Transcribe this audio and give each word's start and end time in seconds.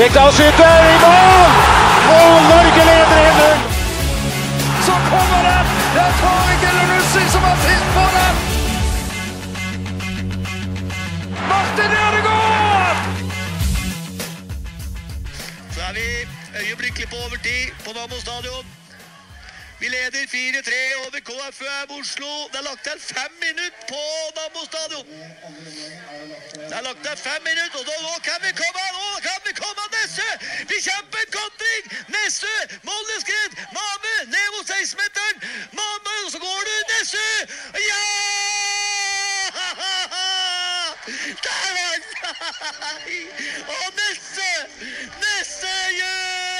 Rekdal 0.00 0.32
skyter 0.32 0.76
i 0.92 0.96
mål! 1.04 1.50
Og 2.16 2.30
Norge 2.50 2.82
leder 2.88 3.08
1-0! 3.30 3.58
Så 4.86 4.94
kommer 5.10 5.40
den! 5.48 5.66
Det 5.94 6.02
er 6.08 6.14
Tariq 6.20 6.62
Elunussi 6.70 7.24
som 7.34 7.42
har 7.48 7.56
sist 7.64 7.88
på 7.96 8.04
den! 8.16 8.34
Martin 11.50 11.92
Ødegaard! 12.04 12.96
Så 15.74 15.80
er 15.88 15.92
vi 15.98 16.06
øyeblikkelig 16.60 17.08
på 17.08 17.16
overtid 17.24 17.64
på 17.84 17.90
Nammo 17.96 18.16
stadion. 18.26 18.81
Vi 19.82 19.88
leder 19.88 20.26
4-3 20.26 20.96
over 20.98 21.20
KFUM 21.28 21.90
Oslo. 21.98 22.32
Det 22.52 22.58
er 22.60 22.66
lagt 22.70 22.82
til 22.88 22.98
fem 23.14 23.32
minutter 23.46 23.82
på 23.92 24.02
Nammo 24.36 24.62
stadion. 24.70 25.06
Det 26.68 26.74
er 26.78 26.84
lagt 26.88 27.02
til 27.06 27.16
fem 27.28 27.40
minutter, 27.50 27.78
og 27.80 28.02
nå 28.06 28.14
kan 28.28 28.38
vi 28.44 28.50
komme! 28.62 28.84
Nå 28.98 29.08
kan 29.28 29.40
vi 29.46 29.52
komme, 29.62 29.84
Nesse! 29.96 30.28
Vi 30.70 30.76
kjemper 30.86 31.18
en 31.24 31.32
kontring! 31.40 31.82
Nesse! 32.14 32.54
Molleskred! 32.88 33.50
Mame! 33.76 34.14
Ned 34.34 34.46
mot 34.54 34.66
16-meteren! 34.72 35.36
Mame! 35.78 36.12
Og 36.26 36.30
så 36.34 36.38
går 36.46 36.60
du, 36.68 36.74
Nesse! 36.92 37.26
Ja! 37.90 38.04
Der 41.44 41.62
var 41.76 41.90
han! 41.90 42.02
Og 43.78 43.88
Nesse! 44.00 44.50
Nesse 45.22 45.74
gjør 45.98 46.51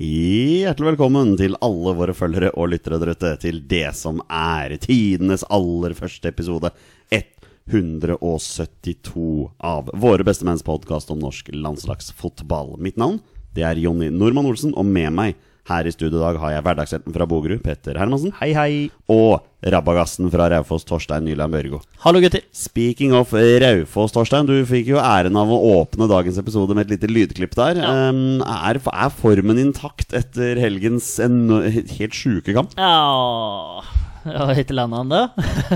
Hjertelig 0.00 0.94
velkommen 0.94 1.34
til 1.36 1.58
alle 1.60 1.92
våre 1.92 2.14
følgere 2.16 2.48
og 2.56 2.70
lyttere 2.72 2.96
der 3.02 3.10
ute 3.12 3.34
til 3.42 3.58
det 3.68 3.90
som 3.98 4.22
er 4.32 4.72
tidenes 4.80 5.44
aller 5.52 5.92
første 5.92 6.30
episode 6.32 6.70
172 7.12 9.52
av 9.60 9.92
Våre 10.00 10.24
bestemenns 10.24 10.64
podkast 10.64 11.12
om 11.12 11.20
norsk 11.20 11.52
landslagsfotball. 11.52 12.80
Mitt 12.80 12.96
navn 12.96 13.20
det 13.52 13.60
er 13.68 13.76
Jonny 13.82 14.08
Normann 14.08 14.48
Olsen, 14.48 14.72
og 14.72 14.88
med 14.88 15.12
meg 15.18 15.36
her 15.68 15.86
i 15.86 15.92
studio 15.92 16.18
i 16.18 16.22
dag 16.22 16.38
har 16.40 16.54
jeg 16.54 16.64
hverdagshelten 16.66 17.14
fra 17.14 17.26
Bogerud, 17.28 17.60
Petter 17.64 17.98
Hermansen. 18.00 18.32
Hei, 18.40 18.50
hei. 18.56 18.72
Og 19.12 19.42
rabagassen 19.60 20.30
fra 20.32 20.48
Raufoss, 20.52 20.86
Torstein 20.88 21.26
Nyland 21.28 21.52
Børgo. 21.52 21.82
Hallo, 22.04 22.22
gutter. 22.22 22.42
Speaking 22.56 23.12
of 23.16 23.34
Raufoss, 23.36 24.14
Torstein. 24.16 24.48
Du 24.48 24.54
fikk 24.68 24.88
jo 24.94 25.00
æren 25.02 25.36
av 25.36 25.52
å 25.52 25.60
åpne 25.76 26.08
dagens 26.10 26.40
episode 26.40 26.76
med 26.76 26.88
et 26.88 26.96
lite 26.96 27.10
lydklipp 27.12 27.56
der. 27.58 27.82
Um, 27.84 28.40
er, 28.40 28.80
er 28.80 29.14
formen 29.20 29.60
intakt 29.60 30.16
etter 30.16 30.60
helgens 30.60 31.12
helt 31.20 32.16
sjuke 32.16 32.56
kamp? 32.56 32.76
Ja 32.80 33.82
Ja, 34.20 34.50
hittil 34.52 34.76
landa 34.76 35.00
da 35.08 35.20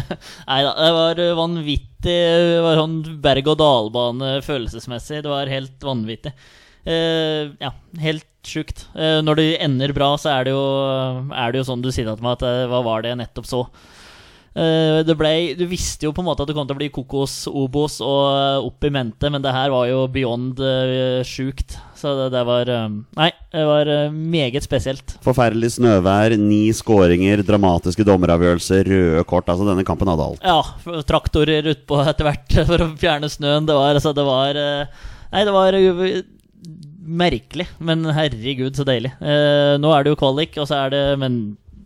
Nei 0.50 0.58
da, 0.66 0.72
det 0.76 0.90
var 0.98 1.22
vanvittig. 1.38 1.90
Det 2.04 2.60
var 2.60 2.76
sånn 2.76 2.98
berg-og-dal-bane 3.24 4.34
følelsesmessig. 4.44 5.22
Det 5.24 5.30
var 5.32 5.48
helt 5.48 5.78
vanvittig. 5.80 6.34
Eh, 6.84 7.50
ja, 7.60 7.72
helt 8.04 8.28
sjukt. 8.44 8.86
Eh, 8.92 9.20
når 9.24 9.40
det 9.40 9.48
ender 9.64 9.96
bra, 9.96 10.14
så 10.20 10.34
er 10.34 10.48
det 10.48 10.54
jo, 10.54 10.64
er 11.32 11.52
det 11.52 11.62
jo 11.62 11.68
sånn 11.70 11.84
du 11.84 11.90
sier 11.92 12.10
til 12.10 12.24
meg 12.24 12.36
at 12.36 12.48
eh, 12.48 12.64
hva 12.70 12.84
var 12.84 13.04
det 13.04 13.14
jeg 13.14 13.22
nettopp 13.24 13.50
så? 13.50 13.66
Det 14.54 15.16
ble, 15.18 15.56
du 15.58 15.64
visste 15.66 16.06
jo 16.06 16.12
på 16.14 16.22
en 16.22 16.28
måte 16.28 16.44
at 16.44 16.46
det 16.46 16.54
kom 16.54 16.68
til 16.68 16.76
å 16.76 16.78
bli 16.78 16.86
kokos, 16.94 17.48
obos 17.50 17.96
og 18.06 18.68
opp 18.68 18.84
i 18.86 18.90
mente, 18.94 19.26
men 19.26 19.42
det 19.42 19.50
her 19.50 19.72
var 19.72 19.88
jo 19.88 20.04
beyond 20.14 20.60
uh, 20.62 21.26
sjukt. 21.26 21.74
Så 21.98 22.12
det, 22.14 22.28
det 22.36 22.44
var 22.46 22.70
Nei, 22.70 23.26
det 23.50 23.64
var 23.66 23.90
meget 24.14 24.62
spesielt. 24.62 25.16
Forferdelig 25.26 25.72
snøvær, 25.74 26.36
ni 26.38 26.68
skåringer, 26.70 27.42
dramatiske 27.42 28.06
dommeravgjørelser, 28.06 28.92
røde 28.92 29.26
kort. 29.26 29.50
Altså, 29.50 29.66
denne 29.66 29.82
kampen 29.88 30.12
hadde 30.12 30.28
alt. 30.30 30.46
Ja, 30.46 31.02
traktorer 31.10 31.72
utpå 31.74 31.98
etter 32.06 32.30
hvert 32.30 32.56
for 32.70 32.86
å 32.86 32.90
fjerne 33.02 33.32
snøen. 33.34 33.66
Det 33.66 33.74
var 33.74 33.98
altså 33.98 34.14
Det 34.14 34.28
var 34.28 34.62
Nei, 35.34 35.42
det 35.42 35.58
var 35.58 35.82
merkelig, 37.04 37.66
men 37.84 38.04
herregud, 38.16 38.74
så 38.76 38.86
deilig. 38.88 39.12
Eh, 39.20 39.74
nå 39.80 39.92
er 39.92 40.04
det 40.04 40.14
jo 40.14 40.20
kvalik, 40.20 40.56
og 40.60 40.68
så 40.70 40.84
er 40.84 40.94
det 40.94 41.02
Men 41.20 41.38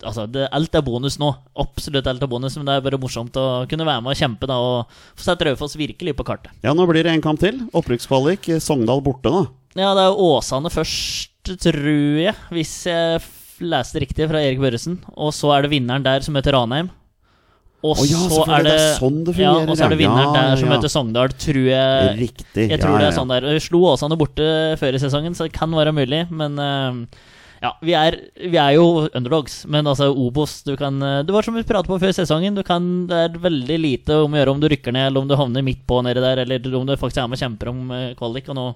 altså, 0.03 0.25
det, 0.31 0.47
alt 0.55 0.75
er 0.75 0.85
bonus 0.85 1.19
nå. 1.21 1.31
Absolutt 1.59 2.07
alt 2.09 2.23
er 2.23 2.31
bonus, 2.31 2.57
men 2.57 2.67
det 2.67 2.77
er 2.77 2.85
bare 2.85 3.01
morsomt 3.01 3.35
å 3.39 3.47
kunne 3.69 3.87
være 3.87 4.03
med 4.05 4.15
og 4.15 4.19
kjempe 4.21 4.49
da 4.49 4.59
og 4.63 5.01
få 5.19 5.25
sette 5.27 5.47
Raufoss 5.47 5.77
virkelig 5.79 6.15
på 6.17 6.27
kartet. 6.27 6.53
Ja, 6.65 6.75
nå 6.75 6.87
blir 6.89 7.05
det 7.05 7.13
en 7.13 7.25
kamp 7.25 7.41
til. 7.43 7.61
Opprykkskvalik. 7.75 8.51
Sogndal 8.63 9.03
borte, 9.05 9.31
nå. 9.33 9.45
Ja, 9.77 9.93
det 9.95 10.05
er 10.05 10.13
jo 10.13 10.31
Åsane 10.35 10.71
først, 10.73 11.35
tror 11.61 12.19
jeg, 12.19 12.35
hvis 12.53 12.73
jeg 12.89 13.21
leste 13.59 14.01
riktig 14.01 14.27
fra 14.29 14.41
Erik 14.43 14.61
Børresen. 14.61 14.99
Og 15.19 15.33
så 15.35 15.51
er 15.55 15.65
det 15.65 15.73
vinneren 15.73 16.05
der 16.05 16.23
som 16.25 16.37
heter 16.39 16.55
Ranheim. 16.57 16.91
Og 17.79 17.95
oh, 17.95 18.03
ja, 18.03 18.19
så 18.27 18.43
er 18.43 18.65
det, 18.65 18.73
det 18.73 18.75
er 18.75 18.95
sånn 18.97 19.19
det 19.23 19.33
ja, 19.39 19.53
og 19.55 19.69
så 19.71 19.85
er 19.85 19.93
det 19.93 19.99
vinneren 20.01 20.33
Ja, 20.35 20.45
der 20.51 20.59
som 20.59 20.71
heter 20.73 20.91
Sogndal, 20.91 21.31
tror 21.39 21.59
jeg. 21.63 22.15
Riktig. 22.19 22.65
Jeg 22.73 22.79
tror 22.81 22.99
det 22.99 23.07
er 23.07 23.15
sånn 23.15 23.31
der. 23.31 23.47
Vi 23.55 23.61
Slo 23.63 23.85
Åsane 23.93 24.17
borte 24.19 24.47
før 24.81 24.97
i 24.97 24.99
sesongen, 24.99 25.37
så 25.37 25.47
det 25.47 25.55
kan 25.55 25.71
være 25.71 25.93
mulig. 25.95 26.25
Men 26.27 26.59
eh, 26.59 27.21
ja, 27.63 27.71
vi 27.83 27.95
er, 27.95 28.17
vi 28.35 28.59
er 28.59 28.75
jo 28.75 29.05
underdogs. 29.07 29.61
Men 29.71 29.87
altså, 29.87 30.09
Obos 30.11 30.59
du 30.67 30.73
kan, 30.79 30.99
eh, 31.03 31.21
Det 31.23 31.35
var 31.35 31.47
som 31.47 31.55
vi 31.55 31.63
pratet 31.63 31.91
på 31.91 31.99
før 32.03 32.15
sesongen. 32.15 32.59
Du 32.59 32.63
kan, 32.67 33.07
det 33.07 33.21
er 33.29 33.41
veldig 33.47 33.79
lite 33.79 34.19
om 34.25 34.35
å 34.35 34.41
gjøre 34.41 34.55
om 34.55 34.63
du 34.63 34.67
rykker 34.71 34.95
ned, 34.95 35.09
eller 35.09 35.23
om 35.23 35.31
du 35.31 35.37
havner 35.39 35.63
midt 35.63 35.85
på 35.87 36.01
nedi 36.03 36.23
der, 36.23 36.43
eller 36.43 36.75
om 36.75 36.87
du 36.87 36.97
faktisk 36.99 37.23
er 37.23 37.31
med 37.31 37.39
og 37.39 37.43
kjemper 37.45 37.71
om 37.71 37.95
eh, 37.95 38.09
kvalik. 38.19 38.51
Og 38.51 38.59
nå, 38.59 38.67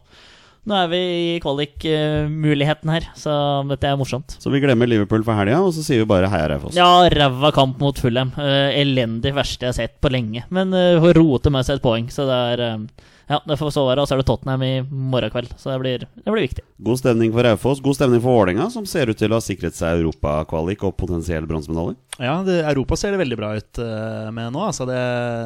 nå 0.64 0.76
er 0.80 0.92
vi 0.94 1.00
i 1.04 1.40
kvalikmuligheten 1.44 2.92
her, 2.94 3.10
så 3.20 3.34
dette 3.68 3.90
er 3.90 3.98
morsomt. 4.00 4.38
Så 4.40 4.52
vi 4.54 4.62
glemmer 4.64 4.88
Liverpool 4.88 5.26
for 5.28 5.36
helga, 5.36 5.60
og 5.60 5.74
så 5.76 5.84
sier 5.84 6.00
vi 6.00 6.08
bare 6.08 6.30
heia 6.32 6.54
Raufoss. 6.54 6.78
Ja, 6.78 7.04
ræva 7.12 7.52
kamp 7.52 7.82
mot 7.84 7.98
Fulham. 8.00 8.32
Eh, 8.40 8.80
elendig 8.80 9.34
verste 9.36 9.68
jeg 9.68 9.74
har 9.74 9.80
sett 9.82 9.98
på 10.00 10.12
lenge. 10.14 10.46
Men 10.56 10.72
uh, 10.72 11.04
roter 11.18 11.52
med 11.52 11.68
seg 11.68 11.82
et 11.82 11.84
poeng, 11.84 12.08
så 12.14 12.30
det 12.30 12.38
er 12.54 12.64
eh, 12.70 13.10
Ja, 13.28 13.42
det 13.48 13.56
får 13.60 13.74
så 13.76 13.84
være. 13.90 14.04
Og 14.04 14.08
så 14.08 14.16
er 14.16 14.22
det 14.22 14.28
Tottenham 14.30 14.64
i 14.64 14.72
morgen 14.88 15.34
kveld, 15.34 15.52
så 15.60 15.74
det 15.74 15.82
blir, 15.84 16.06
det 16.08 16.32
blir 16.32 16.46
viktig. 16.46 16.64
God 16.88 17.02
stemning 17.02 17.36
for 17.36 17.44
Raufoss, 17.44 17.82
god 17.84 17.98
stemning 18.00 18.24
for 18.24 18.32
Vålerenga, 18.40 18.70
som 18.72 18.88
ser 18.88 19.12
ut 19.12 19.20
til 19.20 19.36
å 19.36 19.40
ha 19.42 19.44
sikret 19.44 19.76
seg 19.76 20.00
europakvalik 20.00 20.86
og 20.88 20.96
potensiell 21.00 21.48
bronsemedalje. 21.50 21.98
Ja, 22.24 22.38
det, 22.48 22.62
Europa 22.70 23.00
ser 23.00 23.12
det 23.12 23.20
veldig 23.20 23.40
bra 23.40 23.52
ut 23.60 23.84
uh, 23.84 24.32
med 24.32 24.56
nå. 24.56 24.64
Altså 24.70 24.88
det, 24.88 25.02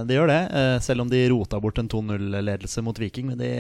det 0.10 0.20
gjør 0.20 0.30
det. 0.30 0.42
Uh, 0.54 0.78
selv 0.86 1.06
om 1.06 1.10
de 1.10 1.24
rota 1.34 1.62
bort 1.64 1.82
en 1.82 1.90
2-0-ledelse 1.90 2.86
mot 2.86 3.02
Viking. 3.02 3.32
Men 3.32 3.42
de, 3.42 3.52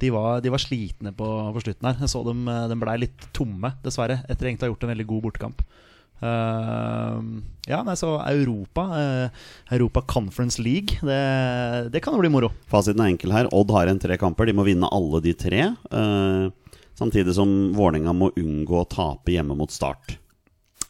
de, 0.00 0.10
var, 0.14 0.40
de 0.44 0.52
var 0.54 0.62
slitne 0.62 1.12
på, 1.16 1.28
på 1.54 1.64
slutten 1.64 1.90
her. 1.90 1.98
Jeg 2.04 2.12
så 2.12 2.22
dem, 2.26 2.46
eh, 2.50 2.64
de 2.70 2.78
blei 2.80 2.96
litt 3.04 3.28
tomme, 3.36 3.74
dessverre, 3.84 4.22
etter 4.28 4.50
egentlig 4.50 4.66
å 4.66 4.68
ha 4.68 4.74
gjort 4.74 4.86
en 4.86 4.92
veldig 4.94 5.08
god 5.12 5.24
bortekamp. 5.26 5.64
Uh, 6.18 7.20
ja, 7.70 7.84
nei, 7.86 7.94
så 7.94 8.16
Europa, 8.26 8.88
uh, 8.90 9.50
Europa 9.70 10.02
Conference 10.10 10.58
League, 10.58 10.98
det, 11.06 11.92
det 11.94 12.02
kan 12.02 12.16
jo 12.16 12.24
bli 12.24 12.32
moro. 12.34 12.50
Fasiten 12.70 13.04
er 13.04 13.12
enkel 13.12 13.34
her. 13.36 13.50
Odd 13.54 13.70
har 13.76 13.90
en 13.90 14.02
tre 14.02 14.18
kamper. 14.18 14.50
De 14.50 14.56
må 14.58 14.66
vinne 14.66 14.90
alle 14.90 15.22
de 15.22 15.36
tre. 15.38 15.68
Uh, 15.94 16.50
samtidig 16.98 17.36
som 17.38 17.52
Vålerenga 17.76 18.16
må 18.16 18.32
unngå 18.34 18.80
å 18.82 18.88
tape 18.90 19.36
hjemme 19.36 19.54
mot 19.58 19.70
Start. 19.70 20.18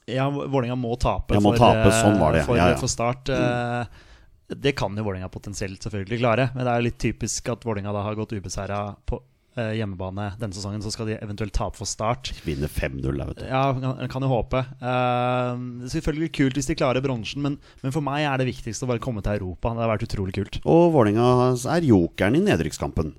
Ja, 0.08 0.30
Vålerenga 0.32 0.78
må 0.80 0.96
tape, 0.96 1.36
må 1.44 1.52
for, 1.52 1.60
tape, 1.60 1.92
sånn 1.92 2.16
for, 2.16 2.56
ja, 2.56 2.70
ja. 2.72 2.76
for 2.80 2.88
start. 2.88 3.28
eh, 3.28 4.06
Det 4.48 4.72
kan 4.72 4.96
jo 4.96 5.04
Vålerenga 5.04 5.28
potensielt 5.28 5.82
selvfølgelig 5.84 6.20
klare, 6.22 6.46
men 6.54 6.64
det 6.64 6.72
er 6.72 6.80
jo 6.80 6.86
litt 6.88 7.02
typisk 7.02 7.50
at 7.52 7.66
Vålerenga 7.68 7.92
da 7.92 8.04
har 8.06 8.16
gått 8.16 8.32
ubeseira 8.32 8.78
på 9.08 9.18
eh, 9.58 9.74
hjemmebane 9.76 10.30
denne 10.40 10.56
sesongen. 10.56 10.80
Så 10.84 10.92
skal 10.94 11.10
de 11.10 11.18
eventuelt 11.18 11.52
tape 11.56 11.76
for 11.76 11.88
start. 11.88 12.32
Vinner 12.46 12.72
5-0 12.72 13.04
da 13.04 13.28
vet 13.28 13.42
du. 13.42 13.46
Ja, 13.50 13.62
kan, 13.76 14.00
kan 14.14 14.24
jo 14.24 14.32
håpe. 14.32 14.64
Eh, 14.64 15.52
det 15.82 15.90
er 15.90 15.94
selvfølgelig 15.98 16.32
kult 16.40 16.60
hvis 16.60 16.70
de 16.70 16.78
klarer 16.80 17.04
bronsen, 17.04 17.44
men, 17.44 17.60
men 17.84 17.94
for 17.94 18.04
meg 18.04 18.24
er 18.24 18.40
det 18.40 18.48
viktigste 18.48 18.88
å 18.88 18.92
bare 18.94 19.04
komme 19.04 19.24
til 19.24 19.36
Europa. 19.36 19.74
Det 19.76 19.84
har 19.84 19.92
vært 19.92 20.08
utrolig 20.08 20.38
kult. 20.40 20.60
Og 20.64 20.92
Vålerenga 20.96 21.52
er 21.76 21.90
jokeren 21.92 22.40
i 22.40 22.44
nedrykkskampen. 22.48 23.12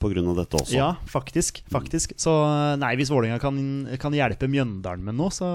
Pga. 0.00 0.22
dette 0.36 0.58
også. 0.60 0.74
Ja, 0.76 0.88
faktisk. 1.08 1.62
faktisk 1.72 2.12
Så 2.20 2.32
nei, 2.78 2.92
hvis 2.98 3.10
Vålerenga 3.12 3.38
kan, 3.42 3.56
kan 4.00 4.12
hjelpe 4.16 4.48
Mjøndalen 4.50 5.04
med 5.06 5.16
noe, 5.18 5.32
så, 5.34 5.48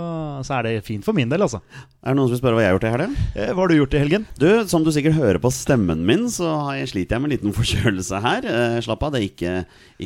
så 0.46 0.58
er 0.58 0.68
det 0.68 0.74
fint 0.88 1.06
for 1.06 1.14
min 1.18 1.30
del, 1.32 1.44
altså. 1.46 1.62
Er 2.02 2.12
det 2.12 2.18
noen 2.20 2.30
som 2.30 2.36
vil 2.36 2.42
spørre 2.42 2.58
hva 2.58 2.64
jeg 2.66 2.72
har 2.72 2.78
gjort 2.80 2.88
i 2.90 2.94
helgen? 2.96 3.16
Eh, 3.36 3.52
Hva 3.54 3.62
har 3.64 3.72
du 3.72 3.76
gjort 3.78 3.94
i 3.98 4.02
helgen? 4.02 4.26
Du, 4.42 4.48
Som 4.72 4.86
du 4.86 4.92
sikkert 4.96 5.18
hører 5.20 5.42
på 5.44 5.52
stemmen 5.54 6.06
min, 6.08 6.26
så 6.34 6.50
har 6.68 6.80
jeg 6.82 6.92
sliter 6.96 7.18
jeg 7.18 7.24
med 7.24 7.32
en 7.32 7.36
liten 7.38 7.56
forkjølelse 7.58 8.22
her. 8.26 8.48
Eh, 8.50 8.80
slapp 8.86 9.06
av, 9.06 9.14
det 9.14 9.22
er 9.22 9.28
ikke, 9.30 9.54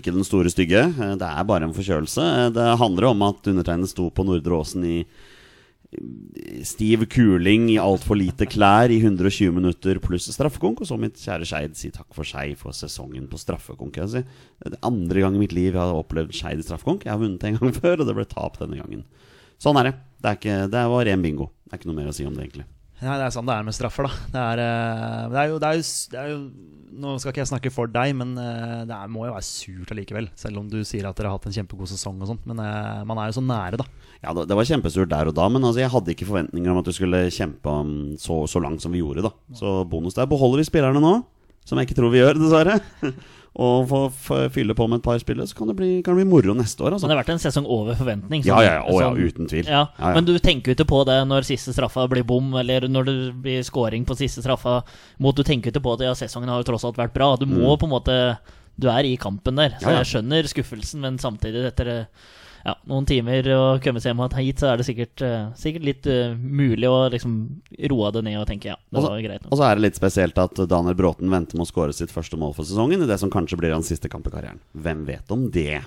ikke 0.02 0.16
den 0.16 0.28
store 0.28 0.52
stygge. 0.54 0.84
Eh, 0.92 1.16
det 1.22 1.30
er 1.32 1.48
bare 1.48 1.70
en 1.70 1.76
forkjølelse. 1.78 2.26
Eh, 2.42 2.50
det 2.58 2.68
handler 2.82 3.12
om 3.14 3.24
at 3.30 3.52
undertegnede 3.54 3.92
sto 3.92 4.10
på 4.12 4.28
Nordre 4.28 4.60
Åsen 4.60 4.84
i 4.88 4.98
stiv 6.66 7.06
kuling 7.12 7.70
i 7.74 7.80
altfor 7.82 8.18
lite 8.20 8.48
klær 8.50 8.92
i 8.94 8.98
120 9.02 9.54
minutter 9.56 10.00
pluss 10.04 10.28
straffekonk. 10.34 10.82
Og 10.84 10.90
så 10.90 10.98
mitt 11.00 11.20
kjære 11.22 11.48
Skeid 11.50 11.78
si 11.80 11.92
takk 11.96 12.10
for 12.16 12.28
seg 12.28 12.56
for 12.60 12.76
sesongen 12.76 13.30
på 13.32 13.40
straffekonk. 13.42 14.00
Sier, 14.12 14.28
Det 14.64 14.82
andre 14.86 15.26
gang 15.26 15.36
i 15.38 15.44
mitt 15.46 15.56
liv 15.56 15.74
jeg 15.74 15.82
har 15.82 15.96
opplevd 15.96 16.36
Skeid 16.36 16.64
straffekonk. 16.66 17.06
Jeg 17.06 17.16
har 17.16 17.22
vunnet 17.22 17.44
en 17.44 17.60
gang 17.60 17.76
før, 17.82 18.02
og 18.02 18.10
det 18.10 18.18
ble 18.18 18.28
tap 18.30 18.60
denne 18.62 18.82
gangen. 18.82 19.06
Sånn 19.62 19.80
er 19.80 19.92
det. 19.92 19.98
Det, 20.20 20.30
er 20.30 20.40
ikke, 20.40 20.58
det 20.74 20.88
var 20.92 21.06
ren 21.08 21.24
bingo. 21.24 21.52
Det 21.66 21.74
er 21.74 21.82
ikke 21.82 21.92
noe 21.92 22.00
mer 22.02 22.12
å 22.12 22.16
si 22.16 22.28
om 22.28 22.36
det, 22.36 22.48
egentlig. 22.48 22.68
Nei, 23.02 23.18
Det 23.20 23.26
er 23.26 23.34
sånn 23.36 23.48
det 23.50 23.56
er 23.58 23.66
med 23.68 23.76
straffer, 23.76 24.08
da. 24.08 24.26
Det 24.32 24.42
er, 24.42 24.62
eh, 24.64 25.28
det 25.34 25.40
er, 25.42 25.50
jo, 25.52 25.60
det 25.60 25.68
er, 25.68 25.80
jo, 25.82 25.86
det 26.14 26.22
er 26.22 26.32
jo 26.32 26.40
Nå 26.96 27.18
skal 27.20 27.34
ikke 27.34 27.42
jeg 27.42 27.50
snakke 27.50 27.72
for 27.76 27.92
deg, 27.92 28.14
men 28.16 28.30
eh, 28.40 28.86
det 28.88 28.98
må 29.12 29.26
jo 29.28 29.34
være 29.34 29.44
surt 29.44 29.90
allikevel. 29.92 30.30
Selv 30.40 30.62
om 30.62 30.70
du 30.72 30.78
sier 30.88 31.04
at 31.10 31.18
dere 31.20 31.28
har 31.28 31.36
hatt 31.36 31.50
en 31.50 31.56
kjempegod 31.58 31.90
sesong 31.92 32.22
og 32.24 32.30
sånt. 32.30 32.46
Men 32.48 32.62
eh, 32.64 33.02
man 33.04 33.20
er 33.20 33.28
jo 33.28 33.36
så 33.36 33.44
nære, 33.44 33.82
da. 33.82 33.88
Ja, 34.24 34.32
det 34.32 34.56
var 34.56 34.70
kjempesurt 34.70 35.12
der 35.12 35.28
og 35.28 35.36
da, 35.36 35.50
men 35.52 35.68
altså, 35.68 35.82
jeg 35.84 35.92
hadde 35.92 36.14
ikke 36.16 36.30
forventninger 36.30 36.72
om 36.72 36.80
at 36.80 36.88
du 36.88 36.94
skulle 36.96 37.26
kjempe 37.36 37.74
så, 38.24 38.38
så 38.48 38.62
langt 38.64 38.86
som 38.86 38.96
vi 38.96 39.04
gjorde. 39.04 39.26
da 39.28 39.34
Så 39.60 39.82
bonus 39.92 40.16
der. 40.16 40.30
Beholder 40.32 40.64
vi 40.64 40.70
spillerne 40.72 41.04
nå, 41.04 41.18
som 41.68 41.82
jeg 41.82 41.90
ikke 41.90 42.00
tror 42.00 42.16
vi 42.16 42.24
gjør, 42.24 42.40
dessverre, 42.40 42.80
og 43.56 43.88
får 43.88 44.50
fylle 44.52 44.74
på 44.76 44.88
med 44.90 44.98
et 45.00 45.04
par 45.04 45.18
spillere, 45.20 45.48
så 45.48 45.56
kan 45.56 45.68
det 45.72 45.76
bli, 45.78 46.02
kan 46.04 46.16
det 46.18 46.26
bli 46.26 46.32
moro 46.32 46.54
neste 46.54 46.84
år. 46.84 46.92
Så 46.92 46.94
Altså. 46.96 47.08
det 47.08 47.16
har 47.16 47.24
vært 47.24 47.30
en 47.36 47.40
sesong 47.40 47.66
over 47.66 47.96
forventning. 47.96 48.44
Ja, 48.46 48.60
ja, 48.62 48.74
ja, 48.74 48.82
å, 48.84 49.00
ja, 49.00 49.10
sånn- 49.10 49.22
uten 49.30 49.48
tvil. 49.48 49.66
Ja, 49.66 49.72
Ja, 49.98 50.10
ja. 50.10 50.14
Men 50.14 50.26
du 50.26 50.38
tenker 50.40 50.74
jo 50.74 50.76
ikke 50.76 50.88
på 50.92 51.06
det 51.06 51.28
når 51.28 51.42
siste 51.48 51.72
straffa 51.74 52.08
blir 52.10 52.24
bom, 52.26 52.54
eller 52.56 52.82
når 52.88 53.06
det 53.06 53.42
blir 53.42 53.64
scoring 53.64 54.04
på 54.06 54.16
siste 54.18 54.42
straffa. 54.44 54.84
Mot, 55.20 55.36
du 55.36 55.44
tenker 55.44 55.72
jo 55.72 55.80
ikke 55.80 55.84
på 55.84 55.98
det, 55.98 56.06
ja, 56.08 56.14
sesongen 56.14 56.50
har 56.50 56.62
jo 56.64 56.72
tross 56.74 56.84
alt 56.84 56.98
vært 56.98 57.14
bra. 57.14 57.36
Du 57.38 57.46
må 57.46 57.78
på 57.80 57.84
en 57.88 57.96
måte 57.96 58.38
Du 58.78 58.90
er 58.90 59.04
i 59.08 59.16
kampen 59.16 59.56
der. 59.56 59.70
Så 59.80 59.88
Mm. 59.88 60.04
Jeg 60.04 60.06
skjønner 60.06 60.44
skuffelsen, 60.52 61.00
men 61.00 61.18
samtidig, 61.18 61.64
etter 61.66 62.08
ja, 62.66 62.74
noen 62.90 63.06
timer 63.06 63.46
å 63.54 63.64
komme 63.84 64.02
seg 64.02 64.10
hjem 64.12 64.24
hit, 64.40 64.62
så 64.62 64.72
er 64.72 64.80
det 64.80 64.88
sikkert, 64.88 65.22
eh, 65.22 65.50
sikkert 65.60 65.84
litt 65.86 66.08
uh, 66.10 66.34
mulig 66.34 66.90
å 66.90 67.04
liksom 67.14 67.36
roe 67.92 68.10
det 68.16 68.24
ned 68.26 68.40
og 68.42 68.48
tenke 68.50 68.72
ja, 68.72 68.78
det 68.90 69.02
også, 69.02 69.12
var 69.14 69.26
greit. 69.28 69.44
nå. 69.44 69.52
Og 69.52 69.60
så 69.60 69.68
er 69.68 69.78
det 69.78 69.86
litt 69.86 70.00
spesielt 70.00 70.40
at 70.42 70.64
Daniel 70.72 70.98
Bråten 70.98 71.30
venter 71.30 71.60
med 71.60 71.68
å 71.68 71.70
skåre 71.70 71.94
sitt 71.94 72.14
første 72.14 72.40
mål 72.42 72.56
for 72.58 72.66
sesongen 72.66 73.06
i 73.06 73.10
det 73.10 73.20
som 73.22 73.30
kanskje 73.34 73.60
blir 73.62 73.76
hans 73.76 73.92
siste 73.94 74.10
kamp 74.10 74.26
i 74.26 74.34
karrieren. 74.34 74.64
Hvem 74.74 75.06
vet 75.06 75.36
om 75.36 75.46
det? 75.54 75.84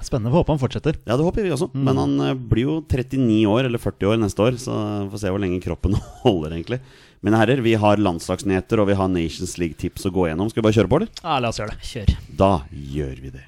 Spennende. 0.00 0.32
Får 0.32 0.42
håpe 0.42 0.52
han 0.52 0.60
fortsetter. 0.60 0.98
Ja, 1.04 1.16
det 1.16 1.24
håper 1.24 1.44
vi 1.44 1.52
også. 1.52 1.68
Men 1.72 2.00
han 2.00 2.14
eh, 2.24 2.34
blir 2.36 2.68
jo 2.68 2.76
39 2.88 3.40
år, 3.48 3.68
eller 3.68 3.80
40 3.80 4.12
år 4.12 4.20
neste 4.20 4.44
år, 4.44 4.58
så 4.60 4.76
vi 5.04 5.12
får 5.12 5.22
se 5.24 5.32
hvor 5.32 5.42
lenge 5.42 5.60
kroppen 5.64 5.96
holder, 6.24 6.56
egentlig. 6.56 6.80
Mine 7.22 7.38
herrer, 7.38 7.62
vi 7.64 7.76
har 7.78 8.00
landslagsnyheter 8.02 8.82
og 8.82 8.88
vi 8.90 8.98
har 8.98 9.08
Nations 9.12 9.56
League-tips 9.60 10.08
å 10.08 10.12
gå 10.12 10.28
gjennom. 10.28 10.50
Skal 10.50 10.60
vi 10.60 10.68
bare 10.68 10.78
kjøre 10.80 10.92
på, 10.92 11.00
eller? 11.00 11.16
Ja, 11.22 11.38
la 11.40 11.52
oss 11.52 11.60
gjøre 11.60 11.76
det. 11.76 11.88
Kjør. 11.92 12.14
Da 12.40 12.52
gjør 12.72 13.16
vi 13.20 13.34
det. 13.36 13.46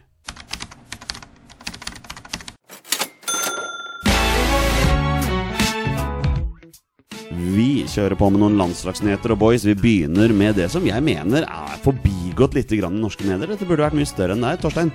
Vi 7.34 7.84
kjører 7.90 8.14
på 8.18 8.28
med 8.30 8.42
noen 8.42 8.58
landslagsnyheter, 8.60 9.34
og 9.34 9.40
boys, 9.40 9.64
vi 9.66 9.74
begynner 9.78 10.32
med 10.36 10.54
det 10.60 10.68
som 10.72 10.84
jeg 10.86 11.02
mener 11.02 11.46
er 11.48 11.82
forbigått 11.82 12.54
litt 12.54 12.72
grann 12.78 12.98
i 12.98 13.02
norske 13.02 13.26
medier. 13.26 13.50
Dette 13.50 13.66
burde 13.66 13.86
vært 13.86 13.96
mye 13.98 14.08
større 14.08 14.36
enn 14.36 14.44
det 14.44 14.52
er. 14.54 14.60
Torstein, 14.62 14.92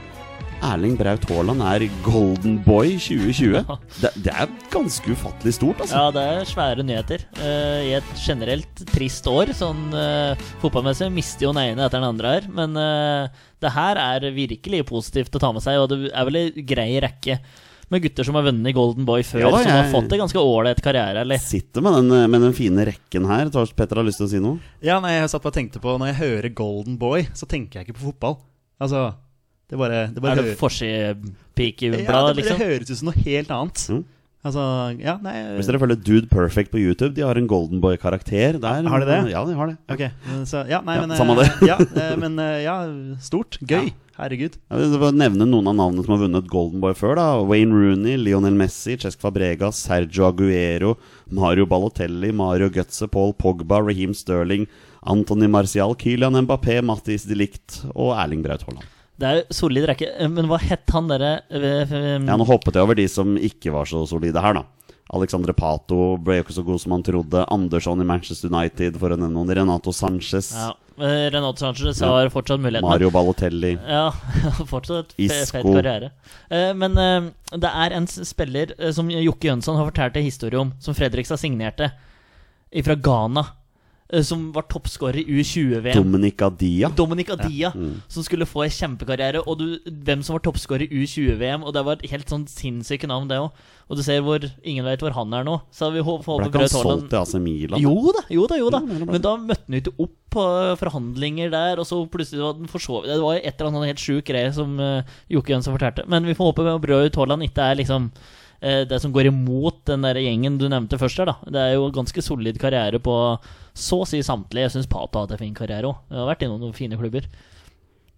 Erling 0.66 0.96
Braut 1.00 1.24
Haaland 1.30 1.64
er 1.64 1.86
Golden 2.06 2.58
Boy 2.64 2.96
2020. 3.00 3.60
Det, 4.00 4.12
det 4.26 4.34
er 4.34 4.52
ganske 4.72 5.16
ufattelig 5.16 5.56
stort, 5.56 5.84
altså. 5.84 6.00
Ja, 6.00 6.10
det 6.16 6.26
er 6.32 6.50
svære 6.50 6.86
nyheter. 6.88 7.24
Uh, 7.40 7.80
I 7.88 7.94
et 8.00 8.12
generelt 8.24 8.84
trist 8.92 9.28
år, 9.32 9.54
sånn 9.56 9.88
uh, 9.96 10.50
fotballmessig, 10.64 11.10
mister 11.16 11.48
jo 11.48 11.56
den 11.56 11.74
ene 11.74 11.88
etter 11.88 12.00
den 12.00 12.12
andre 12.12 12.36
her. 12.38 12.52
Men 12.56 12.76
uh, 12.80 13.48
det 13.64 13.76
her 13.76 14.00
er 14.04 14.30
virkelig 14.36 14.86
positivt 14.92 15.36
å 15.36 15.44
ta 15.44 15.52
med 15.56 15.66
seg, 15.66 15.80
og 15.80 15.92
det 15.92 16.14
er 16.14 16.30
vel 16.30 16.44
ei 16.44 16.68
grei 16.68 16.92
rekke 17.04 17.40
med 17.90 18.04
gutter 18.04 18.28
som 18.28 18.38
har 18.38 18.46
vunnet 18.46 18.76
Golden 18.76 19.06
Boy 19.08 19.24
før, 19.26 19.42
Ja 19.46 19.52
da, 19.54 19.62
som 19.64 19.72
har 19.74 19.88
fått 19.94 20.14
en 20.14 20.22
ganske 20.24 20.42
ålreit 20.42 20.82
karriere, 20.86 21.24
eller? 21.26 21.42
Sitter 21.42 21.82
med 21.86 21.98
den, 22.00 22.14
med 22.32 22.46
den 22.46 22.54
fine 22.58 22.86
rekken 22.90 23.26
her. 23.30 23.50
Tars 23.54 23.74
Petter 23.74 24.02
har 24.02 24.06
lyst 24.08 24.22
til 24.22 24.28
å 24.28 24.32
si 24.34 24.44
noe? 24.44 24.60
Ja, 24.86 25.00
nei, 25.04 25.16
jeg 25.18 25.32
satt 25.34 25.42
bare 25.42 25.54
og 25.56 25.58
tenkte 25.58 25.82
på 25.84 25.96
Når 25.98 26.12
jeg 26.14 26.20
hører 26.22 26.54
Golden 26.58 27.00
Boy, 27.02 27.26
så 27.34 27.50
tenker 27.50 27.80
jeg 27.82 27.90
ikke 27.90 27.98
på 27.98 28.12
fotball. 28.12 28.38
Altså, 28.80 29.08
det 29.70 29.78
bare, 29.82 30.06
det 30.14 30.22
bare 30.24 30.38
Er 30.38 30.48
det 30.52 30.56
forsidepikeblad, 30.62 32.06
ja, 32.08 32.22
det 32.30 32.42
liksom? 32.44 32.62
høres 32.62 32.90
ut 32.90 32.98
som 33.02 33.10
noe 33.12 33.26
helt 33.26 33.52
annet. 33.54 33.84
Mm. 33.90 34.06
Altså, 34.40 34.62
ja, 35.04 35.18
nei 35.20 35.34
Hvis 35.58 35.68
dere 35.68 35.82
følger 35.82 35.98
Dude 36.00 36.30
Perfect 36.32 36.72
på 36.72 36.80
YouTube, 36.80 37.12
de 37.18 37.26
har 37.28 37.36
en 37.36 37.48
Golden 37.50 37.82
Boy-karakter 37.84 38.56
der. 38.62 38.86
Har 38.88 39.04
de 39.04 39.10
det? 39.10 39.18
Ja, 39.34 39.42
de 39.46 39.56
har 39.58 39.74
det. 39.74 39.76
Okay. 39.92 40.14
så 40.48 40.64
ja, 40.70 40.80
nei, 40.86 40.96
Ja, 40.96 41.08
men 41.10 41.18
samme 41.20 41.36
eh, 41.36 41.42
det. 41.44 41.68
ja, 41.68 41.76
eh, 42.06 42.14
men 42.22 42.40
eh, 42.40 42.62
ja, 42.64 42.78
stort. 43.20 43.60
Gøy. 43.60 43.92
Herregud. 44.20 44.58
Jeg 44.68 45.00
vil 45.00 45.16
nevne 45.16 45.46
noen 45.48 45.70
av 45.72 45.78
navnene 45.80 46.04
som 46.04 46.14
har 46.16 46.22
vunnet 46.26 46.48
Golden 46.52 46.82
Boy 46.84 46.92
før. 46.98 47.16
da 47.16 47.28
Wayne 47.48 47.72
Rooney, 47.72 48.18
Lionel 48.20 48.58
Messi, 48.60 48.98
Cesc 49.00 49.22
Fabregas, 49.24 49.80
Sergio 49.88 50.28
Aguero, 50.28 50.98
Mario 51.32 51.66
Balotelli, 51.66 52.34
Mario 52.36 52.68
Götze, 52.70 53.08
Paul 53.08 53.32
Pogba, 53.34 53.80
Raheem 53.80 54.14
Sterling, 54.14 54.68
Anthony 55.08 55.48
Marcial, 55.48 55.96
Kylian 55.96 56.36
Mbappé, 56.44 56.82
Mattis 56.84 57.24
Delict 57.30 57.86
og 57.96 58.12
Erling 58.20 58.44
Braut 58.44 58.66
Haaland. 58.68 58.84
Det 59.20 59.28
er 59.28 59.40
jo 59.42 59.56
solid 59.56 59.88
rekke. 59.90 60.08
Eh, 60.16 60.28
Men 60.32 60.48
hva 60.48 60.60
het 60.64 60.92
han 60.96 61.08
derre 61.12 61.32
eh, 61.52 61.64
eh, 61.84 62.20
Ja, 62.24 62.36
Nå 62.40 62.46
hoppet 62.48 62.76
jeg 62.76 62.84
over 62.86 62.96
de 62.96 63.08
som 63.12 63.34
ikke 63.40 63.72
var 63.76 63.88
så 63.88 64.04
solide 64.08 64.40
her, 64.44 64.60
da. 64.62 64.64
Alexandre 65.18 65.54
Pato 65.58 66.18
ble 66.22 66.36
jo 66.38 66.44
ikke 66.46 66.54
så 66.54 66.64
god 66.66 66.82
som 66.84 66.94
han 66.94 67.04
trodde. 67.06 67.46
Andersson 67.50 68.02
i 68.02 68.06
Manchester 68.06 68.52
United, 68.52 69.00
for 69.02 69.10
å 69.10 69.18
nevne 69.18 69.34
noen. 69.34 69.50
Renato 69.58 69.94
Sanchez. 69.96 70.52
ja, 70.54 70.70
eh, 71.02 71.30
Renato 71.34 71.64
Sanchez 71.64 72.02
Ja. 72.02 72.12
har 72.14 72.30
fortsatt 72.30 72.62
muligheten. 72.62 72.86
Mario 72.88 73.10
Balotelli. 73.10 73.72
Ja, 73.88 74.12
fortsatt 74.70 75.16
fet 75.18 75.52
karriere. 75.54 76.12
Eh, 76.50 76.74
men 76.78 76.98
eh, 76.98 77.32
det 77.58 77.72
er 77.74 77.96
en 77.98 78.06
spiller 78.08 78.76
som 78.94 79.10
Jokke 79.10 79.50
Jønsson 79.50 79.78
har 79.82 79.90
fortalt 79.90 80.18
en 80.18 80.24
historie 80.30 80.60
om, 80.62 80.74
som 80.80 80.94
Fredrikstad 80.94 81.42
signerte, 81.42 81.92
fra 82.86 82.96
Ghana. 82.96 83.48
Eh, 84.14 84.24
Som 84.26 84.50
var 84.56 84.68
toppskårer 84.72 85.22
i 85.22 85.40
U20-VM. 85.40 85.96
Dominic 85.98 86.42
Adia. 86.42 86.92
Dominic 86.96 87.30
Adia, 87.36 87.74
som 88.08 88.26
skulle 88.26 88.48
få 88.50 88.66
en 88.66 88.76
kjempekarriere. 88.76 89.44
Og 89.46 89.60
du, 89.60 89.68
hvem 89.86 90.24
som 90.26 90.38
var 90.38 90.46
toppskårer 90.48 90.88
i 90.88 91.04
U20-VM. 91.04 91.66
Og 91.66 91.76
det 91.76 91.86
var 91.88 92.08
helt 92.12 92.32
sånn 92.32 92.48
sinnssyke 92.50 93.10
navn, 93.10 93.30
det 93.30 93.42
òg. 93.42 93.52
Og 93.90 93.98
du 93.98 94.04
ser 94.06 94.22
hvor 94.22 94.44
ingen 94.62 94.86
vet 94.86 95.02
hvor 95.02 95.16
han 95.18 95.34
er 95.34 95.46
nå. 95.48 95.60
Så 95.74 95.90
vi 95.94 96.04
håper 96.06 96.44
Ble 96.44 96.50
ikke 96.52 96.62
han 96.62 96.74
solgt 96.74 97.08
til 97.10 97.20
AC 97.22 97.36
Milan? 97.42 97.82
jo 97.82 98.14
da, 98.14 98.26
jo 98.30 98.46
da, 98.50 98.60
jo 98.62 98.70
da. 98.74 98.82
Ja, 98.84 98.86
men 98.86 99.00
det 99.00 99.08
ble 99.08 99.16
Men 99.16 99.26
da 99.26 99.36
møtte 99.42 99.66
han 99.66 99.80
ikke 99.80 99.96
opp 99.98 100.18
på 100.30 100.44
forhandlinger 100.78 101.50
der, 101.50 101.80
og 101.82 101.88
så 101.90 102.04
plutselig 102.06 102.44
var 102.44 102.60
den 102.60 102.70
forsovet. 102.70 103.10
Det 103.10 103.22
var 103.24 103.40
et 103.40 103.50
eller 103.50 103.72
annet 103.72 103.96
helt 103.96 104.04
sjuk 104.04 104.28
greie 104.30 104.52
som 104.54 104.76
uh, 104.78 105.02
Jokke 105.34 105.56
Jønsson 105.56 105.74
fortalte. 105.74 106.06
Men 106.12 106.28
vi 106.30 106.38
får 106.38 106.52
håpe 106.52 106.76
Braut 106.84 107.18
Haaland 107.18 107.48
ikke 107.48 107.66
er 107.66 107.80
liksom 107.82 108.12
eh, 108.14 108.38
det 108.62 109.00
som 109.02 109.14
går 109.16 109.30
imot 109.30 109.84
den 109.88 110.04
der 110.04 110.20
gjengen 110.20 110.58
du 110.60 110.66
nevnte 110.72 111.00
først 111.00 111.22
her, 111.22 111.30
da. 111.32 111.38
Det 111.48 111.62
er 111.62 111.76
jo 111.78 111.92
ganske 111.96 112.24
solid 112.26 112.60
karriere 112.60 113.00
på 113.04 113.14
så 113.80 114.02
å 114.04 114.08
si 114.10 114.20
samtlige. 114.26 114.68
Jeg 114.68 114.74
syns 114.78 114.90
Pato 114.92 115.16
har 115.22 115.28
hatt 115.28 115.38
en 115.38 115.44
fin 115.46 115.56
karriere 115.56 115.88
òg. 115.88 116.02
Har 116.12 116.28
vært 116.34 116.44
innom 116.48 116.60
noen 116.60 116.76
fine 116.76 116.98
klubber. 117.00 117.28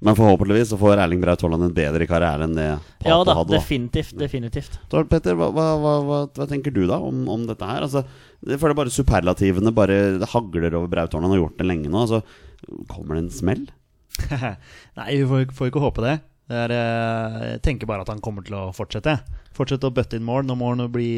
Men 0.01 0.15
forhåpentligvis 0.17 0.71
så 0.71 0.79
får 0.81 0.97
Erling 1.03 1.21
Braut 1.21 1.43
Haaland 1.45 1.67
en 1.67 1.75
bedre 1.77 2.07
karriere 2.09 2.47
enn 2.47 2.55
det 2.57 2.63
Pato 3.03 3.11
Ja 3.11 3.19
da, 3.21 3.35
hadde. 3.37 3.51
da. 3.53 3.59
definitivt. 3.59 4.15
Definitivt. 4.17 4.79
Tor 4.89 5.05
Petter, 5.11 5.35
hva, 5.37 5.51
hva, 5.53 5.67
hva, 5.77 5.91
hva, 6.07 6.21
hva 6.39 6.47
tenker 6.49 6.73
du 6.73 6.87
da 6.89 6.97
om, 7.05 7.27
om 7.29 7.43
dette 7.45 7.67
her? 7.69 7.85
Altså, 7.85 8.01
jeg 8.49 8.57
føler 8.63 8.79
bare 8.79 8.93
superlativene 8.95 9.75
bare 9.77 9.99
det 10.23 10.31
hagler 10.33 10.73
over 10.79 10.89
Braut 10.89 11.13
Haaland. 11.13 11.35
Har 11.35 11.43
gjort 11.43 11.61
det 11.61 11.69
lenge 11.69 11.93
nå. 11.93 12.01
Altså, 12.07 12.23
kommer 12.89 13.19
det 13.19 13.27
en 13.27 13.35
smell? 13.37 13.63
Nei, 14.97 15.11
vi 15.21 15.27
får, 15.29 15.53
får 15.59 15.69
ikke 15.69 15.85
håpe 15.85 16.07
det. 16.07 16.17
Er, 16.53 16.73
eh, 16.75 17.39
jeg 17.55 17.63
tenker 17.65 17.89
bare 17.89 18.05
at 18.05 18.11
han 18.11 18.21
kommer 18.23 18.45
til 18.45 18.57
å 18.57 18.67
fortsette. 18.75 19.17
Fortsette 19.55 19.89
å 19.89 19.95
bøtte 19.95 20.19
inn 20.19 20.27
mål. 20.27 20.45
Nå 20.47 20.57
må 20.59 20.73
han 20.73 20.85
jo 20.85 20.91
bli, 20.91 21.09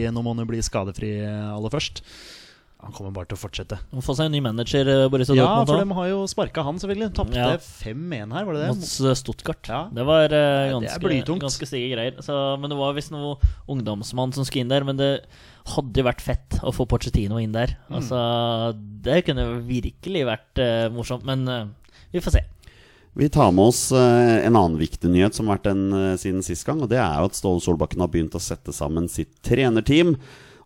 bli 0.50 0.64
skadefri 0.66 1.16
eh, 1.24 1.52
aller 1.54 1.74
først. 1.74 2.04
Han 2.84 2.92
kommer 2.92 3.14
bare 3.16 3.30
til 3.32 3.38
å 3.38 3.40
fortsette. 3.40 3.78
Må 3.96 4.02
få 4.04 4.12
seg 4.18 4.28
en 4.28 4.34
ny 4.36 4.42
manager, 4.44 4.90
eh, 4.92 5.08
Borussia 5.08 5.38
Ja, 5.38 5.46
Dortmund. 5.64 5.70
for 5.70 5.86
de 5.86 5.98
har 6.00 6.08
jo 6.10 6.24
sparka 6.28 6.66
han, 6.68 6.82
selvfølgelig. 6.82 7.14
Tapte 7.16 7.40
Ja. 7.40 7.56
5-1 7.56 8.34
her, 8.36 8.44
var 8.44 8.54
det 8.54 8.66
det? 8.66 8.74
mot 8.76 9.18
Stuttgart. 9.18 9.70
Ja. 9.72 9.88
Det 9.88 10.06
var 10.06 10.28
ganske, 10.28 11.00
det 11.00 11.40
ganske, 11.40 11.70
stige 11.70 11.96
greier. 11.96 12.20
Så, 12.22 12.60
men 12.60 12.70
det 12.70 12.78
var 12.78 12.94
visst 12.94 13.12
noe 13.12 13.38
ungdomsmann 13.72 14.34
som 14.34 14.44
skulle 14.44 14.68
inn 14.68 14.74
der. 14.74 14.84
Men 14.84 14.98
det 14.98 15.26
hadde 15.72 15.96
jo 15.96 16.10
vært 16.10 16.22
fett 16.22 16.60
å 16.62 16.74
få 16.76 16.86
Pochettino 16.86 17.40
inn 17.40 17.56
der. 17.56 17.78
Mm. 17.88 17.96
Altså, 18.02 18.20
det 18.76 19.24
kunne 19.28 19.64
virkelig 19.64 20.26
vært 20.28 20.60
uh, 20.60 20.92
morsomt. 20.92 21.24
Men 21.24 21.48
uh, 21.48 21.68
vi 22.12 22.20
får 22.20 22.36
se. 22.36 22.44
Vi 23.14 23.30
tar 23.30 23.52
med 23.54 23.70
oss 23.70 23.92
eh, 23.92 24.46
en 24.46 24.56
annen 24.56 24.80
viktig 24.80 25.10
nyhet 25.12 25.36
som 25.38 25.48
har 25.48 25.60
vært 25.60 25.70
den 25.70 25.84
eh, 25.94 26.16
siden 26.18 26.42
sist 26.46 26.66
gang. 26.66 26.82
Og 26.82 26.90
det 26.90 26.98
er 26.98 27.20
jo 27.20 27.30
at 27.30 27.38
Ståle 27.38 27.62
Solbakken 27.62 28.02
har 28.02 28.10
begynt 28.10 28.34
å 28.34 28.42
sette 28.42 28.74
sammen 28.74 29.06
sitt 29.12 29.36
trenerteam. 29.46 30.16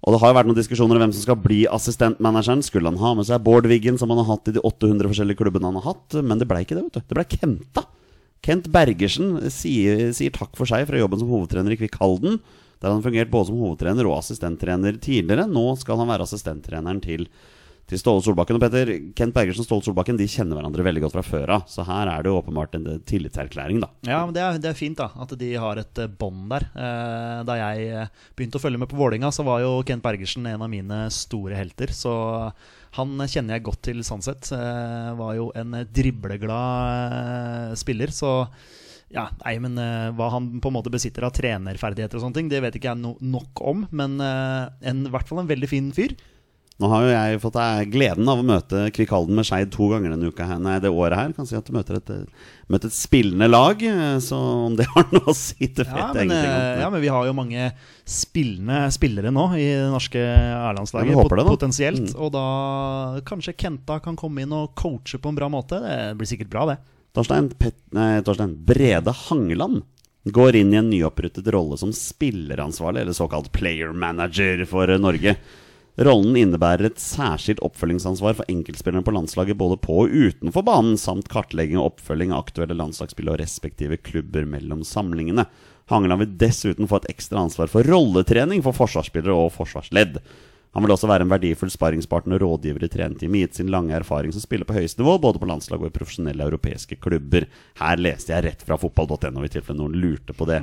Og 0.06 0.14
det 0.14 0.22
har 0.22 0.32
jo 0.32 0.38
vært 0.38 0.48
noen 0.48 0.60
diskusjoner 0.60 0.96
om 0.96 1.04
hvem 1.04 1.16
som 1.16 1.26
skal 1.26 1.40
bli 1.44 1.66
assistentmanageren. 1.68 2.64
Skulle 2.64 2.94
han 2.94 3.02
ha 3.02 3.12
med 3.18 3.28
seg 3.28 3.44
Bård 3.44 3.68
Wiggen, 3.68 3.98
som 4.00 4.14
han 4.14 4.22
har 4.22 4.30
hatt 4.30 4.48
i 4.48 4.56
de 4.56 4.64
800 4.64 5.12
forskjellige 5.12 5.42
klubbene 5.42 5.68
han 5.68 5.80
har 5.82 5.90
hatt? 5.90 6.20
Men 6.24 6.40
det 6.40 6.48
ble 6.48 6.62
ikke 6.64 6.78
det, 6.78 6.86
vet 6.88 7.02
du. 7.02 7.10
Det 7.10 7.18
ble 7.18 7.28
Kenta. 7.34 7.84
Kent 8.46 8.70
Bergersen 8.72 9.34
sier, 9.52 10.06
sier 10.16 10.32
takk 10.32 10.54
for 10.56 10.70
seg 10.70 10.86
fra 10.88 11.02
jobben 11.02 11.20
som 11.20 11.34
hovedtrener 11.34 11.74
i 11.74 11.80
Kvikk 11.82 11.98
Halden. 12.00 12.40
Der 12.80 12.94
han 12.94 13.04
fungert 13.04 13.34
både 13.34 13.50
som 13.50 13.60
hovedtrener 13.60 14.08
og 14.08 14.20
assistenttrener 14.22 15.02
tidligere. 15.02 15.50
Nå 15.50 15.72
skal 15.82 16.00
han 16.00 16.12
være 16.14 16.30
assistenttreneren 16.30 17.02
til, 17.04 17.26
til 17.88 18.00
Ståle 18.02 18.24
Solbakken. 18.24 18.58
Og 18.58 18.64
Petter, 18.64 18.92
Kent 19.18 19.36
Bergersen 19.36 19.64
og 19.64 19.68
Ståle 19.68 19.86
Solbakken 19.86 20.18
de 20.20 20.28
kjenner 20.30 20.60
hverandre 20.60 20.84
veldig 20.86 21.06
godt 21.06 21.16
fra 21.16 21.24
før 21.26 21.54
av. 21.58 21.68
Så 21.72 21.86
her 21.88 22.12
er 22.12 22.24
det 22.24 22.32
jo 22.32 22.40
åpenbart 22.42 22.76
en 22.78 22.88
eh, 22.92 23.04
tillitserklæring, 23.08 23.80
da. 23.84 23.92
Ja, 24.08 24.24
men 24.26 24.36
det 24.36 24.44
er, 24.44 24.60
det 24.64 24.72
er 24.72 24.80
fint 24.80 25.00
da 25.00 25.10
at 25.16 25.36
de 25.40 25.52
har 25.56 25.80
et 25.80 26.04
eh, 26.04 26.12
bånd 26.20 26.50
der. 26.52 26.68
Eh, 26.76 27.38
da 27.48 27.60
jeg 27.62 28.10
begynte 28.36 28.60
å 28.60 28.64
følge 28.64 28.82
med 28.82 28.92
på 28.92 29.00
Vålinga, 29.00 29.32
så 29.32 29.46
var 29.48 29.64
jo 29.64 29.80
Kent 29.88 30.04
Bergersen 30.04 30.50
en 30.52 30.66
av 30.66 30.72
mine 30.72 31.06
store 31.16 31.56
helter. 31.60 31.96
Så 31.96 32.12
han 32.98 33.16
kjenner 33.24 33.58
jeg 33.58 33.68
godt 33.70 33.86
til 33.88 34.04
Sandseth. 34.08 34.52
Eh, 34.58 35.14
var 35.20 35.38
jo 35.40 35.52
en 35.56 35.80
dribleglad 35.88 37.78
spiller, 37.80 38.12
så 38.12 38.42
ja, 39.08 39.30
nei, 39.40 39.54
men 39.64 39.78
uh, 39.80 40.10
Hva 40.18 40.26
han 40.34 40.50
på 40.60 40.68
en 40.68 40.76
måte 40.76 40.92
besitter 40.92 41.24
av 41.24 41.32
trenerferdigheter, 41.32 42.20
og 42.20 42.26
sånne 42.26 42.36
ting 42.36 42.50
Det 42.52 42.60
vet 42.60 42.76
ikke 42.76 42.90
jeg 42.90 43.00
no 43.00 43.14
nok 43.24 43.62
om. 43.64 43.86
Men 43.96 44.20
en, 44.20 45.06
i 45.08 45.14
hvert 45.14 45.30
fall 45.30 45.40
en 45.40 45.48
veldig 45.48 45.70
fin 45.72 45.88
fyr. 45.96 46.12
Nå 46.78 46.86
har 46.92 47.02
jo 47.08 47.10
jeg 47.10 47.40
fått 47.42 47.56
eh, 47.58 47.80
gleden 47.90 48.28
av 48.30 48.38
å 48.38 48.46
møte 48.46 48.84
Kvikalden 48.94 49.34
med 49.34 49.48
Skeid 49.50 49.72
to 49.74 49.88
ganger 49.90 50.12
denne 50.14 50.28
uka 50.30 50.46
her, 50.46 50.60
nei, 50.62 50.76
det 50.84 50.92
året 50.94 51.18
her. 51.18 51.32
Kan 51.34 51.48
si 51.50 51.56
at 51.58 51.66
du 51.66 51.74
møter 51.74 51.98
et, 51.98 52.12
eh, 52.14 52.52
møter 52.70 52.92
et 52.92 52.94
spillende 52.94 53.48
lag. 53.50 53.82
eh, 53.82 54.20
Så 54.22 54.38
om 54.38 54.76
det 54.78 54.86
har 54.92 55.08
noe 55.16 55.34
å 55.34 55.36
si, 55.36 55.58
det 55.74 55.88
vet 55.88 55.90
Ja 55.90 56.12
jeg 56.14 56.20
men, 56.20 56.28
ingenting 56.30 56.54
om. 56.54 56.84
ja, 56.84 56.92
men 56.94 57.02
vi 57.02 57.10
har 57.16 57.26
jo 57.26 57.34
mange 57.40 57.72
spillende 58.06 58.84
spillere 58.94 59.34
nå 59.34 59.48
i 59.58 59.66
det 59.74 59.90
norske 59.90 60.22
A-landslaget. 60.22 61.16
ja, 61.18 61.26
pot 61.26 61.50
potensielt. 61.50 62.14
Mm. 62.14 62.22
Og 62.22 62.32
da 62.38 62.46
kanskje 63.26 63.58
Kenta 63.58 63.98
kan 64.06 64.16
komme 64.20 64.46
inn 64.46 64.54
og 64.54 64.76
coache 64.78 65.18
på 65.18 65.34
en 65.34 65.42
bra 65.42 65.50
måte. 65.50 65.82
Det 65.82 66.14
blir 66.22 66.30
sikkert 66.30 66.54
bra, 66.54 66.68
det. 66.70 66.78
Torstein, 67.18 67.50
Pet, 67.58 67.74
nei, 67.98 68.20
Torstein 68.22 68.54
Brede 68.68 69.10
Hangeland 69.26 69.82
går 70.30 70.60
inn 70.60 70.74
i 70.76 70.78
en 70.78 70.90
nyopprettet 70.92 71.48
rolle 71.56 71.78
som 71.80 71.90
spilleransvarlig, 71.96 73.02
eller 73.02 73.16
såkalt 73.18 73.50
player 73.56 73.94
manager, 73.96 74.62
for 74.70 74.92
Norge. 75.02 75.34
Rollen 75.98 76.36
innebærer 76.38 76.92
et 76.92 77.00
særskilt 77.02 77.62
oppfølgingsansvar 77.66 78.36
for 78.38 78.52
enkeltspillerne 78.54 79.06
på 79.06 79.14
landslaget 79.16 79.58
både 79.58 79.80
på 79.82 80.04
og 80.04 80.12
utenfor 80.14 80.62
banen, 80.68 80.94
samt 81.02 81.26
kartlegging 81.34 81.80
og 81.82 81.96
oppfølging 81.96 82.36
av 82.36 82.44
aktuelle 82.44 82.78
landslagsspill 82.78 83.32
og 83.34 83.40
respektive 83.42 83.98
klubber 83.98 84.46
mellom 84.46 84.84
samlingene. 84.86 85.48
Hangeland 85.90 86.22
vil 86.22 86.36
dessuten 86.44 86.90
få 86.90 87.00
et 87.00 87.10
ekstra 87.16 87.42
ansvar 87.42 87.72
for 87.72 87.88
rolletrening 87.88 88.62
for 88.62 88.78
forsvarsspillere 88.78 89.34
og 89.34 89.56
forsvarsledd. 89.56 90.20
Han 90.78 90.86
vil 90.86 90.94
også 90.94 91.10
være 91.10 91.26
en 91.26 91.32
verdifull 91.32 91.72
sparringspartner 91.74 92.38
og 92.38 92.44
rådgiver 92.44 92.86
i 92.86 92.92
trenerteamet, 92.94 93.48
gitt 93.48 93.58
sin 93.58 93.74
lange 93.74 93.96
erfaring 93.98 94.36
som 94.36 94.44
spiller 94.44 94.68
på 94.70 94.76
høyeste 94.78 95.02
nivå, 95.02 95.16
både 95.24 95.42
på 95.42 95.50
landslag 95.50 95.82
og 95.82 95.90
i 95.90 95.96
profesjonelle 95.96 96.46
europeiske 96.46 97.00
klubber. 97.02 97.48
Her 97.82 97.98
leste 97.98 98.36
jeg 98.36 98.46
rett 98.46 98.66
fra 98.68 98.78
fotball.no, 98.78 99.42
i 99.42 99.50
tilfelle 99.50 99.82
noen 99.82 99.98
lurte 99.98 100.38
på 100.38 100.46
det. 100.46 100.62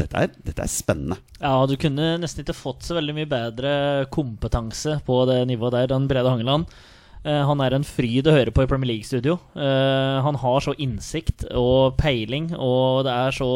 Dette 0.00 0.22
er, 0.24 0.30
dette 0.46 0.64
er 0.64 0.70
spennende. 0.70 1.18
Ja, 1.40 1.54
du 1.68 1.76
kunne 1.80 2.14
nesten 2.22 2.44
ikke 2.44 2.56
fått 2.56 2.86
så 2.86 2.96
veldig 2.96 3.16
mye 3.18 3.28
bedre 3.30 3.72
kompetanse 4.12 4.98
på 5.06 5.22
det 5.28 5.42
nivået 5.50 5.76
der 5.76 5.92
Den 5.92 6.08
Brede 6.10 6.32
Hangeland. 6.32 6.66
Eh, 7.20 7.42
han 7.44 7.60
er 7.60 7.76
en 7.76 7.84
fryd 7.84 8.28
å 8.30 8.34
høre 8.34 8.52
på 8.54 8.64
i 8.64 8.68
Premier 8.70 8.94
League-studio. 8.94 9.36
Eh, 9.52 10.18
han 10.24 10.38
har 10.40 10.64
så 10.64 10.72
innsikt 10.80 11.44
og 11.52 11.98
peiling, 12.00 12.54
og 12.56 13.04
det 13.04 13.12
er 13.12 13.36
så 13.36 13.50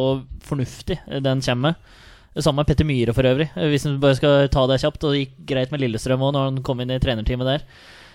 fornuftig 0.45 1.01
den 1.25 1.45
kommer 1.45 1.73
med. 1.73 1.93
Samme 2.35 2.61
med 2.61 2.67
Petter 2.67 2.87
Myhre 2.87 3.15
for 3.15 3.27
øvrig, 3.31 3.47
eh, 3.55 3.69
hvis 3.71 3.87
vi 3.87 3.97
bare 4.03 4.19
skal 4.19 4.49
ta 4.53 4.67
det 4.67 4.81
kjapt. 4.83 5.05
Og 5.05 5.15
det 5.15 5.21
gikk 5.23 5.37
greit 5.55 5.73
med 5.73 5.81
Lillestrøm 5.81 6.25
òg, 6.27 6.35
når 6.35 6.49
han 6.51 6.63
kom 6.67 6.81
inn 6.83 6.91
i 6.91 7.01
trenerteamet 7.01 7.53
der. 7.53 7.69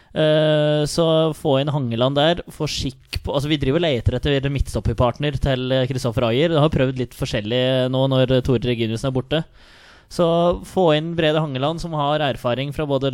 Eh, 0.09 0.83
så 0.89 1.05
få 1.37 1.59
inn 1.59 1.71
Hangeland 1.73 2.17
der. 2.17 2.43
Få 2.49 2.67
skikk 2.69 3.19
på 3.23 3.35
Altså 3.35 3.51
Vi 3.51 3.59
driver 3.61 3.81
og 3.81 3.85
leter 3.85 4.17
etter 4.17 4.49
midtstopperpartner 4.53 5.37
til 5.41 5.75
Kristoffer 5.91 6.29
Ayer. 6.29 6.55
Jeg 6.55 6.63
har 6.63 6.73
prøvd 6.73 7.03
litt 7.03 7.17
forskjellig 7.17 7.63
nå 7.93 8.05
når 8.09 8.39
Tore 8.47 8.63
Reginiussen 8.71 9.11
er 9.11 9.15
borte. 9.15 9.43
Så 10.09 10.25
få 10.65 10.89
inn 10.97 11.13
Brede 11.17 11.41
Hangeland, 11.41 11.81
som 11.81 11.93
har 11.93 12.23
erfaring 12.25 12.73
fra 12.73 12.87
både 12.89 13.11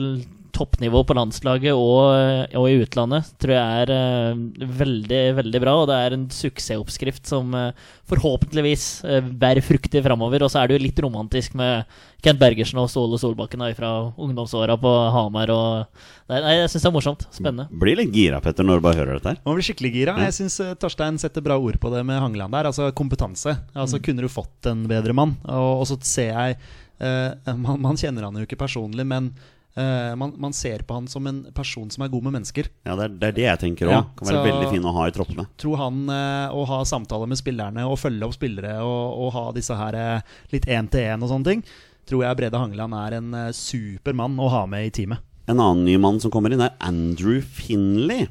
toppnivå 0.55 1.01
på 1.07 1.15
landslaget 1.17 1.75
og, 1.75 2.55
og 2.55 2.65
i 2.69 2.79
utlandet, 2.81 3.27
tror 3.41 3.53
jeg 3.55 3.83
er 3.83 3.91
eh, 3.93 4.65
veldig, 4.79 5.21
veldig 5.41 5.61
bra. 5.61 5.73
Og 5.81 5.89
det 5.89 5.97
er 5.99 6.15
en 6.15 6.25
suksessoppskrift 6.31 7.27
som 7.29 7.53
eh, 7.57 7.87
forhåpentligvis 8.09 8.85
uh, 9.07 9.19
bærer 9.25 9.65
frukter 9.65 10.03
framover. 10.05 10.45
Og 10.45 10.51
så 10.53 10.61
er 10.61 10.69
det 10.69 10.77
jo 10.77 10.83
litt 10.83 11.01
romantisk 11.01 11.55
med 11.57 11.89
Kent 12.25 12.41
Bergersen 12.41 12.79
og 12.81 12.91
Ståle 12.91 13.17
Solbakken 13.21 13.63
da, 13.63 13.71
fra 13.77 13.91
ungdomsåra 14.11 14.77
på 14.81 14.93
Hamar. 15.15 15.51
Og, 15.55 16.05
nei, 16.31 16.39
nei, 16.45 16.55
jeg 16.61 16.71
syns 16.73 16.85
det 16.85 16.91
er 16.91 16.95
morsomt. 16.95 17.27
Spennende. 17.33 17.67
Blir 17.83 17.99
litt 17.99 18.13
gira, 18.15 18.39
Petter, 18.45 18.67
når 18.67 18.79
du 18.79 18.87
bare 18.87 19.01
hører 19.01 19.17
dette 19.17 19.33
her. 19.33 19.41
Man 19.45 19.57
blir 19.57 19.67
skikkelig 19.67 19.93
gira. 19.97 20.15
Jeg 20.27 20.37
syns 20.39 20.59
Torstein 20.81 21.19
setter 21.21 21.45
bra 21.45 21.59
ord 21.59 21.81
på 21.81 21.91
det 21.93 22.05
med 22.07 22.21
Hangeland 22.21 22.55
der. 22.55 22.71
Altså 22.71 22.93
kompetanse. 22.95 23.57
Altså 23.73 24.01
Kunne 24.05 24.25
du 24.25 24.31
fått 24.31 24.69
en 24.69 24.85
bedre 24.91 25.17
mann? 25.17 25.37
Og, 25.49 25.83
og 25.83 25.87
så 25.91 25.99
ser 26.05 26.33
jeg 26.33 26.57
Uh, 26.95 27.55
man, 27.59 27.81
man 27.83 27.97
kjenner 27.99 28.23
han 28.23 28.37
jo 28.39 28.45
ikke 28.45 28.59
personlig, 28.61 29.03
men 29.07 29.33
eh, 29.77 30.13
man, 30.19 30.33
man 30.41 30.55
ser 30.55 30.83
på 30.87 30.97
han 30.97 31.07
som 31.11 31.27
en 31.27 31.43
person 31.55 31.89
som 31.91 32.05
er 32.05 32.11
god 32.13 32.27
med 32.27 32.37
mennesker. 32.37 32.69
Ja, 32.87 32.95
Det 32.95 33.07
er 33.07 33.15
det, 33.15 33.27
er 33.27 33.37
det 33.39 33.45
jeg 33.47 33.61
tenker 33.65 33.91
òg. 33.91 33.95
Ja, 33.95 34.03
kan 34.17 34.31
være 34.31 34.45
veldig 34.49 34.71
fin 34.73 34.87
å 34.87 34.95
ha 34.95 35.07
i 35.07 35.15
troppene. 35.15 35.47
Tror 35.61 35.81
han 35.81 36.05
uh, 36.09 36.55
å 36.55 36.63
ha 36.69 36.79
samtaler 36.87 37.29
med 37.31 37.41
spillerne 37.41 37.87
og 37.89 37.99
følge 38.01 38.27
opp 38.27 38.37
spillere 38.37 38.77
og, 38.83 39.03
og 39.25 39.35
ha 39.35 39.45
disse 39.55 39.77
her 39.79 39.99
uh, 39.99 40.39
litt 40.53 40.69
én-til-én 40.69 41.23
og 41.23 41.31
sånne 41.31 41.51
ting, 41.51 41.65
tror 42.09 42.25
jeg 42.25 42.39
Brede 42.41 42.61
Hangeland 42.61 42.97
er 43.01 43.19
en 43.19 43.37
super 43.57 44.13
mann 44.17 44.39
å 44.39 44.51
ha 44.53 44.65
med 44.69 44.87
i 44.87 44.93
teamet. 44.93 45.23
En 45.49 45.59
annen 45.59 45.85
ny 45.85 45.99
mann 46.01 46.17
som 46.21 46.31
kommer 46.33 46.53
inn, 46.53 46.63
er 46.65 46.73
Andrew 46.81 47.37
Finley. 47.41 48.25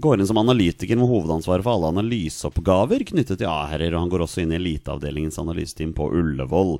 Går 0.00 0.20
inn 0.20 0.26
som 0.26 0.38
analytiker 0.38 0.98
med 0.98 1.10
hovedansvaret 1.10 1.66
for 1.66 1.76
alle 1.76 1.90
analyseoppgaver 1.92 3.02
knyttet 3.10 3.40
til 3.40 3.50
A-herrer, 3.50 3.94
og 3.94 4.04
han 4.04 4.12
går 4.12 4.24
også 4.24 4.42
inn 4.42 4.54
i 4.54 4.58
eliteavdelingens 4.58 5.38
analyseteam 5.42 5.92
på 5.94 6.08
Ullevål. 6.16 6.76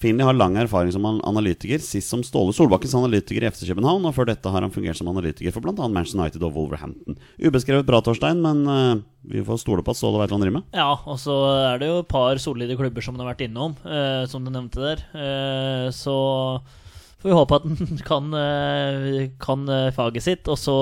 Finley 0.00 0.26
har 0.26 0.34
lang 0.34 0.56
erfaring 0.58 0.90
som 0.92 1.06
analytiker, 1.06 1.78
sist 1.78 2.10
som 2.10 2.22
Ståle 2.26 2.52
Solbakkens 2.52 2.96
analytiker 2.98 3.44
i 3.44 3.50
FC 3.50 3.62
København, 3.68 4.04
og 4.08 4.14
før 4.16 4.26
dette 4.32 4.50
har 4.50 4.64
han 4.66 4.72
fungert 4.74 4.98
som 4.98 5.08
analytiker 5.12 5.54
for 5.54 5.62
bl.a. 5.62 5.86
Manchester 5.86 6.18
United 6.18 6.42
og 6.42 6.56
Wolverhampton. 6.56 7.18
Ubeskrevet 7.38 7.86
bra, 7.86 8.00
Torstein, 8.04 8.42
men 8.42 8.64
uh, 8.66 9.02
vi 9.30 9.44
får 9.46 9.62
stole 9.62 9.84
på 9.86 9.94
at 9.94 10.00
Ståle 10.00 10.18
vet 10.20 10.32
hva 10.32 10.40
han 10.40 10.44
driver 10.44 10.58
med. 10.58 10.66
Ja, 10.74 10.90
og 10.98 11.20
så 11.22 11.36
er 11.70 11.78
det 11.80 11.92
jo 11.92 12.00
et 12.02 12.10
par 12.10 12.42
solide 12.42 12.76
klubber 12.80 13.06
som 13.06 13.14
han 13.14 13.24
har 13.24 13.32
vært 13.32 13.46
innom, 13.46 13.78
uh, 13.86 14.24
som 14.30 14.42
du 14.42 14.50
nevnte 14.50 14.82
der. 14.82 15.04
Uh, 15.14 15.86
så 15.94 16.16
får 17.22 17.30
vi 17.30 17.38
håpe 17.38 17.60
at 17.60 17.68
han 17.70 18.02
kan, 18.10 18.34
kan 19.46 19.70
faget 19.94 20.26
sitt. 20.26 20.50
Og 20.50 20.58
så 20.60 20.76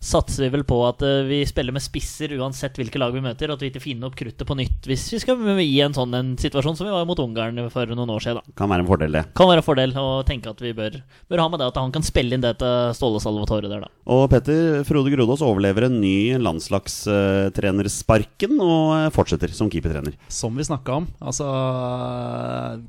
satser 0.00 0.46
vi 0.46 0.48
vel 0.54 0.62
på 0.64 0.78
at 0.88 1.02
eh, 1.04 1.26
vi 1.28 1.42
spiller 1.44 1.74
med 1.76 1.82
spisser 1.84 2.32
uansett 2.40 2.78
hvilke 2.80 2.96
lag 3.00 3.12
vi 3.12 3.20
møter, 3.20 3.50
og 3.52 3.56
at 3.58 3.62
vi 3.64 3.68
ikke 3.68 3.82
finner 3.84 4.08
opp 4.08 4.16
kruttet 4.16 4.48
på 4.48 4.54
nytt 4.56 4.86
hvis 4.88 5.02
vi 5.12 5.18
skal 5.20 5.36
i 5.60 5.80
en 5.84 5.92
sånn 5.96 6.14
en 6.16 6.30
situasjon 6.40 6.76
som 6.78 6.86
vi 6.88 6.94
var 6.94 7.04
mot 7.08 7.20
Ungarn 7.20 7.60
for 7.72 7.84
noen 7.92 8.12
år 8.14 8.20
siden. 8.24 8.40
Da. 8.40 8.44
Kan 8.56 8.70
være 8.72 8.82
en 8.86 8.88
fordel, 8.88 9.12
det. 9.18 9.24
Kan 9.36 9.48
være 9.50 9.60
en 9.60 9.68
fordel 9.68 9.90
å 10.00 10.06
tenke 10.24 10.48
at 10.54 10.60
vi 10.64 10.72
bør, 10.76 10.92
bør 11.28 11.42
ha 11.44 11.48
med 11.52 11.58
det 11.60 11.68
at 11.68 11.80
han 11.82 11.92
kan 11.92 12.04
spille 12.06 12.32
inn 12.36 12.44
det 12.44 12.54
til 12.62 12.74
Ståle 12.96 13.20
Salvatore 13.20 13.68
der, 13.68 13.80
da. 13.84 13.88
Og 14.10 14.22
Petter 14.32 14.60
Frode 14.88 15.10
Grodås 15.12 15.44
overlever 15.44 15.82
en 15.90 15.98
ny 16.00 16.18
landslagstrenersparken 16.40 18.52
og 18.56 18.96
eh, 18.96 19.12
fortsetter 19.12 19.50
som 19.56 19.68
keepertrener. 19.72 20.14
Som 20.32 20.56
vi 20.56 20.64
snakka 20.66 20.90
om. 21.02 21.06
Altså 21.20 21.44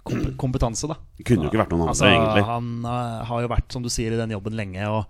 kom 0.07 0.19
kompetanse, 0.39 0.87
da. 0.87 0.95
Kunne 1.27 1.43
jo 1.45 1.49
ikke 1.51 1.63
vært 1.65 1.73
noen 1.75 1.83
andre, 1.89 1.91
Altså, 1.91 2.07
egentlig. 2.07 2.43
Han 2.47 2.87
eh, 2.87 3.27
har 3.27 3.37
jo 3.43 3.51
vært, 3.51 3.67
som 3.75 3.83
du 3.83 3.91
sier, 3.91 4.15
i 4.15 4.21
den 4.21 4.31
jobben 4.37 4.55
lenge 4.55 4.79
og 4.87 5.03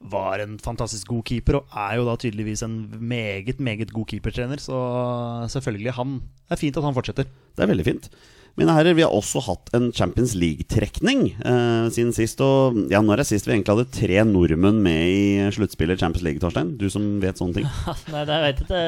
var 0.00 0.40
en 0.40 0.56
fantastisk 0.62 1.08
god 1.12 1.24
keeper. 1.28 1.60
Og 1.60 1.66
er 1.76 1.98
jo 2.00 2.06
da 2.08 2.16
tydeligvis 2.20 2.62
en 2.66 2.80
meget, 3.00 3.60
meget 3.60 3.92
god 3.92 4.06
keepertrener. 4.10 4.60
Så 4.62 4.76
selvfølgelig, 5.52 5.92
han 5.98 6.20
det 6.50 6.56
er 6.56 6.60
fint 6.64 6.76
at 6.80 6.86
han 6.86 6.96
fortsetter. 6.96 7.24
Det 7.56 7.62
er 7.62 7.70
veldig 7.70 7.84
fint. 7.86 8.08
Mine 8.58 8.74
herrer, 8.74 8.96
vi 8.98 9.04
har 9.04 9.12
også 9.14 9.38
hatt 9.46 9.68
en 9.78 9.92
Champions 9.94 10.32
League-trekning 10.34 11.20
eh, 11.38 11.86
siden 11.94 12.10
sist. 12.12 12.40
Og 12.42 12.74
ja, 12.90 12.98
når 13.04 13.22
er 13.22 13.28
sist 13.28 13.46
vi 13.46 13.54
egentlig 13.54 13.76
hadde 13.76 13.92
tre 13.94 14.18
nordmenn 14.26 14.80
med 14.82 15.06
i 15.06 15.20
sluttspillet 15.54 15.94
i 15.96 16.02
Champions 16.02 16.24
League, 16.26 16.42
Torstein? 16.42 16.72
Du 16.80 16.88
som 16.90 17.06
vet 17.22 17.38
sånne 17.38 17.60
ting. 17.60 17.68
Nei, 18.12 18.24
det 18.26 18.40
vet 18.44 18.62
ikke. 18.66 18.82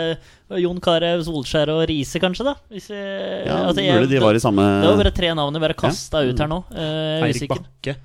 Jon 0.64 0.82
Carew, 0.82 1.22
Solskjær 1.28 1.70
og 1.76 1.84
Riise, 1.88 2.18
kanskje, 2.20 2.48
da? 2.50 2.56
Hvis 2.74 2.90
jeg, 2.90 3.46
Ja, 3.46 3.60
altså, 3.68 3.84
jeg- 3.86 4.02
Mulig 4.02 4.10
de 4.16 4.24
var 4.26 4.34
i 4.34 4.42
samme 4.42 4.66
Det 4.82 4.90
var 4.90 5.04
bare 5.04 5.14
tre 5.22 5.30
navn 5.38 5.54
jeg 5.60 5.64
bare 5.68 5.78
kasta 5.86 6.24
ut 6.26 6.42
her 6.42 6.50
nå. 6.50 6.64
Eh, 6.74 7.28
Eirik. 7.30 7.54
Bakke. 7.54 7.96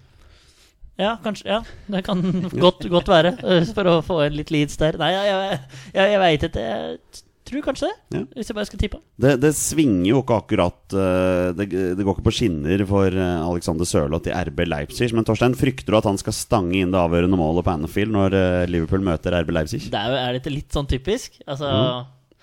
Ja, 0.98 1.14
kanskje. 1.24 1.46
Ja, 1.52 1.62
det 1.94 2.04
kan 2.08 2.22
godt, 2.58 2.88
godt 2.90 3.10
være. 3.12 3.36
eh, 3.46 3.68
For 3.78 3.86
å 3.92 4.00
få 4.06 4.22
en 4.26 4.38
litt 4.38 4.50
leads 4.54 4.80
der. 4.82 4.98
Nei, 4.98 5.12
jeg, 5.14 5.30
jeg, 5.30 5.60
jeg, 5.94 6.12
jeg 6.16 6.22
veit 6.24 6.46
ikke. 6.48 6.64
Jeg 6.68 7.22
tror 7.48 7.62
kanskje 7.64 7.88
det. 7.88 7.98
Ja. 8.18 8.22
Hvis 8.36 8.50
jeg 8.50 8.58
bare 8.58 8.68
skal 8.68 8.80
tippe. 8.82 8.98
Det, 9.24 9.36
det 9.40 9.52
svinger 9.56 10.10
jo 10.10 10.24
ikke 10.24 10.40
akkurat 10.42 10.96
eh, 11.00 11.52
det, 11.56 11.68
det 11.96 12.04
går 12.04 12.18
ikke 12.18 12.26
på 12.26 12.34
skinner 12.36 12.82
for 12.90 13.14
eh, 13.14 13.46
Alexander 13.46 13.88
Sørloth 13.88 14.28
i 14.28 14.34
RB 14.50 14.66
Leipzig. 14.68 15.14
Men 15.16 15.28
Torstein, 15.28 15.56
frykter 15.56 15.94
du 15.94 16.00
at 16.02 16.10
han 16.10 16.20
skal 16.20 16.36
stange 16.36 16.76
inn 16.82 16.92
det 16.96 17.00
avgjørende 17.00 17.40
målet 17.40 17.68
på 17.70 17.76
Anfield 17.78 18.16
når 18.18 18.36
Liverpool 18.74 19.06
møter 19.06 19.38
RB 19.44 19.54
Leipzig? 19.56 19.86
Det 19.94 20.02
er 20.02 20.12
jo 20.12 20.22
er 20.26 20.40
dette 20.40 20.52
litt 20.58 20.74
sånn 20.76 20.90
typisk? 20.90 21.38
Altså 21.48 21.70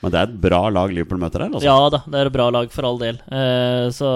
Men 0.00 0.14
det 0.14 0.20
er 0.23 0.30
et 0.30 0.38
bra 0.46 0.62
lag 0.73 0.94
Liverpool 0.94 1.20
møter 1.26 1.44
her, 1.44 1.50
altså. 1.52 1.66
Ja 1.66 1.90
da, 1.92 2.00
det 2.06 2.23
er 2.23 2.30
et 2.30 2.37
bra 2.38 2.49
lag 2.54 2.70
for 2.73 2.87
all 2.88 3.02
del. 3.02 3.18
Uh, 3.28 3.90
så 3.94 4.08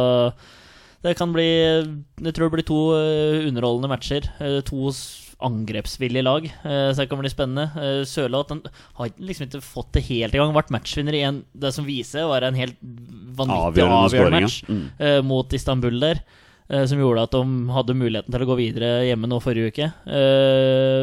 det 1.05 1.15
kan 1.19 1.31
bli 1.35 1.47
Jeg 1.47 2.35
tror 2.35 2.49
det 2.49 2.55
blir 2.57 2.67
to 2.67 2.79
eh, 2.99 3.47
underholdende 3.47 3.91
matcher. 3.93 4.27
Eh, 4.43 4.59
to 4.67 4.91
angrepsvillige 5.39 6.25
lag, 6.27 6.49
eh, 6.67 6.89
så 6.91 7.05
det 7.05 7.09
kan 7.13 7.21
bli 7.23 7.31
spennende. 7.31 8.03
Sørloth 8.11 8.57
har 8.99 9.13
liksom 9.23 9.47
ikke 9.47 9.63
fått 9.63 9.93
det 9.95 10.03
helt 10.09 10.35
i 10.35 10.41
gang. 10.41 10.51
Vært 10.57 10.73
matchvinner 10.75 11.15
i 11.15 11.23
en 11.29 11.45
Det 11.55 11.71
som 11.77 11.87
viser, 11.87 12.27
var 12.27 12.43
en 12.43 12.59
helt 12.59 12.75
vanvittig 12.83 13.85
Avgjørende 13.87 14.03
avgjørende, 14.09 14.43
match 14.43 14.65
Mm. 14.67 15.27
mot 15.27 15.55
Istanbul 15.55 16.01
der. 16.01 16.21
som 16.69 16.99
gjorde 16.99 17.23
at 17.23 17.31
de 17.33 17.69
hadde 17.73 17.95
muligheten 17.97 18.31
til 18.31 18.43
å 18.45 18.49
gå 18.51 18.57
videre 18.59 19.07
hjemme 19.09 19.25
nå 19.25 19.39
forrige 19.41 19.71
uke. 19.73 19.87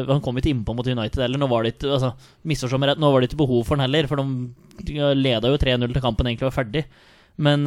Han 0.06 0.20
kom 0.20 0.36
ikke 0.36 0.52
innpå 0.54 0.76
mot 0.76 0.86
United 0.86 1.18
heller. 1.18 1.38
Nå 1.38 1.48
var 1.48 1.64
det 1.64 1.74
ikke 1.74 1.90
altså, 1.90 2.12
rett, 2.86 2.98
nå 3.00 3.10
var 3.10 3.20
det 3.20 3.30
ikke 3.32 3.42
behov 3.42 3.64
for 3.66 3.74
han 3.74 3.90
heller, 3.90 4.06
for 4.06 4.14
de 4.14 5.16
leda 5.16 5.48
jo 5.48 5.58
3-0 5.58 5.92
til 5.92 6.02
kampen 6.04 6.28
egentlig 6.28 6.46
var 6.46 6.62
ferdig. 6.62 6.84
Men 7.36 7.66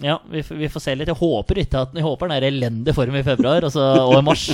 ja, 0.00 0.22
vi, 0.30 0.40
vi 0.40 0.68
får 0.72 0.80
se 0.80 0.94
litt. 0.96 1.10
Jeg 1.10 1.18
håper 1.18 1.58
ikke 1.62 1.82
at 1.84 1.92
Jeg 1.96 2.04
håper 2.06 2.26
han 2.26 2.34
er 2.38 2.46
i 2.46 2.48
elendig 2.48 2.94
form 2.96 3.16
i 3.18 3.24
februar 3.26 3.66
altså, 3.68 3.82
og 4.06 4.16
i 4.16 4.24
mars. 4.24 4.46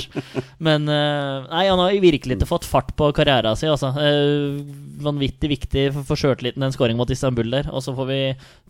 Men 0.67 0.89
eh, 0.91 1.47
nei, 1.47 1.63
han 1.69 1.79
har 1.79 1.95
virkelig 2.03 2.35
ikke 2.37 2.49
fått 2.49 2.67
fart 2.67 2.91
på 2.99 3.07
karrieren 3.15 3.57
sin. 3.59 3.71
Altså. 3.71 3.93
Eh, 4.03 4.59
vanvittig 4.99 5.53
viktig 5.53 5.85
for, 5.95 6.09
for 6.11 6.19
sjøltilliten, 6.19 6.65
den 6.65 6.75
skåringen 6.75 6.99
mot 6.99 7.13
Istanbul 7.13 7.55
der. 7.55 7.71
Og 7.71 7.85
så 7.85 7.95
får 7.95 8.11
vi 8.11 8.21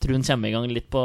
tro 0.03 0.13
han 0.13 0.27
kommer 0.29 0.51
i 0.51 0.55
gang 0.55 0.69
litt 0.69 0.87
på, 0.93 1.03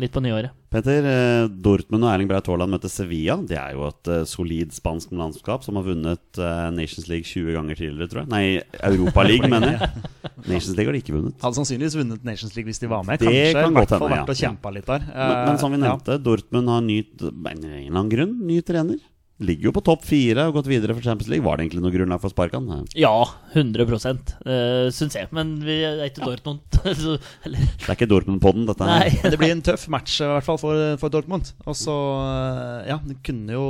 litt 0.00 0.14
på 0.14 0.24
nyåret. 0.24 0.56
Petter, 0.72 1.04
eh, 1.04 1.46
Dortmund 1.52 2.06
og 2.06 2.10
Erling 2.14 2.28
Braut 2.30 2.46
Haaland 2.48 2.72
møter 2.72 2.88
Sevilla. 2.88 3.34
Det 3.44 3.58
er 3.60 3.74
jo 3.76 3.84
et 3.90 4.08
eh, 4.08 4.22
solid 4.28 4.72
spansk 4.72 5.12
landskap 5.12 5.66
som 5.66 5.76
har 5.76 5.84
vunnet 5.84 6.40
eh, 6.40 6.68
Nations 6.72 7.10
League 7.10 7.28
20 7.28 7.58
ganger 7.58 7.76
tidligere, 7.76 8.08
tror 8.08 8.22
jeg. 8.22 8.30
Nei, 8.32 8.44
Europa 8.88 9.24
League, 9.28 9.50
mener 9.52 9.74
jeg. 9.74 9.90
Nations 10.46 10.72
League 10.72 10.88
har 10.88 10.96
de 10.96 11.02
ikke 11.04 11.16
vunnet. 11.18 11.36
Hadde 11.44 11.60
sannsynligvis 11.60 11.98
vunnet 12.00 12.24
Nations 12.24 12.56
League 12.56 12.72
hvis 12.72 12.80
de 12.80 12.88
var 12.88 13.04
med. 13.04 13.20
Det 13.20 13.28
Kanskje 13.28 13.52
kan 13.58 13.76
godt 13.76 13.96
hende, 13.96 14.10
vært 14.14 14.22
ja. 14.22 14.26
og 14.32 14.42
kjempa 14.46 14.72
litt 14.78 14.88
der. 14.88 15.08
Men, 15.12 15.38
men 15.50 15.60
som 15.60 15.76
vi 15.76 15.82
nevnte, 15.84 16.16
ja. 16.16 16.24
Dortmund 16.30 16.72
har 16.72 16.84
ny 16.88 17.00
en 17.02 17.42
eller 17.52 17.92
annen 17.92 18.12
grunn 18.16 18.38
ny 18.48 18.60
trener. 18.64 19.02
Ligger 19.42 19.68
jo 19.68 19.76
på 19.76 19.82
topp 19.84 20.04
fire 20.06 20.48
og 20.48 20.56
gått 20.56 20.68
videre 20.70 20.96
for 20.96 21.04
Champions 21.04 21.28
League. 21.32 21.44
Var 21.44 21.58
det 21.58 21.66
egentlig 21.66 21.84
noe 21.84 21.92
grunnlag 21.92 22.22
for 22.22 22.30
å 22.30 22.34
sparke 22.34 22.60
han? 22.60 22.86
Ja, 22.96 23.16
100 23.52 23.84
uh, 23.84 24.88
syns 24.94 25.16
jeg. 25.18 25.28
Men 25.34 25.54
vi 25.64 25.78
er 25.86 26.02
ikke 26.06 26.24
Dortmund. 26.24 26.62
så, 27.02 27.16
eller, 27.46 27.66
Det 27.76 27.88
er 27.88 27.96
ikke 27.96 28.10
Dortmund-podden, 28.10 28.66
dette 28.68 28.88
her. 28.88 29.04
nei. 29.04 29.20
Det 29.32 29.38
blir 29.40 29.54
en 29.54 29.64
tøff 29.64 29.86
match 29.92 30.18
i 30.22 30.30
hvert 30.30 30.46
fall 30.46 30.60
for, 30.60 30.80
for 31.00 31.12
Dortmund. 31.12 31.52
Og 31.66 31.76
så 31.78 31.94
Ja, 32.88 32.98
de 33.04 33.16
kunne 33.24 33.54
jo 33.54 33.66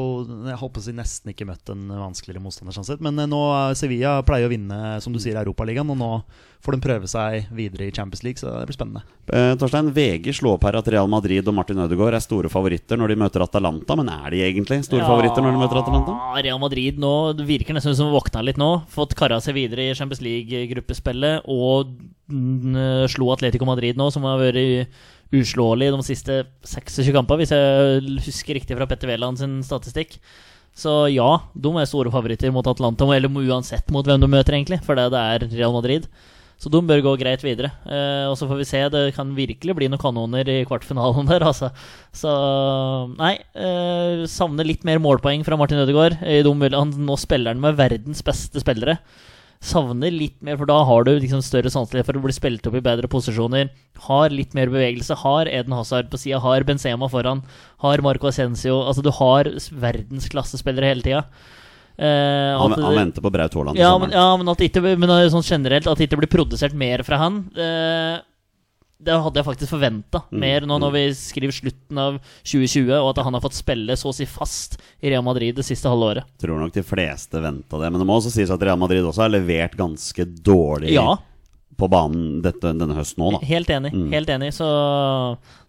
Jeg 0.48 0.58
håper 0.60 0.82
å 0.82 0.86
si 0.86 0.94
nesten 0.96 1.32
ikke 1.32 1.48
møtt 1.48 1.72
en 1.72 1.90
vanskeligere 1.90 2.42
motstander, 2.44 2.76
sånn 2.76 2.88
sett. 2.88 3.02
Men 3.04 3.18
eh, 3.18 3.30
nå 3.30 3.42
eh, 3.50 3.74
Sevilla 3.78 4.18
pleier 4.26 4.48
å 4.48 4.52
vinne, 4.52 4.80
som 5.04 5.14
du 5.14 5.20
sier, 5.22 5.38
Europaligaen, 5.42 5.90
og 5.92 6.00
nå 6.00 6.12
får 6.62 6.76
de 6.76 6.82
prøve 6.84 7.08
seg 7.10 7.48
videre 7.56 7.88
i 7.88 7.94
Champions 7.94 8.22
League, 8.22 8.38
så 8.38 8.52
det 8.54 8.68
blir 8.68 8.76
spennende. 8.76 9.02
Eh, 9.26 9.52
Torstein, 9.58 9.90
VG 9.94 10.30
slår 10.38 10.58
opp 10.58 10.66
her 10.68 10.78
at 10.78 10.88
Real 10.94 11.08
Madrid 11.10 11.46
og 11.50 11.56
Martin 11.56 11.80
Ødegaard 11.82 12.14
er 12.14 12.22
store 12.22 12.50
favoritter 12.52 13.00
når 13.00 13.12
de 13.12 13.16
møter 13.24 13.42
Atalanta. 13.42 13.96
Men 13.98 14.10
er 14.12 14.34
de 14.34 14.42
egentlig 14.46 14.82
store 14.86 15.06
favoritter 15.08 15.42
når 15.42 15.56
de 15.56 15.62
møter 15.62 15.80
Atalanta? 15.80 16.16
Real 16.38 16.60
Madrid 16.62 17.00
nå 17.02 17.12
det 17.38 17.46
virker 17.48 17.74
nesten 17.74 17.96
som 17.98 18.12
våkna 18.14 18.44
litt 18.46 18.60
nå. 18.60 18.70
Fått 18.92 19.16
kara 19.18 19.40
seg 19.42 19.56
videre 19.58 19.71
i 19.80 19.94
Champions 19.96 20.22
League-gruppespillet. 20.24 21.48
Og 21.48 21.96
slo 23.12 23.32
Atletico 23.32 23.68
Madrid 23.68 23.98
nå, 24.00 24.10
som 24.12 24.24
har 24.28 24.40
vært 24.40 24.88
uslåelig 25.32 25.90
de 25.94 26.04
siste 26.04 26.38
26 26.68 27.12
kampene, 27.16 27.40
hvis 27.40 27.52
jeg 27.54 28.18
husker 28.26 28.58
riktig 28.58 28.76
fra 28.76 28.88
Petter 28.88 29.08
Wæland 29.08 29.40
sin 29.40 29.60
statistikk. 29.64 30.18
Så 30.76 30.92
ja, 31.12 31.30
de 31.52 31.72
er 31.76 31.88
store 31.88 32.12
favoritter 32.12 32.52
mot 32.52 32.66
Atlanta, 32.68 33.08
eller 33.12 33.32
uansett 33.32 33.90
mot 33.92 34.06
hvem 34.08 34.20
de 34.22 34.30
møter, 34.32 34.56
egentlig. 34.56 34.80
For 34.84 34.96
det 34.96 35.08
er 35.12 35.48
Real 35.52 35.74
Madrid. 35.74 36.08
Så 36.62 36.70
de 36.70 36.78
bør 36.86 37.00
gå 37.02 37.12
greit 37.18 37.42
videre. 37.42 37.72
Eh, 37.90 38.28
og 38.30 38.36
så 38.38 38.46
får 38.46 38.60
vi 38.60 38.66
se. 38.68 38.80
Det 38.94 39.02
kan 39.16 39.32
virkelig 39.34 39.74
bli 39.74 39.88
noen 39.90 40.00
kanoner 40.00 40.46
i 40.46 40.60
kvartfinalen 40.68 41.26
der, 41.32 41.42
altså. 41.48 41.72
Så 42.14 42.32
nei. 43.16 43.34
Eh, 43.58 44.22
savner 44.30 44.68
litt 44.68 44.86
mer 44.86 45.02
målpoeng 45.02 45.42
fra 45.46 45.58
Martin 45.58 45.82
Ødegaard. 45.82 46.20
Eh, 46.22 46.40
de 46.46 46.72
han, 46.76 46.94
nå 47.02 47.18
spiller 47.18 47.52
han 47.52 47.62
med 47.64 47.80
verdens 47.80 48.22
beste 48.24 48.62
spillere. 48.62 49.00
Savner 49.62 50.10
litt 50.10 50.40
mer, 50.42 50.56
for 50.58 50.66
da 50.66 50.80
har 50.88 51.04
du 51.06 51.12
liksom 51.22 51.38
større 51.46 51.70
sanselighet 51.70 52.08
for 52.08 52.18
å 52.18 52.22
bli 52.24 52.34
spilt 52.34 52.66
opp 52.66 52.74
i 52.74 52.82
bedre 52.82 53.06
posisjoner. 53.10 53.68
Har 54.08 54.34
litt 54.34 54.56
mer 54.58 54.72
bevegelse. 54.72 55.14
Har 55.22 55.46
Eden 55.46 55.76
Hazard 55.76 56.10
på 56.10 56.18
sida. 56.18 56.40
Har 56.42 56.66
Benzema 56.66 57.06
foran. 57.12 57.44
Har 57.84 58.02
Marco 58.02 58.26
Ascencio. 58.26 58.80
Altså, 58.82 59.04
du 59.06 59.12
har 59.14 59.52
verdensklassespillere 59.84 60.90
hele 60.90 61.06
tida. 61.06 61.22
Eh, 61.94 62.58
Han, 62.58 62.74
han 62.74 62.96
venter 62.96 63.22
på 63.22 63.30
Braut 63.30 63.54
Haaland. 63.54 63.78
ja, 63.78 63.92
men, 64.00 64.10
ja, 64.10 64.26
men 64.40 64.48
at 64.48 64.62
ikke 64.64 64.80
men 64.96 65.10
er 65.12 65.26
sånn 65.28 65.44
generelt 65.44 65.86
At 65.86 65.98
det 66.00 66.06
ikke 66.08 66.22
blir 66.22 66.30
produsert 66.32 66.72
mer 66.72 67.02
fra 67.04 67.18
han 67.20 67.34
eh, 67.52 68.14
Det 69.02 69.16
hadde 69.24 69.40
jeg 69.40 69.48
faktisk 69.48 69.72
forventa 69.74 70.22
Mm, 70.32 70.38
mer 70.40 70.64
nå 70.68 70.76
mm. 70.76 70.82
når 70.84 70.92
vi 70.94 71.02
skriver 71.18 71.54
slutten 71.56 71.98
av 71.98 72.18
2020, 72.46 72.92
og 72.96 73.08
at 73.10 73.24
han 73.26 73.34
har 73.36 73.42
fått 73.44 73.56
spille 73.58 73.96
så 73.98 74.12
å 74.12 74.14
si 74.16 74.26
fast 74.30 74.78
i 75.02 75.10
Real 75.10 75.24
Madrid 75.26 75.56
det 75.58 75.64
siste 75.66 75.90
halve 75.90 76.12
året. 76.12 76.30
Tror 76.40 76.60
nok 76.62 76.72
de 76.74 76.84
fleste 76.86 77.42
venta 77.42 77.80
det. 77.82 77.90
Men 77.90 78.00
det 78.00 78.06
må 78.08 78.16
også 78.20 78.32
sies 78.32 78.52
at 78.54 78.62
Real 78.62 78.78
Madrid 78.80 79.04
også 79.04 79.24
har 79.26 79.34
levert 79.34 79.76
ganske 79.78 80.26
dårlig 80.46 80.94
Ja, 80.94 81.16
på 81.76 81.88
banen 81.90 82.40
dette, 82.44 82.72
denne 82.78 82.94
høsten 82.94 83.22
nå, 83.24 83.32
da. 83.34 83.42
helt 83.48 83.70
enig. 83.74 83.92
Mm. 83.96 84.08
Helt 84.12 84.30
enig, 84.30 84.52
så 84.54 84.66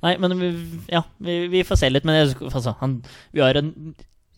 Nei, 0.04 0.16
men 0.22 0.36
vi, 0.40 0.50
ja, 0.92 1.02
vi, 1.24 1.38
vi 1.52 1.64
får 1.66 1.80
se 1.80 1.90
litt. 1.92 2.06
Men 2.08 2.20
jeg, 2.22 2.36
altså, 2.52 2.76
han, 2.82 3.00
vi 3.34 3.42
har 3.44 3.58
en 3.60 3.72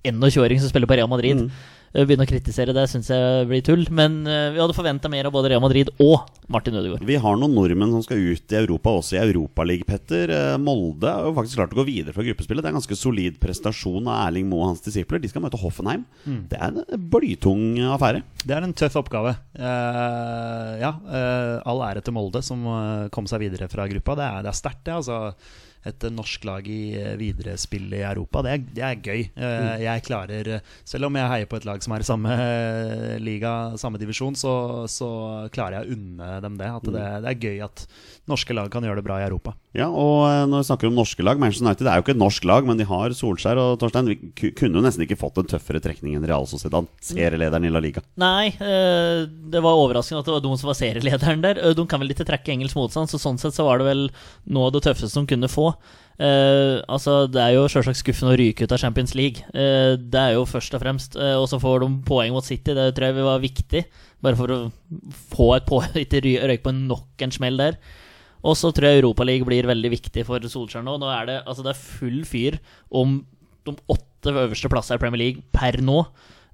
21-åring 0.06 0.62
som 0.62 0.70
spiller 0.72 0.88
på 0.90 0.98
Real 1.00 1.10
Madrid. 1.12 1.42
Mm. 1.48 1.50
Eh, 1.96 2.04
Begynne 2.04 2.26
å 2.26 2.30
kritisere 2.30 2.76
det 2.76 2.86
syns 2.92 3.10
jeg 3.12 3.48
blir 3.50 3.64
tull. 3.66 3.86
Men 3.96 4.24
eh, 4.28 4.50
vi 4.54 4.60
hadde 4.62 4.76
forventa 4.76 5.12
mer 5.12 5.30
av 5.30 5.36
både 5.36 5.54
Real 5.54 5.64
Madrid 5.64 5.92
og 6.04 6.28
Martin 6.52 6.76
Ødegaard. 6.78 7.06
Vi 7.08 7.18
har 7.22 7.40
noen 7.40 7.56
nordmenn 7.56 7.94
som 7.96 8.04
skal 8.06 8.20
ut 8.20 8.52
i 8.52 8.60
Europa, 8.60 8.92
også 9.00 9.16
i 9.16 9.22
Europaligaen, 9.24 9.88
Petter. 9.88 10.34
Eh, 10.36 10.58
Molde 10.62 11.12
har 11.12 11.30
jo 11.30 11.36
faktisk 11.38 11.62
klart 11.62 11.76
å 11.76 11.80
gå 11.80 11.88
videre 11.88 12.16
fra 12.16 12.26
gruppespillet. 12.28 12.66
Det 12.66 12.70
er 12.70 12.76
en 12.76 12.80
ganske 12.82 13.00
solid 13.00 13.40
prestasjon 13.42 14.10
av 14.12 14.26
Erling 14.28 14.50
Moe 14.52 14.66
og 14.66 14.74
hans 14.74 14.84
disipler. 14.86 15.24
De 15.24 15.32
skal 15.32 15.46
møte 15.46 15.60
Hoffenheim. 15.62 16.04
Det 16.26 16.60
er 16.60 16.74
en 16.74 17.06
blytung 17.12 17.80
affære. 17.96 18.26
Det 18.44 18.58
er 18.58 18.66
en 18.66 18.76
tøff 18.76 18.98
oppgave. 19.00 19.36
Uh, 19.56 20.76
ja, 20.82 20.92
uh, 20.92 21.56
all 21.68 21.84
ære 21.88 22.04
til 22.06 22.16
Molde, 22.16 22.42
som 22.46 22.66
kom 23.14 23.30
seg 23.30 23.46
videre 23.46 23.70
fra 23.72 23.88
gruppa. 23.90 24.18
Det 24.20 24.28
er, 24.28 24.44
det 24.46 24.52
er 24.52 24.60
sterkt, 24.60 24.84
det. 24.88 24.98
Altså, 25.00 25.36
et 25.86 26.04
eh, 26.08 26.14
norsk 26.14 26.46
lag 26.48 26.68
i 26.68 26.80
videre 26.96 27.36
viderespill 27.36 27.94
i 27.94 28.02
Europa, 28.06 28.42
det 28.46 28.52
er, 28.54 28.64
det 28.78 28.84
er 28.86 29.02
gøy. 29.04 29.22
Eh, 29.36 29.84
Jeg 29.86 30.06
klarer, 30.08 30.50
eh, 30.58 30.74
selv 30.88 31.10
om 31.10 31.16
jeg 31.20 31.32
heier 31.32 31.50
på 31.52 31.60
et 31.60 31.68
lag 31.68 31.84
som 31.84 31.96
er 31.96 32.04
i 32.06 32.08
samme 32.08 32.36
eh, 32.36 33.18
liga, 33.22 33.54
samme 33.82 34.02
divisjon, 34.02 34.38
så, 34.40 34.56
så 34.92 35.10
klarer 35.56 35.80
jeg 35.80 35.86
å 35.90 35.98
unne 35.98 36.32
dem 36.46 36.58
det. 36.62 36.72
At 36.80 36.90
det, 36.90 37.06
det 37.26 37.34
er 37.34 37.44
gøy 37.50 37.64
at 37.68 37.86
norske 38.32 38.56
lag 38.58 38.72
kan 38.74 38.86
gjøre 38.86 39.02
det 39.02 39.08
bra 39.08 39.20
i 39.22 39.28
Europa. 39.28 39.56
Ja, 39.76 39.90
og 39.92 40.22
eh, 40.30 40.46
når 40.48 40.62
vi 40.62 40.68
snakker 40.70 40.88
om 40.88 40.96
norske 40.96 41.24
lag 41.26 41.40
Manchester 41.42 41.66
United 41.68 41.90
er 41.92 42.00
jo 42.00 42.06
ikke 42.06 42.14
et 42.16 42.22
norsk 42.22 42.46
lag, 42.48 42.68
men 42.68 42.80
de 42.80 42.86
har 42.88 43.16
Solskjær 43.18 43.60
og 43.60 43.74
Torstein. 43.82 44.08
Vi 44.08 44.52
kunne 44.56 44.80
jo 44.80 44.84
nesten 44.86 45.04
ikke 45.04 45.18
fått 45.20 45.42
en 45.42 45.50
tøffere 45.52 45.82
trekning 45.84 46.16
enn 46.16 46.28
Real 46.30 46.48
Sociedad, 46.48 46.88
serielederen 47.04 47.68
i 47.68 47.74
La 47.74 47.82
Liga. 47.84 48.06
Nei, 48.22 48.54
eh, 48.56 49.26
det 49.28 49.64
var 49.66 49.82
overraskende 49.82 50.24
at 50.24 50.30
det 50.30 50.38
var 50.38 50.46
de 50.46 50.54
som 50.62 50.72
var 50.72 50.80
serielederen 50.80 51.44
der. 51.44 51.60
Eh, 51.60 51.76
De 51.76 51.88
kan 51.92 52.00
vel 52.00 52.16
ikke 52.16 52.28
trekke 52.30 52.56
engelsk 52.56 52.80
motstand, 52.80 53.12
så 53.12 53.20
sånn 53.20 53.42
sett 53.42 53.58
så 53.58 53.68
var 53.68 53.84
det 53.84 53.90
vel 53.90 54.06
noe 54.48 54.70
av 54.72 54.78
det 54.78 54.86
tøffeste 54.88 55.20
de 55.20 55.34
kunne 55.34 55.52
få. 55.52 55.68
Eh, 56.16 56.80
altså, 56.88 57.28
Det 57.28 57.42
er 57.44 57.58
jo 57.58 57.68
selvsagt 57.68 58.00
skuffende 58.00 58.32
å 58.32 58.40
ryke 58.40 58.64
ut 58.64 58.72
av 58.72 58.80
Champions 58.80 59.12
League. 59.20 59.44
Eh, 59.52 59.98
det 60.00 60.22
er 60.22 60.38
jo 60.38 60.48
først 60.48 60.80
og 60.80 60.86
fremst. 60.86 61.20
Eh, 61.20 61.36
og 61.36 61.50
så 61.52 61.60
får 61.60 61.84
de 61.84 61.92
poeng 62.08 62.32
mot 62.32 62.48
City, 62.48 62.72
det 62.72 62.94
tror 62.96 63.12
jeg 63.12 63.28
var 63.28 63.44
viktig. 63.44 63.84
Bare 64.24 64.40
for 64.40 64.48
å 64.56 64.60
få 65.36 65.52
et 65.58 65.68
poeng, 65.68 65.92
ikke 66.06 66.24
røyke 66.24 66.64
på 66.64 66.76
nok 66.80 67.28
en 67.28 67.36
smell 67.36 67.60
der. 67.60 67.76
Og 68.44 68.58
så 68.60 68.72
tror 68.76 68.90
jeg 68.90 69.02
Europaligaen 69.02 69.48
blir 69.48 69.70
veldig 69.70 69.92
viktig 69.96 70.26
for 70.28 70.44
Solskjær 70.52 70.84
nå. 70.86 70.98
Nå 71.02 71.10
er 71.14 71.30
det, 71.30 71.38
altså 71.46 71.66
det 71.66 71.74
er 71.74 71.82
full 71.82 72.20
fyr 72.28 72.60
om 72.90 73.20
de 73.66 73.74
åtte 73.90 74.34
øverste 74.34 74.70
plassene 74.70 75.00
i 75.00 75.02
Premier 75.02 75.22
League 75.22 75.46
per 75.56 75.80
nå. 75.82 76.04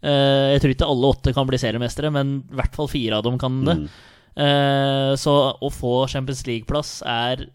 Eh, 0.02 0.54
jeg 0.56 0.64
tror 0.64 0.76
ikke 0.76 0.92
alle 0.94 1.12
åtte 1.16 1.34
kan 1.36 1.50
bli 1.50 1.60
seriemestere, 1.62 2.14
men 2.14 2.40
i 2.46 2.62
hvert 2.62 2.78
fall 2.78 2.90
fire 2.92 3.20
av 3.20 3.28
dem 3.28 3.38
kan 3.42 3.60
det. 3.68 3.78
Mm. 3.82 3.90
Eh, 4.46 5.12
så 5.20 5.36
å 5.60 5.74
få 5.74 6.06
Champions 6.12 6.46
League-plass 6.48 7.02
er 7.08 7.50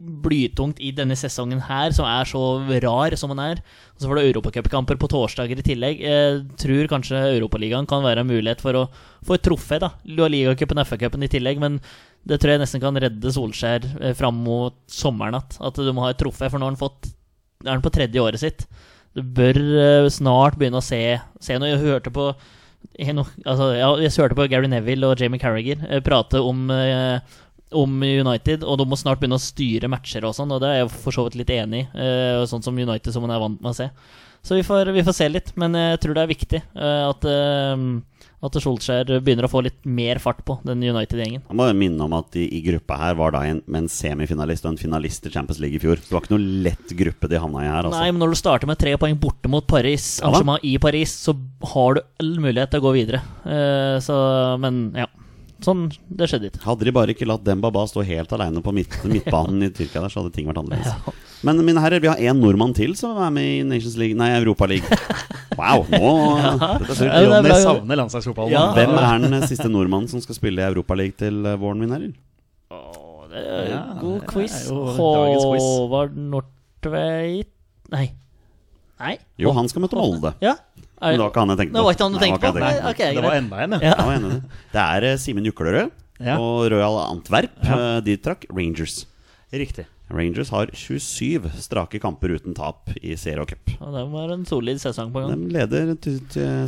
blytungt 0.00 0.80
i 0.82 0.90
denne 0.96 1.16
sesongen 1.18 1.60
her, 1.66 1.92
som 1.94 2.06
er 2.08 2.28
så 2.28 2.40
rar 2.82 3.14
som 3.20 3.32
den 3.34 3.42
er. 3.42 3.60
Og 3.94 4.02
så 4.02 4.08
får 4.08 4.18
du 4.18 4.22
europacupkamper 4.24 4.98
på 5.00 5.10
torsdager 5.12 5.60
i 5.60 5.66
tillegg. 5.66 6.00
Jeg 6.04 6.40
tror 6.60 6.90
kanskje 6.94 7.20
Europaligaen 7.36 7.88
kan 7.90 8.04
være 8.04 8.24
en 8.24 8.30
mulighet 8.30 8.62
for 8.64 8.78
å 8.78 8.86
få 9.26 9.36
et 9.36 9.44
trofé. 9.44 9.80
da 9.82 9.92
Ligacupen 10.04 10.80
og 10.80 10.88
FA-cupen 10.88 11.26
i 11.26 11.30
tillegg, 11.30 11.60
men 11.60 11.80
det 12.28 12.36
tror 12.40 12.54
jeg 12.54 12.60
nesten 12.62 12.82
kan 12.82 12.98
redde 13.00 13.32
Solskjær 13.32 13.86
eh, 14.00 14.14
fram 14.16 14.38
mot 14.44 14.76
sommeren. 14.90 15.38
At, 15.40 15.56
at 15.56 15.80
du 15.80 15.90
må 15.96 16.04
ha 16.04 16.12
et 16.12 16.20
trofé, 16.20 16.50
for 16.50 16.60
nå 16.60 16.68
har 16.68 16.74
han 16.74 16.80
fått 16.80 17.12
Er 17.64 17.74
han 17.74 17.84
på 17.84 17.92
tredje 17.92 18.22
året 18.22 18.40
sitt. 18.42 18.66
Du 19.16 19.22
bør 19.24 19.58
eh, 19.58 20.08
snart 20.12 20.58
begynne 20.60 20.80
å 20.80 20.84
se, 20.84 21.00
se 21.42 21.58
noe. 21.58 21.72
Jeg 21.72 21.82
hørte 21.82 22.12
på 22.14 22.30
jeg, 22.96 23.12
no, 23.16 23.26
altså, 23.44 23.70
ja, 23.76 23.88
jeg 24.00 24.14
hørte 24.16 24.36
på 24.38 24.46
Gary 24.48 24.68
Neville 24.70 25.08
og 25.08 25.20
Jamie 25.20 25.40
Carriger 25.40 25.82
eh, 25.88 26.00
prate 26.04 26.40
om, 26.40 26.62
eh, 26.72 27.40
om 27.76 27.98
United, 28.00 28.64
og 28.64 28.80
de 28.80 28.86
må 28.88 28.98
snart 28.98 29.20
begynne 29.20 29.36
å 29.36 29.42
styre 29.42 29.90
matcher 29.92 30.24
og 30.28 30.32
sånn, 30.36 30.52
og 30.54 30.62
det 30.62 30.70
er 30.70 30.80
jeg 30.80 30.92
for 30.94 31.16
så 31.16 31.26
vidt 31.26 31.36
litt 31.42 31.52
enig 31.54 31.84
i. 31.84 32.08
Sånn 32.50 32.64
som 32.64 32.78
United 32.78 33.14
som 33.14 33.22
man 33.26 33.34
er 33.34 33.42
vant 33.42 33.60
med 33.60 33.70
å 33.72 33.76
se. 33.76 33.90
Så 34.42 34.56
vi 34.56 34.64
får, 34.66 34.90
vi 34.96 35.04
får 35.06 35.16
se 35.16 35.28
litt, 35.28 35.52
men 35.60 35.76
jeg 35.76 36.00
tror 36.02 36.16
det 36.16 36.24
er 36.24 36.32
viktig 36.32 36.62
at, 36.74 37.28
at 38.40 38.56
Solskjær 38.56 39.10
begynner 39.20 39.44
å 39.44 39.50
få 39.52 39.60
litt 39.66 39.78
mer 39.84 40.20
fart 40.22 40.40
på 40.48 40.56
den 40.64 40.80
United-gjengen. 40.80 41.42
Jeg 41.44 41.58
må 41.58 41.66
minne 41.76 42.06
om 42.06 42.14
at 42.16 42.30
de, 42.32 42.46
i 42.48 42.62
gruppa 42.64 42.96
her 43.00 43.18
var 43.18 43.34
da 43.36 43.42
en, 43.48 43.60
med 43.66 43.84
en 43.84 43.90
semifinalist 43.92 44.64
og 44.64 44.72
en 44.72 44.80
finalist 44.80 45.28
i 45.28 45.32
Champions 45.34 45.60
League 45.60 45.76
i 45.76 45.82
fjor. 45.82 46.00
Det 46.00 46.14
var 46.14 46.24
ikke 46.24 46.36
noe 46.38 46.62
lett 46.68 46.94
gruppe 47.02 47.28
de 47.30 47.40
havna 47.42 47.66
i 47.66 47.68
her. 47.68 47.84
Altså. 47.84 47.98
Nei, 47.98 48.08
men 48.14 48.24
når 48.24 48.32
du 48.32 48.40
starter 48.40 48.70
med 48.70 48.80
tre 48.80 48.96
poeng 49.00 49.18
borte 49.20 49.52
mot 49.52 49.66
Paris, 49.68 50.12
Ja 50.24 50.58
i 50.66 50.74
Paris, 50.82 51.12
så 51.26 51.34
har 51.72 51.96
du 51.96 52.00
all 52.20 52.32
mulighet 52.42 52.72
til 52.72 52.80
å 52.80 52.84
gå 52.88 52.94
videre. 52.96 53.20
Uh, 53.44 54.00
så, 54.02 54.16
men 54.60 54.88
ja. 54.96 55.06
Sånn, 55.64 55.82
det 56.08 56.28
skjedde 56.30 56.48
ikke. 56.50 56.62
Hadde 56.64 56.86
de 56.88 56.92
bare 56.96 57.12
ikke 57.12 57.26
latt 57.28 57.42
Dembaba 57.44 57.82
stå 57.88 58.00
helt 58.06 58.30
aleine 58.32 58.62
på 58.64 58.72
midt, 58.72 58.94
midtbanen 59.04 59.66
i 59.66 59.70
Tyrkia, 59.74 60.00
der, 60.00 60.12
så 60.12 60.22
hadde 60.22 60.32
ting 60.32 60.46
vært 60.48 60.60
annerledes. 60.62 61.16
Men 61.46 61.60
mine 61.64 61.80
herrer, 61.84 62.00
vi 62.04 62.08
har 62.08 62.20
én 62.20 62.40
nordmann 62.40 62.72
til 62.76 62.94
som 62.96 63.16
er 63.20 63.30
med 63.32 63.44
i 63.48 63.60
Nations 63.64 63.96
League 64.00 64.16
Nei, 64.16 64.30
Europa 64.38 64.66
League. 64.68 64.98
Wow, 65.56 65.84
nå 65.92 66.10
dette 66.82 66.96
ser 66.96 67.08
Ja, 67.10 67.20
det 67.20 67.28
er 67.28 67.30
Jonny 67.36 67.54
savner 67.64 68.00
landslagsfotballen. 68.02 68.52
Ja. 68.54 68.64
Hvem 68.76 68.96
er 69.00 69.24
den 69.26 69.46
siste 69.48 69.68
nordmannen 69.72 70.08
som 70.12 70.20
skal 70.24 70.36
spille 70.36 70.60
i 70.64 70.68
Europa 70.68 70.96
League 71.00 71.16
til 71.20 71.40
eh, 71.48 71.56
våren, 71.60 71.80
mine 71.80 71.96
herrer? 71.96 72.16
Oh, 72.72 73.24
det 73.32 73.44
er 73.44 73.70
Ja, 73.74 73.82
god 74.00 74.26
quiz. 74.30 74.56
jo. 74.68 74.82
Håvard 74.96 76.16
Nordtveit 76.16 77.48
Nei. 77.90 78.06
Nei? 79.00 79.14
Jo, 79.40 79.54
han 79.56 79.68
skal 79.72 79.80
møte 79.82 79.96
Molde. 79.96 80.34
Ja. 80.44 80.54
Men 81.00 81.08
Er, 81.08 81.16
det 81.16 81.22
var 81.24 81.30
ikke 81.32 81.40
han 81.40 81.48
jeg 81.54 81.58
tenkte 81.62 81.76
det 81.78 81.84
var 81.86 81.94
ikke 81.96 82.04
han 82.06 82.12
du 82.12 82.18
tenkte 82.20 82.50
på? 82.50 82.60
Nei, 82.60 82.72
han 82.80 83.14
Det 83.16 83.22
var 83.24 83.36
enda 83.38 83.62
en, 83.64 83.76
ja. 83.80 83.94
Ja. 83.96 84.18
Det. 84.74 84.82
Er 84.84 85.06
eh, 85.12 85.16
Simen 85.22 85.46
Juklerød 85.48 85.90
Ja. 86.20 86.34
og 86.36 86.66
Royal 86.72 86.98
Antwerp. 87.06 87.54
Ja. 87.64 87.78
eh, 87.96 88.00
De 88.04 88.16
trakk 88.20 88.44
Rangers. 88.52 89.06
Riktig. 89.52 89.86
Rangers 90.10 90.50
har 90.50 90.66
27 90.74 91.48
strake 91.62 92.00
kamper 92.02 92.34
uten 92.34 92.52
tap 92.54 92.90
i 93.00 93.14
serie 93.16 93.40
og 93.40 93.48
cup. 93.48 93.70
Ja, 93.78 93.88
det 93.94 94.04
var 94.12 94.32
en 94.34 94.44
solid 94.44 94.80
sesong 94.82 95.12
på 95.14 95.22
gang. 95.22 95.46
De 95.48 95.54
leder 95.54 95.94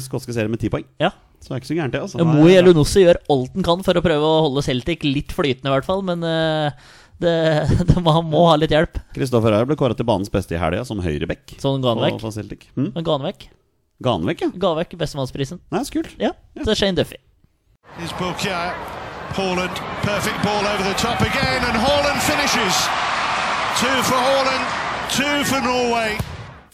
skotske 0.01 0.33
serier 0.33 0.49
med 0.49 0.63
10 0.63 0.71
poeng. 0.71 0.85
Ja. 1.03 1.11
Så 1.43 1.51
det 1.51 1.57
er 1.57 1.61
ikke 1.61 1.71
så 1.73 1.77
gærent, 1.77 1.93
det. 1.97 2.01
altså 2.07 2.23
Moi 2.25 2.53
Elunossi 2.55 3.03
gjør 3.03 3.19
alt 3.35 3.57
han 3.57 3.65
kan 3.67 3.81
for 3.83 3.99
å 3.99 4.03
prøve 4.05 4.23
å 4.29 4.43
holde 4.45 4.63
Celtic 4.63 5.03
litt 5.03 5.33
flytende, 5.35 5.73
i 5.73 5.75
hvert 5.75 5.89
fall. 5.89 6.05
Men 6.07 6.23
eh, 6.23 6.71
det, 7.19 7.33
det, 7.89 7.97
må- 7.99 8.15
han 8.15 8.29
må 8.31 8.45
ha 8.47 8.55
litt 8.63 8.71
hjelp. 8.71 9.01
Kristoffer 9.17 9.53
Ayer 9.59 9.67
ble 9.67 9.75
kåret 9.81 9.99
til 9.99 10.07
banens 10.07 10.31
beste 10.31 10.55
i 10.55 10.61
helga 10.63 10.85
som 10.87 11.03
høyreback. 11.03 11.57
Sånn 11.59 11.83
ga 11.83 11.97
han 11.97 11.99
på- 12.15 12.31
vekk. 12.31 12.69
Hm? 12.79 12.93
Men 12.95 13.05
ga 13.11 13.19
han 13.19 13.27
vekk. 13.27 13.49
Ga 14.03 14.17
han 14.19 14.27
vekk, 14.27 14.47
ja? 14.47 14.51
Ga 14.65 14.73
vekk 14.81 14.97
bestemannsprisen. 15.01 15.63
Nei, 15.73 15.85
så 15.87 15.97
kult. 15.99 16.13
Ja, 16.21 16.35
til 16.59 16.75
Shane 16.79 16.99
Duffy. 16.99 17.21
Haaland, 19.33 19.77
perfect 20.05 20.43
ball 20.45 20.67
over 20.69 20.85
the 20.85 20.93
top 21.01 21.21
again, 21.25 21.65
and 21.65 21.77
Haaland 21.81 22.21
finishes. 22.21 22.77
Two 23.81 24.03
for 24.05 24.21
Haaland, 24.21 24.67
two 25.09 25.45
for 25.49 25.63
Norway. 25.65 26.19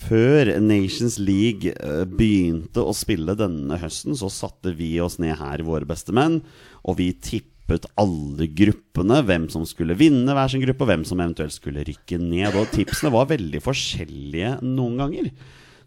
Før 0.09 0.51
Nations 0.59 1.19
League 1.23 1.71
eh, 1.71 2.03
begynte 2.09 2.83
å 2.83 2.95
spille 2.97 3.37
denne 3.39 3.79
høsten, 3.79 4.17
så 4.19 4.31
satte 4.33 4.73
vi 4.75 4.97
oss 5.05 5.21
ned 5.23 5.37
her, 5.39 5.63
våre 5.67 5.87
beste 5.87 6.15
menn, 6.17 6.41
og 6.83 6.99
vi 6.99 7.13
tippet 7.13 7.87
alle 8.01 8.49
gruppene. 8.59 9.21
Hvem 9.29 9.47
som 9.53 9.67
skulle 9.69 9.95
vinne 10.01 10.35
hver 10.35 10.51
sin 10.51 10.65
gruppe, 10.65 10.83
og 10.83 10.91
hvem 10.91 11.07
som 11.07 11.23
eventuelt 11.23 11.55
skulle 11.55 11.87
rykke 11.87 12.19
ned. 12.23 12.57
Og 12.59 12.73
tipsene 12.75 13.13
var 13.15 13.31
veldig 13.31 13.63
forskjellige 13.63 14.57
noen 14.65 14.99
ganger. 15.05 15.31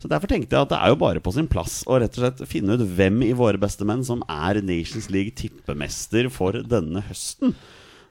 Så 0.02 0.10
Derfor 0.10 0.32
tenkte 0.32 0.56
jeg 0.58 0.66
at 0.66 0.72
det 0.72 0.80
er 0.82 0.90
jo 0.90 0.98
bare 0.98 1.22
på 1.22 1.34
sin 1.36 1.48
plass 1.50 1.82
å 1.86 2.00
rett 2.02 2.16
og 2.18 2.24
slett 2.24 2.40
finne 2.50 2.74
ut 2.74 2.82
hvem 2.98 3.22
i 3.28 3.36
våre 3.38 3.60
beste 3.62 3.86
menn 3.86 4.02
som 4.06 4.24
er 4.26 4.58
Nations 4.66 5.12
League 5.14 5.36
tippemester 5.38 6.30
for 6.34 6.58
denne 6.66 7.04
høsten. 7.06 7.54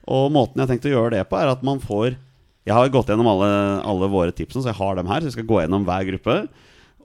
Og 0.07 0.29
måten 0.31 0.55
jeg 0.55 0.63
har 0.63 0.71
tenkt 0.71 0.87
å 0.87 0.93
gjøre 0.93 1.17
det 1.17 1.25
på, 1.27 1.35
er 1.37 1.51
at 1.51 1.65
man 1.67 1.81
får 1.83 2.15
Jeg 2.61 2.77
har 2.77 2.91
gått 2.93 3.09
gjennom 3.09 3.25
alle, 3.25 3.49
alle 3.89 4.07
våre 4.13 4.31
tipsene, 4.37 4.61
så 4.61 4.69
jeg 4.69 4.77
har 4.77 4.95
dem 4.95 5.07
her. 5.09 5.23
Så 5.23 5.31
vi 5.31 5.33
skal 5.33 5.47
gå 5.49 5.63
gjennom 5.63 5.85
hver 5.87 6.03
gruppe. 6.05 6.35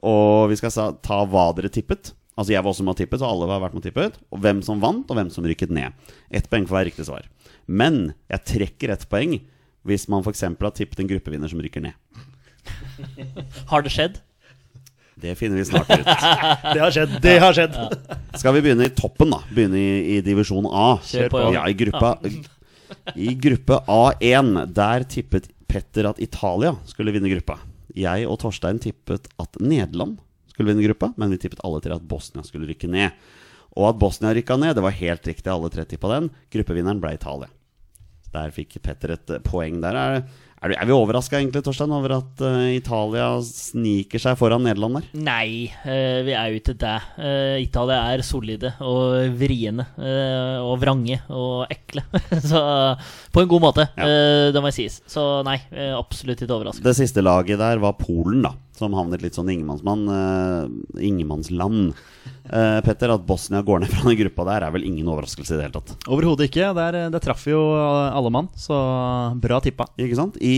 Og 0.05 0.51
vi 0.51 0.57
skal 0.59 0.93
ta 1.01 1.17
hva 1.25 1.47
dere 1.57 1.71
tippet. 1.73 2.11
Altså 2.37 2.53
jeg 2.53 2.61
var 2.61 2.69
også 2.69 2.85
med 2.85 2.93
og 2.93 2.99
tippet, 2.99 3.17
så 3.17 3.25
alle 3.25 3.47
har 3.49 3.63
vært 3.63 3.73
med 3.73 3.81
og 3.81 3.87
tippet. 3.87 4.19
Og 4.29 4.43
hvem 4.43 4.61
som 4.61 4.83
vant, 4.83 5.09
og 5.09 5.17
hvem 5.17 5.31
som 5.33 5.47
rykket 5.49 5.73
ned. 5.73 5.97
Ett 6.29 6.45
poeng 6.51 6.69
for 6.69 6.77
hver 6.77 6.85
riktig 6.91 7.07
svar. 7.09 7.25
Men 7.65 8.13
jeg 8.29 8.45
trekker 8.53 8.93
ett 8.93 9.07
poeng 9.09 9.39
hvis 9.87 10.05
man 10.13 10.21
f.eks. 10.21 10.45
har 10.45 10.77
tippet 10.77 11.01
en 11.01 11.09
gruppevinner 11.09 11.49
som 11.49 11.63
rykker 11.63 11.87
ned. 11.87 11.97
Har 13.73 13.81
det 13.81 13.95
skjedd? 13.97 14.21
Det 15.21 15.33
finner 15.35 15.57
vi 15.57 15.65
snart 15.65 15.89
ut. 15.89 16.05
Det 16.73 16.81
har 16.81 16.91
skjedd. 16.93 17.15
Det 17.23 17.37
har 17.41 17.55
skjedd. 17.57 17.77
Skal 18.37 18.53
vi 18.57 18.61
begynne 18.67 18.85
i 18.85 18.93
toppen, 18.93 19.31
da? 19.33 19.39
Begynne 19.49 19.79
i, 19.81 20.17
i 20.17 20.19
divisjon 20.25 20.67
A. 20.69 20.91
Kjør 21.05 21.31
på, 21.33 21.41
Ja, 21.55 21.63
i 21.65 21.73
gruppa 21.77 22.13
I 23.17 23.33
gruppe 23.41 23.79
A1, 23.89 24.53
der 24.77 25.07
tippet 25.09 25.49
Petter 25.67 26.07
at 26.11 26.21
Italia 26.23 26.75
skulle 26.87 27.11
vinne 27.15 27.31
gruppa. 27.33 27.57
Jeg 27.97 28.27
og 28.29 28.37
Torstein 28.43 28.79
tippet 28.79 29.27
at 29.41 29.57
Nederland 29.59 30.19
skulle 30.53 30.69
vinne 30.71 30.85
gruppa, 30.85 31.11
men 31.17 31.33
vi 31.33 31.41
tippet 31.41 31.61
alle 31.65 31.81
tre 31.83 31.97
at 31.97 32.05
Bosnia 32.07 32.45
skulle 32.45 32.69
rykke 32.69 32.89
ned. 32.89 33.17
Og 33.77 33.91
at 33.91 33.99
Bosnia 34.01 34.31
rykka 34.33 34.57
ned, 34.57 34.77
det 34.77 34.85
var 34.85 34.95
helt 34.97 35.27
riktig. 35.29 35.49
Alle 35.53 35.69
tre 35.73 35.85
tippa 35.85 36.09
den. 36.15 36.31
Gruppevinneren 36.53 37.01
ble 37.01 37.13
Italia. 37.17 37.49
Der 38.33 38.53
fikk 38.53 38.77
Petter 38.85 39.13
et 39.17 39.33
poeng 39.45 39.81
der. 39.83 39.97
Er, 39.97 40.23
er, 40.63 40.73
er 40.73 40.87
vi 40.89 40.95
overraska 40.95 41.37
egentlig, 41.39 41.61
Torstein, 41.65 41.91
over 41.93 42.15
at 42.17 42.41
uh, 42.41 42.65
Italia 42.73 43.27
sniker 43.45 44.21
seg 44.23 44.37
foran 44.39 44.63
Nederland 44.65 44.99
der? 44.99 45.07
Nei, 45.27 45.67
uh, 45.85 46.19
vi 46.25 46.33
er 46.33 46.51
jo 46.53 46.61
ikke 46.61 46.77
det. 46.81 46.95
Uh, 47.19 47.57
Italia 47.61 47.99
er 48.15 48.25
solide 48.25 48.73
og 48.81 49.35
vriene 49.37 49.85
eh, 50.01 50.57
og 50.63 50.77
vrange 50.81 51.19
og 51.29 51.67
ekle. 51.73 52.03
Så 52.49 52.61
på 53.33 53.43
en 53.43 53.51
god 53.51 53.63
måte, 53.69 53.87
Ja. 53.97 54.07
eh, 54.07 54.47
det 54.55 54.61
må 54.63 54.71
jeg 54.71 54.79
sies. 54.81 55.01
Så 55.09 55.23
nei, 55.47 55.59
eh, 55.71 55.93
absolutt 55.97 56.41
ikke 56.41 56.55
overraska. 56.57 56.83
Det 56.85 56.95
siste 56.97 57.21
laget 57.25 57.59
der 57.61 57.81
var 57.83 57.97
Polen, 57.99 58.41
da. 58.45 58.53
Som 58.77 58.93
havnet 58.93 59.23
litt 59.25 59.33
sånn 59.33 59.47
ingenmannsmann. 59.49 60.03
Uh, 60.05 60.99
ingenmannsland. 61.01 61.95
Eh, 62.45 62.75
Petter, 62.85 63.09
at 63.09 63.23
Bosnia 63.25 63.63
går 63.65 63.81
ned 63.81 63.89
fra 63.89 64.03
den 64.11 64.19
gruppa 64.19 64.45
der, 64.45 64.65
er 64.67 64.75
vel 64.75 64.85
ingen 64.85 65.07
overraskelse 65.09 65.55
i 65.55 65.57
det 65.57 65.65
hele 65.65 65.79
tatt. 65.79 65.95
Overhodet 66.13 66.45
ikke. 66.51 66.67
Der, 66.77 66.97
der 67.09 67.23
traff 67.23 67.47
jo 67.49 67.57
alle 67.73 68.29
mann, 68.35 68.51
så 68.59 68.77
bra 69.41 69.57
tippa. 69.65 69.87
Ikke 69.97 70.19
sant? 70.19 70.37
I, 70.47 70.57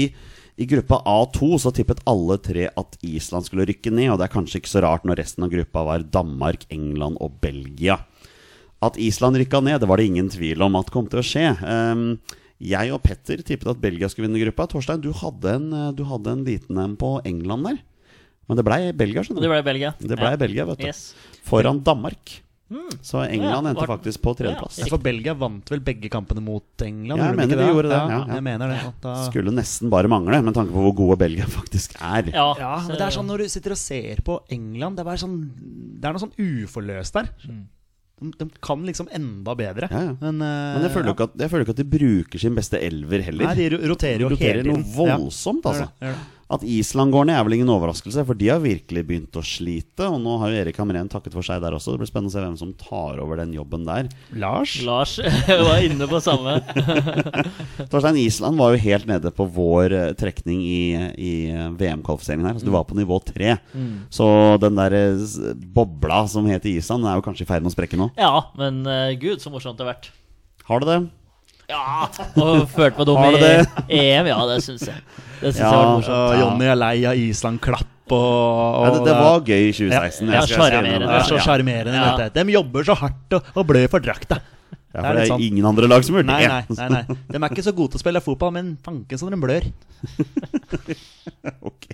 I 0.60 0.68
gruppa 0.70 1.02
A2 1.08 1.52
så 1.64 1.74
tippet 1.76 2.04
alle 2.10 2.38
tre 2.44 2.68
at 2.70 2.98
Island 3.06 3.48
skulle 3.48 3.68
rykke 3.70 3.94
ned, 3.96 4.12
og 4.14 4.20
det 4.20 4.28
er 4.28 4.36
kanskje 4.36 4.62
ikke 4.62 4.74
så 4.74 4.84
rart 4.86 5.08
når 5.08 5.22
resten 5.24 5.48
av 5.48 5.54
gruppa 5.54 5.86
var 5.88 6.06
Danmark, 6.14 6.68
England 6.74 7.20
og 7.24 7.40
Belgia. 7.44 8.00
At 8.86 9.00
Island 9.02 9.40
rykka 9.42 9.60
ned, 9.64 9.82
det 9.82 9.90
var 9.92 10.00
det 10.00 10.08
ingen 10.08 10.30
tvil 10.32 10.62
om 10.64 10.78
at 10.80 10.92
kom 10.94 11.10
til 11.12 11.20
å 11.20 11.26
skje. 11.26 11.48
Um, 11.64 12.06
jeg 12.60 12.92
og 12.92 13.02
Petter 13.04 13.42
tippet 13.44 13.72
at 13.72 13.80
Belgia 13.80 14.10
skulle 14.12 14.28
vinne 14.28 14.42
gruppa. 14.42 14.68
Torstein, 14.68 15.02
du 15.04 15.14
hadde 15.16 15.56
en, 15.56 15.70
eh, 15.72 15.92
du 15.96 16.04
hadde 16.08 16.34
en 16.36 16.44
liten 16.44 16.80
en 16.80 16.98
på 17.00 17.14
England 17.28 17.68
der. 17.70 17.80
Men 18.50 18.60
det 18.60 18.66
blei 18.68 18.80
Belgia, 18.98 19.24
skjønner 19.24 19.40
du. 19.40 19.46
det 19.46 19.52
blei 19.52 19.62
ble 19.62 19.72
Belgia. 19.72 19.92
Det 20.00 20.18
ble 20.18 20.32
Ja. 20.34 20.40
Belgia, 20.42 20.66
vet 20.68 20.80
du. 20.82 20.88
Yes. 20.90 21.14
Foran 21.48 21.80
Danmark. 21.86 22.42
Så 23.02 23.22
England 23.26 23.72
endte 23.72 23.86
faktisk 23.90 24.22
på 24.22 24.36
tredjeplass. 24.38 24.78
Ja, 24.84 24.90
For 24.92 25.02
Belgia 25.02 25.34
vant 25.38 25.72
vel 25.74 25.82
begge 25.82 26.12
kampene 26.14 26.44
mot 26.46 26.84
England? 26.86 27.18
Ja, 27.18 27.32
jeg 27.32 27.34
de 27.34 27.40
mener 27.42 27.56
ikke 27.56 27.64
de 27.64 27.72
gjorde 27.74 27.90
det, 27.90 27.98
Ja, 27.98 28.12
ja, 28.12 28.20
ja. 28.28 28.38
Jeg 28.38 28.46
mener 28.46 28.74
det. 28.74 28.78
at 28.92 29.02
Da... 29.06 29.16
Skulle 29.26 29.54
nesten 29.56 29.90
bare 29.94 30.12
mangle, 30.12 30.42
med 30.46 30.54
tanke 30.58 30.76
på 30.76 30.84
hvor 30.86 30.96
gode 31.02 31.18
Belgia 31.24 31.48
faktisk 31.60 31.98
er. 31.98 32.30
Ja, 32.36 32.48
Ja, 32.60 32.76
men 32.86 32.96
det 33.00 33.08
er 33.08 33.16
sånn 33.18 33.28
når 33.30 33.44
du 33.46 33.50
sitter 33.56 33.76
og 33.76 33.82
ser 33.82 34.22
på 34.26 34.40
England 34.54 35.00
Det 35.00 35.04
er, 35.04 35.10
bare 35.10 35.22
sånn, 35.22 35.36
det 36.00 36.10
er 36.10 36.16
noe 36.16 36.24
sånn 36.28 36.38
uforløst 36.38 37.18
der. 37.18 37.30
De, 38.20 38.32
de 38.36 38.50
kan 38.62 38.82
liksom 38.86 39.08
enda 39.16 39.54
bedre. 39.56 39.88
Ja, 39.90 40.02
ja. 40.10 40.16
Men, 40.20 40.42
uh, 40.44 40.76
Men 40.76 40.84
jeg 40.86 40.92
føler, 40.92 41.08
jo 41.10 41.16
ikke 41.16 41.30
at, 41.30 41.38
jeg 41.40 41.52
føler 41.54 41.66
ikke 41.66 41.76
at 41.78 41.80
de 41.82 41.88
bruker 41.94 42.42
sin 42.44 42.58
beste 42.58 42.82
elver 42.84 43.24
heller. 43.24 43.48
Nei, 43.50 43.56
de 43.56 43.80
roterer 43.90 44.26
jo 44.26 44.34
roterer 44.34 44.60
hele 44.62 44.76
noe 44.76 44.84
voldsomt, 44.98 45.66
Ja, 45.66 45.88
altså. 45.88 46.18
At 46.50 46.64
Island 46.66 47.14
går 47.14 47.28
ned 47.30 47.38
er 47.38 47.44
vel 47.46 47.60
ingen 47.60 47.70
overraskelse, 47.70 48.24
for 48.26 48.38
de 48.38 48.48
har 48.50 48.62
virkelig 48.64 49.04
begynt 49.06 49.38
å 49.38 49.44
slite. 49.46 50.08
Og 50.10 50.18
nå 50.24 50.34
har 50.42 50.50
jo 50.50 50.62
Erik 50.64 50.80
Hamren 50.82 51.12
takket 51.12 51.36
for 51.38 51.46
seg 51.46 51.62
der 51.62 51.76
også. 51.78 51.94
Det 51.94 52.02
blir 52.02 52.10
spennende 52.10 52.34
å 52.34 52.34
se 52.34 52.42
hvem 52.42 52.56
som 52.58 52.72
tar 52.80 53.22
over 53.22 53.38
den 53.38 53.54
jobben 53.54 53.86
der. 53.86 54.10
Lars? 54.34 54.80
Lars 54.82 55.14
var 55.70 55.86
inne 55.86 56.08
på 56.10 56.22
samme. 56.26 56.56
Torstein, 57.92 58.18
Island 58.18 58.58
var 58.58 58.74
jo 58.74 58.82
helt 58.82 59.06
nede 59.12 59.34
på 59.36 59.46
vår 59.60 59.94
eh, 60.00 60.08
trekning 60.18 60.66
i, 60.66 60.82
i 61.22 61.34
eh, 61.54 61.70
VM-kvalifiseringen 61.78 62.50
her. 62.50 62.58
Altså, 62.58 62.66
du 62.66 62.74
var 62.74 62.90
på 62.90 62.98
nivå 62.98 63.22
tre. 63.30 63.60
Så 64.10 64.26
den 64.66 64.82
der 64.82 64.98
eh, 64.98 65.54
bobla 65.78 66.24
som 66.34 66.50
heter 66.50 66.72
Island, 66.74 67.06
er 67.06 67.22
jo 67.22 67.28
kanskje 67.30 67.46
i 67.46 67.52
ferd 67.52 67.62
med 67.62 67.70
å 67.70 67.78
sprekke 67.78 68.02
nå. 68.02 68.10
Ja, 68.18 68.50
men 68.58 68.82
uh, 68.90 69.14
gud, 69.22 69.38
så 69.44 69.54
morsomt 69.54 69.78
det 69.78 69.86
har 69.86 69.94
vært. 69.94 70.10
Har 70.66 70.82
det 70.82 70.90
det? 70.90 71.00
Ja, 71.70 72.08
og 72.42 72.64
følte 72.74 72.98
meg 72.98 73.06
dum 73.06 73.20
i 73.90 74.00
EM. 74.00 74.30
Ja, 74.32 74.40
det 74.50 74.60
syns 74.66 74.88
jeg. 74.90 75.02
Det 75.40 75.54
synes 75.54 75.60
Ja, 75.62 75.70
jeg 75.70 75.78
var 75.78 75.92
morsomt. 76.00 76.40
Jonny 76.42 76.66
er 76.72 76.80
lei 76.82 76.96
av 77.08 77.16
Island-klapp 77.22 77.96
og, 78.10 78.18
og 78.20 78.86
ja, 78.88 78.94
det, 78.96 79.02
det 79.06 79.14
var 79.20 79.44
gøy 79.46 79.68
i 79.68 79.74
2016. 79.78 79.92
Ja, 79.94 80.00
jeg 80.02 80.14
skal- 80.16 80.32
jeg 80.34 80.48
skal 80.50 80.72
sjarmerende. 80.74 81.10
er 81.14 81.28
så 81.30 81.36
Ja. 81.38 81.44
sjarmerende. 81.46 81.94
Ja. 81.94 82.30
De 82.34 82.52
jobber 82.56 82.84
så 82.90 82.96
hardt 82.98 83.38
og, 83.38 83.52
og 83.56 83.68
blør 83.70 83.88
for 83.94 84.00
drakta. 84.02 84.40
Ja, 84.90 85.02
Det 85.02 85.06
er 85.06 85.06
for 85.06 85.18
det 85.20 85.22
er 85.22 85.30
sånn. 85.30 85.42
ingen 85.46 85.66
andre 85.70 85.88
lag 85.88 86.06
som 86.06 86.16
gjør 86.18 86.26
det. 86.26 86.34
Nei, 86.34 86.48
nei, 86.50 86.64
nei, 86.80 86.88
nei. 86.90 87.18
De 87.30 87.38
er 87.38 87.52
ikke 87.54 87.66
så 87.68 87.74
gode 87.78 87.94
til 87.94 88.00
å 88.00 88.02
spille 88.02 88.22
fotball, 88.26 88.54
men 88.56 88.72
fanken 88.82 89.22
som 89.22 89.30
de 89.30 89.38
blør. 89.38 89.68
Ok. 91.64 91.86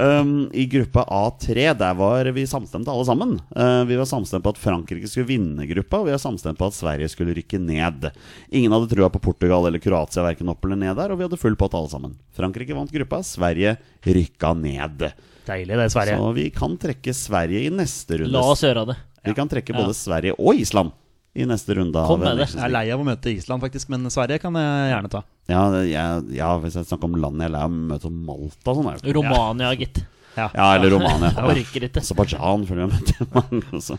um, 0.00 0.48
I 0.52 0.64
gruppa 0.66 1.04
A3 1.12 1.66
der 1.78 1.94
var 1.98 2.30
vi 2.34 2.46
samstemte 2.48 2.90
alle 2.90 3.04
sammen. 3.06 3.34
Uh, 3.52 3.84
vi 3.86 3.98
var 4.00 4.08
samstemt 4.08 4.42
på 4.44 4.52
at 4.54 4.60
Frankrike 4.60 5.10
skulle 5.10 5.28
vinne 5.28 5.66
gruppa, 5.68 6.00
og 6.00 6.08
vi 6.08 6.14
var 6.16 6.22
samstemt 6.22 6.58
på 6.58 6.70
at 6.70 6.76
Sverige 6.76 7.10
skulle 7.12 7.36
rykke 7.36 7.60
ned. 7.62 8.08
Ingen 8.50 8.72
hadde 8.74 8.90
trua 8.90 9.10
på 9.12 9.22
Portugal 9.28 9.68
eller 9.68 9.82
Kroatia, 9.82 10.24
verken 10.26 10.50
opp 10.52 10.64
eller 10.66 10.80
ned 10.80 10.96
der, 10.98 11.12
og 11.12 11.20
vi 11.20 11.28
hadde 11.28 11.40
full 11.40 11.56
pott 11.60 11.76
alle 11.78 11.92
sammen. 11.92 12.16
Frankrike 12.36 12.76
vant 12.76 12.92
gruppa, 12.96 13.20
Sverige 13.26 13.76
rykka 14.08 14.54
ned. 14.58 15.10
Deilig, 15.46 15.76
det, 15.78 15.90
Sverige. 15.94 16.18
Så 16.18 16.32
vi 16.40 16.50
kan 16.54 16.78
trekke 16.80 17.14
Sverige 17.14 17.66
i 17.68 17.72
neste 17.72 18.22
runde. 18.22 18.34
La 18.34 18.46
oss 18.50 18.64
gjøre 18.66 18.88
det. 18.90 18.98
Vi 19.26 19.34
kan 19.36 19.50
trekke 19.50 19.74
både 19.76 19.94
Sverige 19.96 20.36
og 20.38 20.58
Island 20.58 20.94
i 21.36 21.46
neste 21.48 21.76
runde. 21.78 22.02
Kom 22.08 22.20
med 22.24 22.38
det. 22.40 22.48
Jeg 22.54 22.64
er 22.66 22.72
lei 22.72 22.84
av 22.94 23.02
å 23.02 23.06
møte 23.06 23.30
Island, 23.32 23.62
faktisk, 23.62 23.90
men 23.92 24.08
Sverige 24.12 24.40
kan 24.42 24.56
jeg 24.58 24.90
gjerne 24.94 25.10
ta. 25.12 25.22
Ja, 25.52 25.62
jeg, 25.86 26.22
ja, 26.38 26.50
hvis 26.62 26.78
jeg 26.80 26.88
snakker 26.88 27.10
om 27.10 27.18
land 27.22 27.40
jeg 27.44 27.50
er 27.50 27.54
lei 27.54 27.64
av 27.66 27.70
å 27.70 27.82
møte 27.92 28.08
som 28.08 28.16
Malta 28.26 28.72
og 28.72 28.80
sånn. 28.80 28.88
er 28.92 29.00
ikke- 29.02 29.14
Romania, 29.20 29.74
gitt. 29.78 30.02
Ja. 30.36 30.50
Ja, 30.52 30.64
eller 30.76 30.90
Romania. 30.92 31.30
Jeg 31.36 31.44
orker 31.64 31.84
ikke. 31.88 32.00
Aserbajdsjan, 32.02 32.66
føler 32.68 32.82
jeg 32.84 32.90
møtte 32.92 33.26
mange 33.38 33.62
også. 33.78 33.96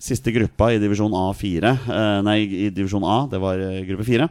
Siste 0.00 0.32
gruppa 0.32 0.70
i 0.74 0.80
divisjon 0.80 1.12
A4 1.16 1.70
eh, 1.88 2.18
Nei, 2.24 2.38
i 2.44 2.66
divisjon 2.72 3.04
A, 3.08 3.26
det 3.32 3.40
var 3.40 3.60
eh, 3.64 3.78
gruppe 3.88 4.04
4. 4.04 4.26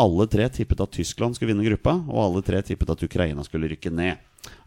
Alle 0.00 0.26
tre 0.32 0.48
tippet 0.48 0.80
at 0.80 0.92
Tyskland 0.96 1.36
skulle 1.36 1.52
vinne 1.52 1.66
gruppa, 1.66 1.92
og 2.08 2.18
alle 2.24 2.42
tre 2.46 2.62
tippet 2.64 2.88
at 2.94 3.02
Ukraina 3.04 3.44
skulle 3.46 3.68
rykke 3.68 3.92
ned. 3.92 4.16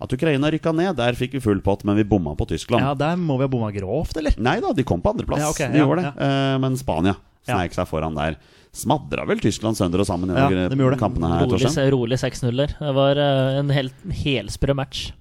At 0.04 0.12
Ukraina 0.14 0.52
rykka 0.54 0.70
ned, 0.78 0.94
der 1.00 1.16
fikk 1.18 1.34
vi 1.34 1.42
full 1.42 1.62
pott, 1.66 1.82
men 1.88 1.98
vi 1.98 2.04
bomma 2.06 2.36
på 2.38 2.46
Tyskland. 2.52 2.84
Ja, 2.86 2.94
Der 2.94 3.18
må 3.18 3.40
vi 3.40 3.48
ha 3.48 3.50
bomma 3.50 3.72
grovt, 3.74 4.16
eller? 4.22 4.36
Nei 4.38 4.60
da, 4.62 4.74
de 4.78 4.84
kom 4.86 5.02
på 5.02 5.10
andreplass. 5.16 5.42
Ja, 5.42 5.50
ok, 5.50 5.64
de 5.74 5.80
ja, 5.82 5.86
gjorde 5.88 6.04
det. 6.06 6.14
Eh, 6.28 6.58
men 6.62 6.78
Spania 6.78 7.16
Ja. 7.44 7.56
sneik 7.58 7.74
seg 7.76 7.88
foran 7.90 8.16
der. 8.16 8.38
Smadra 8.74 9.26
vel 9.28 9.42
Tyskland 9.44 9.76
sønder 9.78 10.00
og 10.00 10.08
sammen 10.08 10.30
i 10.32 10.38
Ja, 10.38 10.48
de 10.50 10.70
de 10.70 10.78
gjorde 10.80 10.96
det. 10.96 11.02
kampene 11.02 11.28
her, 11.30 11.46
Rolig, 11.46 11.92
rolig 11.94 12.18
6-0-er. 12.22 12.78
Det 12.80 12.94
var 12.96 13.18
eh, 13.18 13.60
en 13.60 13.70
helt 13.70 13.94
helsprø 14.24 14.74
match. 14.78 15.12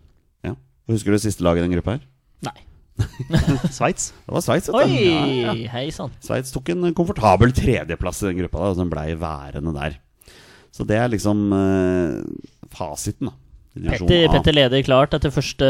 Ja. 0.44 0.55
Husker 0.88 1.12
du 1.12 1.18
siste 1.18 1.42
laget 1.44 1.64
i 1.64 1.68
den 1.68 1.75
gruppa 1.75 1.96
her? 1.96 2.05
Nei. 2.46 2.55
Sveits. 3.78 4.11
Det 4.26 4.35
var 4.35 4.44
Sveits. 4.44 4.68
vet 4.68 4.74
du. 4.74 4.81
Oi! 4.81 5.05
Ja, 5.09 5.52
ja. 5.52 5.68
Hei 5.74 5.87
sann. 5.94 6.12
Sveits 6.24 6.52
tok 6.55 6.72
en 6.74 6.90
komfortabel 6.96 7.55
tredjeplass 7.57 8.22
i 8.22 8.31
den 8.31 8.42
gruppa, 8.42 8.62
da, 8.62 8.72
og 8.72 8.81
den 8.81 8.90
blei 8.92 9.12
værende 9.18 9.74
der. 9.76 10.00
Så 10.72 10.87
det 10.88 10.98
er 11.00 11.12
liksom 11.12 11.52
uh, 11.52 12.20
fasiten, 12.72 13.31
da. 13.31 13.38
Petter, 13.72 14.26
Petter 14.28 14.52
leder 14.52 14.83
klart 14.85 15.14
etter 15.16 15.33
første 15.33 15.64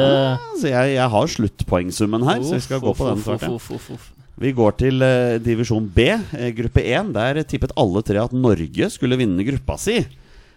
Så 0.58 0.66
jeg, 0.66 0.94
jeg 0.96 1.04
har 1.12 1.28
sluttpoengsummen 1.30 2.24
her, 2.26 2.40
så 2.42 2.56
vi 2.56 2.64
skal 2.64 2.80
gå 2.82 2.90
på 2.98 3.06
den 3.06 3.20
Uff, 3.20 3.28
snart. 3.28 3.44
Ja. 3.46 3.50
uff, 3.54 3.68
uff, 3.70 3.92
uff, 3.92 4.00
uff. 4.00 4.32
Vi 4.42 4.50
går 4.58 4.74
til 4.80 5.04
uh, 5.06 5.36
divisjon 5.42 5.86
B, 5.94 6.08
uh, 6.16 6.48
gruppe 6.58 6.82
1. 6.82 7.12
Der 7.14 7.44
tippet 7.46 7.76
alle 7.78 8.02
tre 8.02 8.18
at 8.24 8.34
Norge 8.34 8.90
skulle 8.90 9.20
vinne 9.20 9.46
gruppa 9.46 9.78
si. 9.78 10.00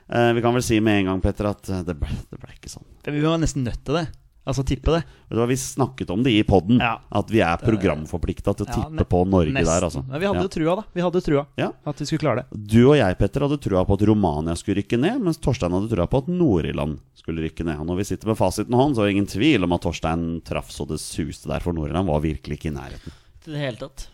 Eh, 0.05 0.33
vi 0.33 0.41
kan 0.41 0.53
vel 0.53 0.63
si 0.63 0.79
med 0.79 0.99
en 0.99 1.09
gang, 1.09 1.21
Petter, 1.21 1.49
at 1.49 1.69
eh, 1.69 1.81
det 1.85 1.95
ble, 1.97 2.11
det 2.29 2.37
ble 2.41 2.53
ikke 2.53 2.69
sånn. 2.69 2.85
Vi 3.09 3.23
var 3.23 3.39
nesten 3.41 3.65
nødt 3.65 3.81
til 3.85 3.97
det. 3.99 4.05
Altså 4.45 4.61
tippe 4.63 4.91
det. 4.93 5.03
Vi 5.49 5.55
snakket 5.57 6.09
om 6.13 6.21
det 6.21 6.31
i 6.31 6.43
poden, 6.45 6.77
Ja. 6.79 6.99
at 7.11 7.29
vi 7.33 7.39
er 7.41 7.57
programforplikta 7.57 8.53
til 8.55 8.65
å 8.65 8.69
Ja, 8.69 8.73
tippe 8.83 9.05
på 9.09 9.23
Norge 9.27 9.51
Nesten. 9.51 9.65
der. 9.65 9.81
altså 9.87 10.03
Men 10.07 10.19
vi 10.21 10.25
hadde 10.27 10.37
Ja. 10.37 10.41
jo 10.43 10.47
trua, 10.53 10.75
da. 10.75 10.83
Vi 10.93 11.01
hadde 11.01 11.21
trua 11.25 11.45
Ja. 11.57 11.71
at 11.85 11.95
vi 11.97 12.05
skulle 12.05 12.19
klare 12.19 12.45
det. 12.45 12.67
Du 12.67 12.91
og 12.91 12.95
jeg 12.97 13.17
Petter, 13.17 13.39
hadde 13.41 13.57
trua 13.59 13.83
på 13.85 13.93
at 13.99 14.07
Romania 14.07 14.53
skulle 14.53 14.83
rykke 14.83 14.99
ned, 14.99 15.19
mens 15.21 15.37
Torstein 15.39 15.71
hadde 15.71 15.89
trua 15.89 16.07
på 16.07 16.17
at 16.19 16.27
Nord-Irland 16.27 16.99
skulle 17.15 17.41
rykke 17.41 17.65
ned. 17.65 17.79
Og 17.79 17.87
når 17.87 17.97
vi 17.97 18.03
sitter 18.03 18.27
med 18.27 18.37
fasiten 18.37 18.69
i 18.73 18.77
hånd, 18.77 18.95
så 18.95 19.01
er 19.01 19.05
det 19.09 19.15
ingen 19.15 19.25
tvil 19.33 19.63
om 19.63 19.73
at 19.73 19.81
Torstein 19.81 20.41
traff 20.43 20.69
så 20.69 20.85
det 20.87 20.99
suste 20.99 21.47
der, 21.47 21.59
for 21.59 21.73
Nord-Irland 21.73 22.05
var 22.05 22.21
virkelig 22.21 22.59
ikke 22.59 22.69
i 22.69 22.77
nærheten. 22.77 23.11
Til 23.43 23.53
det 23.53 23.61
hele 23.61 23.77
tatt. 23.77 24.07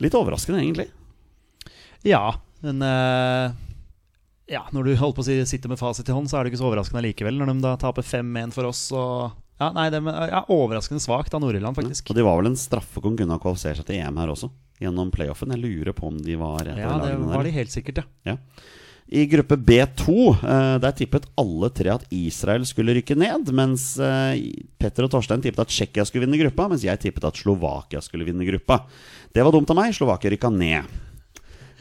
Litt 0.00 0.12
overraskende, 0.14 0.60
egentlig. 0.62 0.88
Ja, 2.04 2.34
men 2.62 2.80
eh, 2.82 3.52
Ja, 4.48 4.62
når 4.72 4.88
du 4.88 4.94
holdt 4.96 5.18
på 5.18 5.24
å 5.24 5.26
si 5.26 5.36
sitter 5.48 5.68
med 5.68 5.80
fasit 5.80 6.08
i 6.08 6.14
hånd, 6.16 6.30
så 6.30 6.38
er 6.38 6.46
det 6.46 6.54
ikke 6.54 6.62
så 6.62 6.70
overraskende 6.70 7.04
likevel. 7.04 7.36
Når 7.36 7.52
de 7.52 7.58
da 7.66 7.74
taper 7.80 8.06
5-1 8.06 8.54
for 8.56 8.70
oss 8.70 8.86
og 8.96 9.36
Ja, 9.58 9.72
nei, 9.74 9.88
det 9.90 9.98
er 10.00 10.30
ja, 10.30 10.44
overraskende 10.54 11.02
svakt 11.02 11.34
av 11.34 11.42
Nord-Irland, 11.42 11.76
faktisk. 11.76 12.12
Og 12.12 12.16
de 12.16 12.24
var 12.24 12.38
vel 12.38 12.52
en 12.52 12.58
straffe 12.58 13.02
som 13.02 13.16
kunne 13.18 13.34
ha 13.34 13.42
kvalifisert 13.42 13.80
seg 13.82 13.88
til 13.88 13.98
EM 13.98 14.20
her 14.22 14.30
også, 14.30 14.48
gjennom 14.78 15.10
playoffen. 15.10 15.50
Jeg 15.56 15.64
lurer 15.64 15.96
på 15.98 16.06
om 16.12 16.20
de 16.22 16.36
var 16.38 16.62
et 16.62 16.78
Ja, 16.78 16.92
det 17.02 17.16
var 17.18 17.40
der. 17.42 17.48
de 17.50 17.56
helt 17.56 17.74
sikkert, 17.74 18.04
ja. 18.04 18.34
Ja. 18.34 18.36
I 19.08 19.24
gruppe 19.26 19.56
B2 19.56 20.14
eh, 20.44 20.78
der 20.84 20.92
tippet 20.92 21.24
alle 21.40 21.70
tre 21.72 21.94
at 21.94 22.04
Israel 22.12 22.66
skulle 22.68 22.92
rykke 22.98 23.16
ned. 23.16 23.48
Mens 23.56 23.94
eh, 24.04 24.36
Petter 24.78 25.06
og 25.06 25.12
Torstein 25.14 25.40
tippet 25.44 25.64
at 25.64 25.72
Tsjekkia 25.72 26.04
skulle 26.04 26.26
vinne 26.26 26.40
gruppa, 26.40 26.68
mens 26.68 26.84
jeg 26.84 27.00
tippet 27.00 27.24
at 27.24 27.40
Slovakia 27.40 28.02
skulle 28.04 28.28
vinne 28.28 28.44
gruppa. 28.44 28.82
Det 29.32 29.44
var 29.44 29.54
dumt 29.56 29.72
av 29.72 29.80
meg. 29.80 29.96
Slovakia 29.96 30.34
rykka 30.34 30.52
ned. 30.52 30.92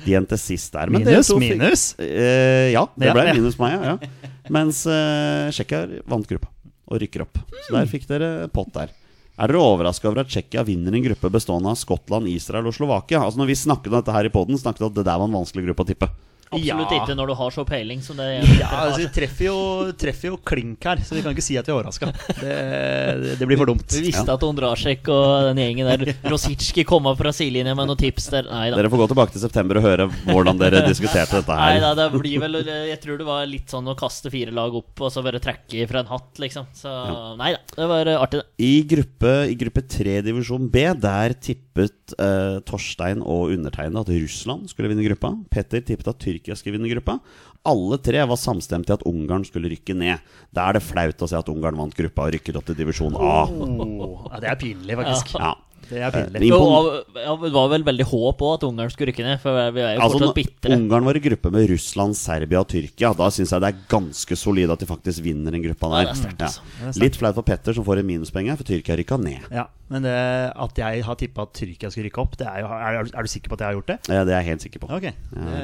De 0.05 0.13
endte 0.17 0.37
sist 0.37 0.73
der. 0.75 0.89
men 0.93 1.03
Minus, 1.03 1.29
fikk- 1.31 1.39
minus. 1.41 1.83
Eh, 1.99 2.71
ja, 2.73 2.85
det 2.97 3.13
ble 3.15 3.25
minus 3.33 3.57
meg, 3.59 3.73
ja. 3.81 3.95
ja. 3.97 4.31
Mens 4.53 4.83
eh, 4.87 5.49
Tsjekkia 5.51 6.03
vant 6.07 6.27
gruppa 6.29 6.47
og 6.87 7.01
rykker 7.01 7.25
opp. 7.25 7.41
Så 7.65 7.73
der 7.75 7.89
fikk 7.91 8.05
dere 8.07 8.47
pott 8.53 8.69
der. 8.77 8.93
Er 9.37 9.51
dere 9.51 9.59
overraska 9.61 10.07
over 10.09 10.21
at 10.23 10.29
Tsjekkia 10.31 10.63
vinner 10.65 10.95
en 10.95 11.03
gruppe 11.03 11.29
bestående 11.33 11.69
av 11.73 11.75
Skottland, 11.77 12.29
Israel 12.31 12.69
og 12.69 12.73
Slovakia? 12.77 13.19
Altså 13.25 13.41
Når 13.41 13.49
vi 13.51 13.57
snakket 13.59 13.91
om 13.91 13.97
dette 13.99 14.15
her 14.15 14.25
i 14.29 14.31
poden, 14.33 14.57
snakket 14.57 14.79
vi 14.81 14.87
om 14.87 14.93
at 14.93 14.97
det 15.01 15.05
der 15.09 15.19
var 15.19 15.27
en 15.27 15.35
vanskelig 15.37 15.65
gruppe 15.67 15.83
å 15.83 15.89
tippe. 15.91 16.07
Absolutt 16.47 16.91
Ja. 16.93 16.97
ikke 17.03 17.15
når 17.17 17.27
du 17.27 17.33
har 17.41 17.51
så 17.51 17.63
peiling 17.67 18.01
som 18.01 18.15
det 18.19 18.27
Ja, 18.59 18.67
altså, 18.85 19.01
Vi 19.01 19.07
treffer 19.15 19.45
jo, 19.49 19.57
treffer 19.99 20.29
jo 20.31 20.37
klink 20.47 20.85
her, 20.87 21.01
så 21.03 21.15
vi 21.17 21.21
kan 21.25 21.33
ikke 21.35 21.43
si 21.43 21.57
at 21.59 21.67
vi 21.67 21.73
er 21.73 21.77
overraska. 21.79 22.11
Det, 22.39 23.37
det 23.39 23.47
blir 23.49 23.59
for 23.59 23.67
dumt. 23.69 23.83
Vi 23.91 24.05
visste 24.07 24.31
at 24.31 24.43
Ondrasjek 24.47 25.09
og 25.11 25.49
den 25.49 25.59
gjengen 25.63 25.89
der 25.91 26.13
Rosicki 26.31 26.85
kom 26.87 27.09
opp 27.11 27.19
fra 27.19 27.33
sidelinja 27.35 27.75
med 27.77 27.89
noen 27.91 27.99
tips 27.99 28.29
der. 28.33 28.47
Nei 28.51 28.69
da. 28.71 28.77
Dere 28.79 28.91
får 28.93 29.03
gå 29.03 29.07
tilbake 29.13 29.35
til 29.35 29.43
september 29.43 29.79
og 29.81 29.87
høre 29.87 30.07
hvordan 30.29 30.61
dere 30.61 30.83
diskuterte 30.87 31.41
dette 31.41 31.57
Nei 31.59 31.73
her. 31.77 31.83
da, 31.83 31.91
det 32.07 32.07
blir 32.21 32.39
vel 32.43 32.59
Jeg 32.63 32.99
tror 33.03 33.19
det 33.21 33.27
var 33.27 33.45
litt 33.49 33.73
sånn 33.73 33.87
å 33.91 33.97
kaste 33.99 34.31
fire 34.33 34.53
lag 34.55 34.75
opp 34.79 35.03
og 35.03 35.11
så 35.13 35.23
bare 35.25 35.41
trekke 35.43 35.83
fra 35.89 36.03
en 36.03 36.11
hatt, 36.13 36.31
liksom. 36.41 36.67
Så 36.77 36.93
nei 37.39 37.51
da. 37.57 37.61
Det 37.75 37.89
var 37.91 38.13
artig, 38.17 38.41
det. 38.43 38.47
I 38.67 38.73
gruppe, 38.87 39.33
I 39.51 39.55
gruppe 39.59 39.83
3 39.87 40.21
divisjon 40.25 40.69
B, 40.71 40.85
der 40.97 41.35
tippet 41.77 42.15
eh, 42.19 42.57
Torstein 42.67 43.21
og 43.21 43.51
undertegnede 43.53 44.01
at 44.03 44.11
Russland 44.23 44.69
skulle 44.71 44.89
vinne 44.91 45.05
gruppa. 45.05 45.33
Petter 45.53 45.83
tippet 45.85 46.09
at 46.11 46.19
Tyrkia 46.23 46.57
skulle 46.57 46.77
vinne 46.77 46.89
gruppa. 46.91 47.19
Alle 47.67 47.97
tre 47.99 48.23
var 48.29 48.39
samstemte 48.39 48.93
i 48.93 48.97
at 48.97 49.05
Ungarn 49.09 49.45
skulle 49.47 49.69
rykke 49.73 49.95
ned. 49.97 50.23
Da 50.55 50.69
er 50.69 50.77
det 50.79 50.85
flaut 50.87 51.21
å 51.21 51.29
se 51.29 51.37
at 51.37 51.49
Ungarn 51.51 51.77
vant 51.79 51.95
gruppa 51.97 52.27
og 52.27 52.35
rykket 52.37 52.57
opp 52.59 52.67
til 52.69 52.77
divisjon 52.79 53.15
A. 53.19 53.45
Oh, 53.47 54.27
ja, 54.31 54.43
det 54.43 54.51
er 54.53 54.61
pinlig, 54.61 54.97
faktisk. 54.99 55.35
Ja. 55.37 55.55
Det 55.87 56.01
er 56.03 56.11
pinlig. 56.11 56.49
Ja, 56.51 57.33
det 57.39 57.51
var 57.55 57.69
vel 57.71 57.83
veldig 57.87 58.07
håp 58.09 58.41
òg 58.43 58.55
at 58.57 58.65
Ungarn 58.67 58.91
skulle 58.91 59.11
rykke 59.13 59.23
ned, 59.23 59.39
for 59.43 59.55
vi 59.75 59.83
er 59.83 59.95
jo 59.95 60.03
Altså, 60.03 60.17
fortsatt 60.19 60.35
bitre. 60.39 60.75
Ungarn 60.75 61.07
var 61.07 61.19
i 61.19 61.23
gruppe 61.23 61.51
med 61.53 61.69
Russland, 61.71 62.17
Serbia 62.19 62.59
og 62.63 62.67
Tyrkia. 62.71 63.13
Da 63.15 63.29
syns 63.31 63.53
jeg 63.55 63.63
det 63.63 63.69
er 63.71 63.81
ganske 63.93 64.39
solid 64.39 64.73
at 64.73 64.83
de 64.83 64.89
faktisk 64.89 65.23
vinner 65.23 65.55
den 65.55 65.63
gruppa 65.63 65.91
Ja, 65.91 66.01
der. 66.01 66.09
det 66.09 66.15
er 66.15 66.21
sterkt, 66.23 66.45
altså. 66.49 66.65
Det 66.81 66.89
er. 66.91 67.01
Litt 67.05 67.19
flaut 67.19 67.39
for 67.39 67.47
Petter, 67.47 67.77
som 67.77 67.87
får 67.87 68.03
en 68.03 68.09
minuspenge 68.09 68.57
for 68.59 68.67
Tyrkia 68.67 68.99
rykka 68.99 69.19
ned. 69.21 69.47
Ja, 69.51 69.67
Men 69.87 70.03
det, 70.03 70.13
at 70.51 70.79
jeg 70.81 71.03
har 71.07 71.15
tippa 71.19 71.45
at 71.47 71.53
Tyrkia 71.55 71.89
skulle 71.93 72.09
rykke 72.09 72.19
opp, 72.19 72.33
det 72.39 72.47
er, 72.49 72.59
jo, 72.59 72.71
er, 72.75 72.97
er 73.07 73.27
du 73.27 73.31
sikker 73.31 73.51
på 73.51 73.55
at 73.55 73.63
jeg 73.63 73.69
har 73.69 73.77
gjort 73.77 73.91
det? 73.93 73.97
Ja, 74.11 74.25
det 74.27 74.33
er 74.35 74.41
jeg 74.41 74.49
helt 74.51 74.65
sikker 74.65 74.83
på. 74.83 74.89
Ok, 74.97 75.05
det, 75.07 75.61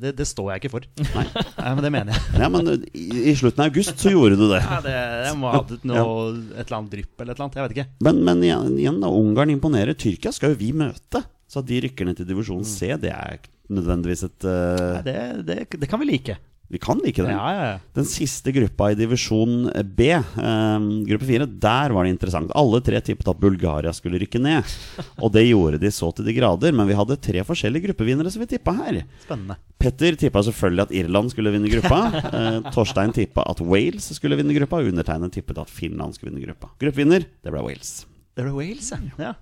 det, 0.00 0.12
det 0.16 0.26
står 0.30 0.48
jeg 0.54 0.62
ikke 0.62 0.72
for. 0.72 0.86
Nei. 1.02 1.26
Nei, 1.60 1.72
Men 1.76 1.84
det 1.84 1.92
mener 1.96 2.16
jeg. 2.16 2.40
Ja, 2.40 2.48
men 2.52 2.72
i, 2.72 3.04
i 3.32 3.36
slutten 3.36 3.64
av 3.66 3.68
august 3.68 4.00
så 4.00 4.14
gjorde 4.14 4.40
du 4.40 4.46
det. 4.48 4.62
Ja, 4.64 4.80
det, 4.84 4.96
jeg 5.26 5.36
må 5.42 5.52
ha 5.52 5.60
hatt 5.60 5.84
noe, 5.90 6.06
et 6.54 6.64
eller 6.64 6.78
annet 6.78 6.96
drypp 6.96 7.24
eller 7.24 7.34
et 7.34 7.36
eller 7.36 7.48
annet. 7.48 7.60
Jeg 7.60 7.66
vet 7.66 7.76
ikke. 7.76 7.88
Men, 8.08 8.24
men 8.30 8.44
igjen, 8.48 8.72
igjen 8.80 9.04
da, 9.04 9.12
Ungarn 9.20 9.52
imponerer. 9.52 9.98
Tyrkia 10.00 10.32
skal 10.36 10.54
jo 10.54 10.60
vi 10.62 10.72
møte. 10.76 11.24
Så 11.50 11.60
at 11.60 11.68
de 11.68 11.80
rykker 11.84 12.06
ned 12.06 12.16
til 12.16 12.28
divisjon 12.28 12.64
C, 12.64 12.94
det 13.02 13.10
er 13.10 13.40
nødvendigvis 13.70 14.22
et 14.28 14.46
uh... 14.46 14.96
Nei, 14.96 15.02
det, 15.06 15.16
det, 15.48 15.56
det 15.82 15.88
kan 15.90 16.00
vi 16.00 16.08
like. 16.12 16.36
Vi 16.70 16.78
kan 16.78 17.00
like 17.02 17.18
det. 17.22 17.32
Ja, 17.34 17.46
ja, 17.50 17.62
ja. 17.72 17.78
Den 17.98 18.06
siste 18.06 18.52
gruppa 18.54 18.92
i 18.92 18.96
divisjon 18.98 19.72
B, 19.96 20.06
eh, 20.14 20.84
gruppe 21.08 21.26
fire, 21.26 21.48
der 21.50 21.94
var 21.96 22.06
det 22.06 22.12
interessant. 22.14 22.52
Alle 22.54 22.78
tre 22.86 23.00
tippet 23.02 23.26
at 23.32 23.40
Bulgaria 23.42 23.90
skulle 23.96 24.20
rykke 24.22 24.38
ned. 24.38 24.76
Og 25.22 25.32
det 25.34 25.48
gjorde 25.48 25.80
de 25.82 25.90
så 25.90 26.12
til 26.14 26.28
de 26.30 26.36
grader. 26.36 26.76
Men 26.76 26.86
vi 26.86 26.94
hadde 26.98 27.18
tre 27.18 27.42
forskjellige 27.46 27.88
gruppevinnere 27.88 28.30
som 28.30 28.44
vi 28.44 28.52
tippa 28.54 28.76
her. 28.78 29.02
Spennende. 29.24 29.58
Petter 29.82 30.14
tippa 30.20 30.44
selvfølgelig 30.46 30.86
at 30.86 30.96
Irland 31.02 31.34
skulle 31.34 31.54
vinne 31.56 31.72
gruppa. 31.72 32.00
Eh, 32.30 32.60
Torstein 32.70 33.10
tippa 33.12 33.42
at 33.50 33.58
Wales 33.64 34.06
skulle 34.14 34.36
vinne 34.38 34.54
gruppa. 34.54 34.78
Og 34.78 34.92
undertegnede 34.92 35.34
tippet 35.34 35.58
at 35.58 35.70
Finland 35.72 36.14
skulle 36.14 36.30
vinne 36.30 36.44
gruppa. 36.46 36.70
Gruppevinner, 36.80 37.26
det 37.26 37.52
ble 37.52 37.64
Wales. 37.66 38.04
Det 38.38 38.46
ble 38.46 38.54
Wales, 38.54 38.92
ja. 38.94 39.00
ja. 39.18 39.32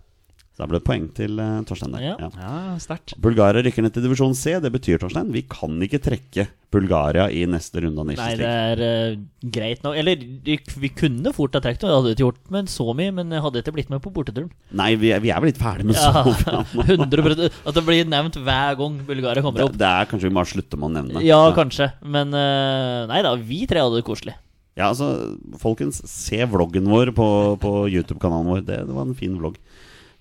Så 0.58 0.64
da 0.64 0.72
ble 0.72 0.78
det 0.80 0.86
poeng 0.88 1.04
til 1.14 1.36
uh, 1.38 1.60
Torstein 1.62 1.92
der. 1.94 2.02
Ja. 2.02 2.14
Ja. 2.18 2.28
Ja, 2.34 2.54
sterkt. 2.82 3.12
Bulgaria 3.22 3.62
rykker 3.62 3.84
ned 3.84 3.92
til 3.94 4.02
divisjon 4.02 4.32
C. 4.34 4.56
Det 4.58 4.72
betyr 4.74 4.98
Torstein, 4.98 5.28
vi 5.30 5.44
kan 5.46 5.76
ikke 5.86 6.00
trekke 6.02 6.48
Bulgaria 6.74 7.28
i 7.30 7.44
neste 7.46 7.84
runde 7.84 8.02
av 8.02 8.08
Nei, 8.10 8.32
det 8.40 8.48
er 8.48 8.82
uh, 8.82 9.20
greit 9.54 9.86
nå. 9.86 9.92
Eller 9.94 10.18
vi 10.18 10.90
kunne 10.90 11.30
fort 11.36 11.54
ha 11.54 11.62
trukket 11.62 11.86
det. 11.86 11.92
Hadde 11.94 12.16
ikke 12.16 12.24
gjort 12.24 12.50
men 12.56 12.66
så 12.74 12.88
mye, 12.90 13.14
men 13.14 13.30
jeg 13.36 13.44
hadde 13.44 13.62
ikke 13.62 13.76
blitt 13.78 13.94
med 13.94 14.02
på 14.02 14.10
borteturen. 14.16 14.50
Nei, 14.82 14.88
vi 14.98 15.14
er, 15.14 15.22
vi 15.22 15.30
er 15.30 15.38
vel 15.44 15.52
litt 15.52 15.62
ferdig 15.62 15.86
med 15.86 15.94
Ja, 15.94 16.26
så 16.26 16.82
100 16.88 17.48
At 17.68 17.78
det 17.78 17.86
blir 17.86 18.10
nevnt 18.10 18.42
hver 18.42 18.82
gang 18.82 18.98
Bulgaria 19.06 19.46
kommer 19.46 19.62
det, 19.62 19.70
opp. 19.70 19.78
det 19.78 19.94
er 19.94 20.10
kanskje 20.10 20.26
vi 20.26 20.36
må 20.40 20.46
slutte 20.56 20.82
med 20.82 20.90
å 20.90 20.94
nevne. 20.98 21.22
Ja, 21.22 21.38
kanskje. 21.54 21.92
Men 22.02 22.34
uh, 22.34 23.06
nei 23.14 23.22
da, 23.22 23.36
vi 23.38 23.62
tre 23.70 23.86
hadde 23.86 24.02
det 24.02 24.08
koselig. 24.10 24.34
Ja, 24.74 24.90
altså, 24.90 25.38
folkens, 25.62 26.02
se 26.10 26.42
vloggen 26.50 26.90
vår 26.90 27.14
på, 27.14 27.28
på 27.62 27.78
YouTube-kanalen 27.94 28.50
vår. 28.56 28.66
Det, 28.66 28.82
det 28.90 28.98
var 28.98 29.06
en 29.06 29.18
fin 29.22 29.38
vlogg. 29.38 29.62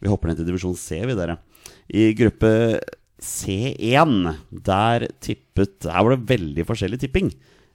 Vi 0.01 0.11
hopper 0.11 0.29
ned 0.31 0.39
til 0.39 0.47
divisjon 0.49 0.77
C, 0.77 1.01
vi 1.07 1.17
dere. 1.17 1.39
I 1.89 2.11
gruppe 2.17 2.51
C1, 3.23 4.35
der 4.51 5.07
tippet 5.23 5.87
Her 5.89 6.05
var 6.05 6.13
det 6.13 6.27
veldig 6.29 6.65
forskjellig 6.69 6.99
tipping. 7.01 7.31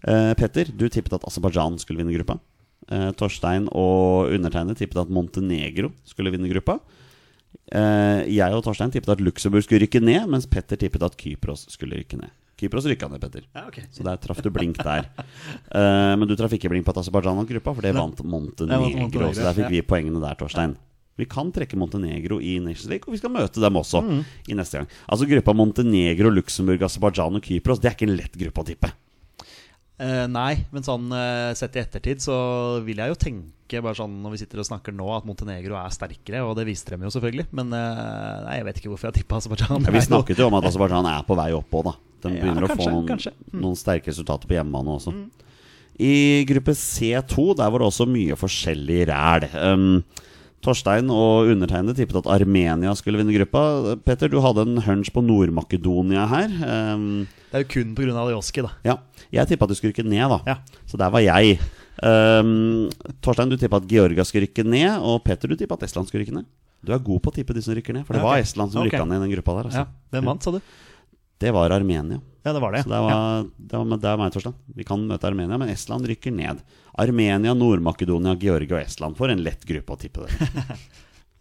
Eh, 0.06 0.32
Petter, 0.38 0.70
du 0.70 0.86
tippet 0.88 1.14
at 1.16 1.24
Aserbajdsjan 1.26 1.80
skulle 1.82 2.02
vinne 2.02 2.14
gruppa. 2.14 2.38
Eh, 2.90 3.10
Torstein 3.18 3.68
og 3.70 4.30
undertegnede 4.34 4.78
tippet 4.78 5.02
at 5.02 5.10
Montenegro 5.10 5.90
skulle 6.06 6.32
vinne 6.34 6.50
gruppa. 6.50 6.78
Eh, 7.72 8.28
jeg 8.30 8.54
og 8.54 8.62
Torstein 8.66 8.92
tippet 8.94 9.14
at 9.16 9.22
Luxembourg 9.22 9.66
skulle 9.66 9.82
rykke 9.84 10.02
ned, 10.02 10.28
mens 10.30 10.46
Petter 10.50 10.78
tippet 10.78 11.02
at 11.06 11.18
Kypros 11.18 11.66
skulle 11.74 11.98
rykke 12.02 12.20
ned. 12.20 12.30
Kypros 12.62 12.86
rykka 12.86 13.08
ned, 13.10 13.18
Petter. 13.22 13.46
Ja, 13.56 13.66
okay. 13.66 13.88
Så 13.90 14.04
der 14.06 14.20
traff 14.22 14.42
du 14.44 14.50
blink 14.54 14.78
der. 14.78 15.08
Eh, 15.72 16.14
men 16.14 16.28
du 16.30 16.36
traff 16.38 16.52
ikke 16.54 16.70
blink 16.70 16.86
på 16.86 16.94
at 16.94 17.02
Aserbajdsjan 17.02 17.38
vant 17.40 17.50
gruppa, 17.50 17.74
for 17.74 17.82
det 17.82 17.94
vant 17.96 18.22
Montenegro. 18.22 19.32
så 19.34 19.48
der 19.48 19.56
fikk 19.58 19.72
vi 19.72 19.82
poengene 19.86 20.22
der, 20.22 20.38
Torstein. 20.38 20.76
Vi 21.20 21.26
kan 21.28 21.50
trekke 21.52 21.76
Montenegro 21.76 22.38
i 22.40 22.54
Nations 22.64 22.88
League, 22.88 23.04
og 23.06 23.12
vi 23.12 23.18
skal 23.20 23.30
møte 23.34 23.60
dem 23.60 23.74
også 23.76 24.00
Mm. 24.02 24.24
i 24.48 24.54
neste 24.56 24.78
gang. 24.80 24.88
Altså 25.08 25.26
Gruppa 25.28 25.52
Montenegro, 25.54 26.30
Luxembourg, 26.32 26.80
Aserbajdsjan 26.82 27.36
og 27.36 27.42
Kypros, 27.44 27.80
det 27.82 27.90
er 27.90 27.96
ikke 27.98 28.08
en 28.08 28.16
lett 28.16 28.38
gruppe 28.40 28.62
å 28.64 28.68
tippe. 28.70 28.92
Uh, 30.02 30.24
nei, 30.26 30.64
men 30.72 30.82
sånn 30.82 31.04
uh, 31.14 31.52
sett 31.54 31.76
i 31.76 31.82
ettertid 31.84 32.22
så 32.24 32.34
vil 32.82 32.96
jeg 32.98 33.12
jo 33.12 33.18
tenke 33.20 33.82
bare 33.84 33.94
sånn 33.94 34.16
når 34.24 34.32
vi 34.34 34.40
sitter 34.40 34.58
og 34.58 34.66
snakker 34.66 34.94
nå, 34.96 35.04
at 35.14 35.26
Montenegro 35.28 35.76
er 35.78 35.92
sterkere, 35.94 36.40
og 36.42 36.56
det 36.58 36.64
viste 36.66 36.90
dem 36.96 37.04
jo 37.06 37.12
selvfølgelig. 37.12 37.44
Men 37.54 37.70
uh, 37.76 38.40
nei, 38.48 38.56
jeg 38.58 38.66
vet 38.66 38.80
ikke 38.80 38.90
hvorfor 38.94 39.10
jeg 39.12 39.20
tippa 39.20 39.38
Aserbajdsjan. 39.38 39.84
Ja, 39.86 39.94
vi 39.94 40.02
snakket 40.08 40.40
jo 40.42 40.48
om 40.48 40.56
at 40.58 40.66
Aserbajdsjan 40.72 41.06
er 41.12 41.22
på 41.28 41.36
vei 41.38 41.52
opp 41.54 41.76
òg, 41.78 41.86
da. 41.92 41.94
De 42.24 42.32
Ja, 42.34 42.40
begynner 42.40 42.66
å 42.66 42.72
få 42.72 42.88
noen. 42.88 43.06
Mm. 43.52 43.60
noen 43.62 43.78
sterke 43.78 44.10
resultater 44.10 44.48
på 44.50 44.56
hjemmebane 44.56 44.96
også. 44.96 45.12
I 46.02 46.12
gruppe 46.48 46.72
C2 46.74 47.52
der 47.60 47.70
var 47.70 47.82
det 47.84 47.88
også 47.92 48.06
mye 48.08 48.36
forskjellig 48.38 49.00
ræl. 49.12 49.46
Um, 49.54 50.02
Torstein 50.62 51.08
og 51.10 51.48
undertegnede 51.52 51.96
tippet 51.98 52.20
at 52.22 52.28
Armenia 52.30 52.92
skulle 52.98 53.18
vinne 53.20 53.34
gruppa. 53.34 53.96
Petter, 54.06 54.30
du 54.30 54.38
hadde 54.44 54.62
en 54.68 54.78
hunch 54.86 55.10
på 55.14 55.22
Nord-Makedonia 55.26 56.26
her. 56.30 56.54
Um, 56.94 57.06
Det 57.50 57.58
er 57.60 57.64
jo 57.64 57.70
kun 57.74 57.94
pga. 57.98 58.14
Aljoski, 58.22 58.62
da. 58.64 58.70
ja, 58.86 58.96
jeg 59.34 59.50
tippa 59.50 59.66
at 59.66 59.72
du 59.72 59.78
skulle 59.78 59.92
rykke 59.92 60.06
ned, 60.06 60.22
da. 60.36 60.38
Ja. 60.46 60.56
Så 60.86 61.00
der 61.00 61.10
var 61.12 61.20
jeg. 61.24 61.58
Um, 62.02 62.88
Torstein, 63.24 63.50
du 63.52 63.58
tippa 63.60 63.82
at 63.82 63.88
Georgia 63.90 64.24
skulle 64.24 64.46
rykke 64.46 64.64
ned, 64.66 64.96
og 65.02 65.20
Petter, 65.26 65.50
du 65.50 65.58
tippa 65.58 65.76
at 65.78 65.84
Estland 65.88 66.08
skulle 66.08 66.24
rykke 66.24 66.38
ned. 66.38 66.46
Du 66.82 66.90
er 66.94 66.98
god 66.98 67.20
på 67.22 67.30
å 67.30 67.34
tippe 67.36 67.54
de 67.54 67.62
som 67.62 67.76
rykker 67.78 67.94
ned, 67.94 68.06
for 68.06 68.14
det 68.16 68.22
Ja, 68.22 68.26
okay. 68.26 68.40
var 68.40 68.46
Estland 68.46 68.72
som 68.72 68.82
okay. 68.82 68.90
rykka 68.96 69.04
ned 69.06 69.20
i 69.20 69.26
den 69.26 69.34
gruppa 69.36 69.54
der. 69.58 69.68
Altså. 69.70 69.84
Ja, 69.84 70.16
Hvem 70.16 70.30
vant, 70.32 70.42
sa 70.42 70.50
du? 70.54 70.58
Det 71.42 71.50
var 71.54 71.74
Armenia. 71.74 72.20
Ja, 72.42 72.52
det 72.52 72.60
var 72.62 72.72
det. 72.74 72.82
Så 72.82 72.90
det 72.90 72.98
var, 73.02 73.44
det 73.58 73.78
var, 73.78 73.98
det 73.98 74.08
var 74.08 74.18
meg, 74.18 74.32
Torstein. 74.34 74.54
Vi 74.74 74.86
kan 74.86 75.02
møte 75.06 75.26
Armenia, 75.28 75.58
men 75.58 75.70
Estland 75.70 76.06
rykker 76.10 76.34
ned. 76.34 76.62
Armenia, 76.98 77.54
Nord-Makedonia, 77.54 78.34
Georgia 78.38 78.76
og 78.78 78.82
Estland 78.82 79.18
får 79.18 79.34
en 79.34 79.42
lett 79.46 79.66
gruppe 79.66 79.96
å 79.96 80.02
tippe 80.04 80.26
det. 80.26 80.50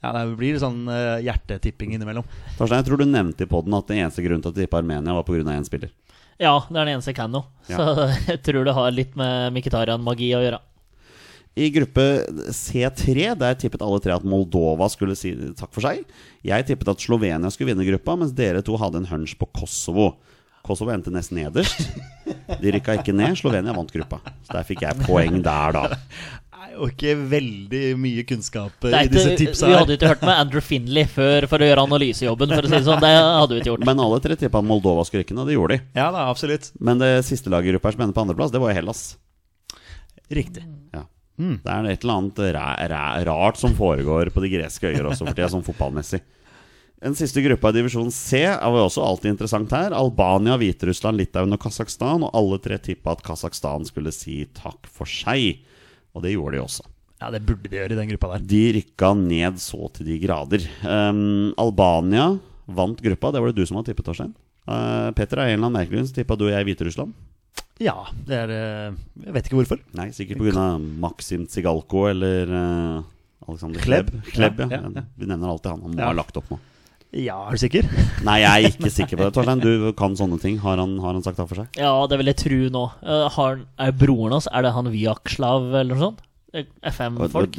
Ja, 0.01 0.09
Det 0.15 0.33
blir 0.33 0.55
sånn 0.57 0.79
uh, 0.89 1.19
hjertetipping 1.21 1.91
innimellom. 1.93 2.25
Torstein, 2.57 2.79
jeg 2.79 2.87
tror 2.87 3.01
du 3.03 3.05
nevnte 3.05 3.45
i 3.45 3.49
poden 3.49 3.75
at 3.77 3.85
den 3.91 3.99
eneste 4.01 4.23
grunnen 4.25 4.41
til 4.41 4.49
å 4.49 4.55
tippe 4.57 4.79
Armenia 4.79 5.13
var 5.13 5.27
pga. 5.27 5.43
én 5.53 5.67
spiller. 5.67 5.91
Ja, 6.41 6.55
det 6.65 6.73
er 6.73 6.87
den 6.87 6.95
eneste 6.95 7.13
jeg 7.13 7.19
kan 7.19 7.29
nå. 7.29 7.43
Så 7.69 7.85
jeg 8.31 8.41
tror 8.47 8.65
det 8.65 8.73
har 8.73 8.95
litt 8.97 9.13
med 9.19 9.53
Mkhitarian-magi 9.53 10.31
å 10.33 10.41
gjøre. 10.41 10.61
I 11.59 11.67
gruppe 11.75 12.03
C3 12.55 13.33
der 13.35 13.57
tippet 13.59 13.81
alle 13.83 13.99
tre 14.03 14.15
at 14.15 14.23
Moldova 14.27 14.87
skulle 14.91 15.17
si 15.19 15.33
takk 15.59 15.73
for 15.75 15.83
seg. 15.83 16.05
Jeg 16.47 16.67
tippet 16.69 16.91
at 16.93 17.03
Slovenia 17.03 17.51
skulle 17.51 17.73
vinne 17.73 17.87
gruppa, 17.87 18.15
mens 18.21 18.31
dere 18.35 18.63
to 18.63 18.77
hadde 18.79 19.01
en 19.01 19.09
hunch 19.09 19.35
på 19.39 19.49
Kosovo. 19.59 20.13
Kosovo 20.63 20.93
endte 20.93 21.11
nesten 21.11 21.41
nederst. 21.41 21.89
De 22.61 22.71
rykka 22.71 22.99
ikke 22.99 23.15
ned. 23.17 23.35
Slovenia 23.39 23.73
vant 23.75 23.91
gruppa. 23.91 24.21
Så 24.45 24.55
der 24.55 24.67
fikk 24.67 24.85
jeg 24.85 25.03
poeng 25.03 25.41
der, 25.43 25.75
da. 25.75 25.83
Det 26.61 26.77
er 26.77 26.77
jo 26.77 26.87
ikke 26.87 27.13
veldig 27.33 27.85
mye 27.99 28.23
kunnskap 28.29 28.85
eh, 28.87 28.93
i 29.01 29.09
disse 29.11 29.33
tipsa 29.35 29.67
vi 29.67 29.73
hadde 29.75 29.95
ikke 29.97 30.11
hørt 30.13 30.21
med 30.23 30.37
Andrew 30.37 30.63
Finley 30.63 31.09
før 31.09 31.47
for 31.51 31.59
å 31.59 31.67
gjøre 31.67 31.83
analysejobben, 31.83 32.53
for 32.53 32.67
å 32.67 32.69
si 32.69 32.77
det 32.77 32.83
sånn. 32.85 33.01
Det 33.01 33.09
hadde 33.17 33.57
vi 33.57 33.63
ikke 33.63 33.71
gjort. 33.73 33.87
Men 33.89 34.03
alle 34.05 34.19
tre 34.23 34.37
tippa 34.39 34.61
Moldova 34.63 35.03
skulle 35.09 35.25
rykke 35.25 35.35
ned, 35.35 35.41
og 35.43 35.49
det 35.51 35.57
gjorde 35.57 35.75
de. 35.75 35.87
Ja 35.99 36.07
da, 36.15 36.27
absolutt. 36.31 36.69
Men 36.79 37.01
det 37.01 37.09
siste 37.27 37.51
laget 37.51 37.73
i 37.73 37.75
gruppa 37.75 37.91
som 37.91 38.05
ender 38.05 38.15
på 38.15 38.23
andreplass, 38.23 38.53
det 38.53 38.61
var 38.63 38.71
jo 38.71 38.77
Hellas. 38.77 39.01
Riktig. 40.31 40.63
Ja. 40.95 41.03
Det 41.63 41.71
er 41.73 41.89
et 41.89 42.03
eller 42.05 42.19
annet 42.19 42.43
ra 42.55 42.67
ra 42.91 43.05
rart 43.27 43.59
som 43.61 43.73
foregår 43.77 44.31
på 44.33 44.43
de 44.43 44.51
greske 44.53 44.91
øyer 44.91 45.09
også 45.09 45.25
for 45.25 45.37
tida, 45.37 45.49
sånn 45.51 45.65
fotballmessig. 45.65 46.21
Den 47.01 47.15
siste 47.17 47.41
gruppa 47.41 47.71
i 47.71 47.79
divisjon 47.79 48.11
C 48.13 48.43
er 48.45 48.61
også 48.77 49.01
alltid 49.01 49.31
interessant 49.33 49.71
her. 49.73 49.95
Albania, 49.97 50.53
Hviterussland, 50.61 51.17
Litauen 51.17 51.55
og 51.55 51.63
Kasakhstan. 51.63 52.21
Og 52.27 52.35
alle 52.37 52.59
tre 52.61 52.77
tippa 52.77 53.15
at 53.15 53.23
Kasakhstan 53.25 53.87
skulle 53.89 54.13
si 54.13 54.43
takk 54.53 54.85
for 54.85 55.09
seg. 55.09 55.63
Og 56.13 56.21
det 56.21 56.35
gjorde 56.35 56.59
de 56.59 56.61
også. 56.61 56.85
Ja, 57.21 57.31
det 57.33 57.41
burde 57.47 57.69
de 57.69 57.79
gjøre 57.79 57.95
i 57.95 57.97
den 57.97 58.11
gruppa 58.13 58.35
der. 58.35 58.45
De 58.53 58.61
rykka 58.77 59.11
ned 59.17 59.57
så 59.61 59.89
til 59.95 60.11
de 60.11 60.19
grader. 60.21 60.67
Um, 60.85 61.51
Albania 61.61 62.35
vant 62.69 63.01
gruppa. 63.01 63.33
Det 63.33 63.41
var 63.41 63.49
det 63.49 63.57
du 63.57 63.65
som 63.65 63.81
hadde 63.81 63.89
tippet, 63.89 64.05
Torstein. 64.05 64.37
Uh, 64.69 65.09
Petter, 65.17 65.41
av 65.41 65.49
en 65.49 65.57
eller 65.57 65.71
annen 65.71 65.79
merkelig 65.79 66.03
grunn 66.03 66.15
tippa 66.19 66.37
du 66.37 66.47
og 66.51 66.53
jeg 66.53 66.69
Hviterussland. 66.69 67.17
Ja, 67.81 67.95
det 68.27 68.37
er 68.37 68.51
eh, 68.53 68.97
Jeg 69.25 69.33
vet 69.37 69.47
ikke 69.49 69.57
hvorfor. 69.61 69.79
Nei, 69.97 70.09
sikkert 70.15 70.41
pga. 70.43 70.65
Maxim 71.01 71.47
Tsigalko 71.49 72.05
eller 72.11 72.51
uh, 72.53 73.47
Alexander 73.47 73.81
Klebb. 73.81 74.11
Klebb. 74.29 74.59
Ja. 74.61 74.67
Ja, 74.69 74.81
ja, 74.85 74.91
ja. 75.01 75.05
Vi 75.17 75.29
nevner 75.29 75.49
alltid 75.55 75.71
han. 75.73 75.81
Han 75.87 75.95
må 75.95 76.03
Ja. 76.03 76.11
ha 76.11 76.17
lagt 76.19 76.37
opp 76.37 76.51
nå. 76.53 76.59
Ja, 77.11 77.35
er 77.49 77.57
du 77.57 77.59
sikker? 77.59 77.87
Nei, 78.27 78.37
jeg 78.39 78.51
er 78.51 78.69
ikke 78.69 78.91
sikker 78.93 79.19
på 79.19 79.25
det. 79.25 79.33
Torstein, 79.35 79.59
du 79.65 79.89
kan 79.99 80.13
sånne 80.15 80.37
ting. 80.39 80.59
Har 80.63 80.79
han, 80.79 80.93
har 81.03 81.17
han 81.17 81.25
sagt 81.25 81.41
det 81.41 81.47
for 81.49 81.59
seg? 81.63 81.79
Ja, 81.81 81.91
det 82.07 82.21
vil 82.21 82.29
jeg 82.31 82.37
tro 82.39 82.59
nå. 82.77 82.83
Eh, 83.03 83.25
har, 83.35 83.63
er 83.83 83.95
broren 83.99 84.37
hans 84.37 84.47
Er 84.47 84.63
det 84.63 84.71
han 84.77 84.87
Vyakslav 84.93 85.73
eller 85.73 85.91
noe 85.97 86.05
sånt? 86.05 86.21
Eh, 86.53 86.65
FM-folk? 86.91 87.57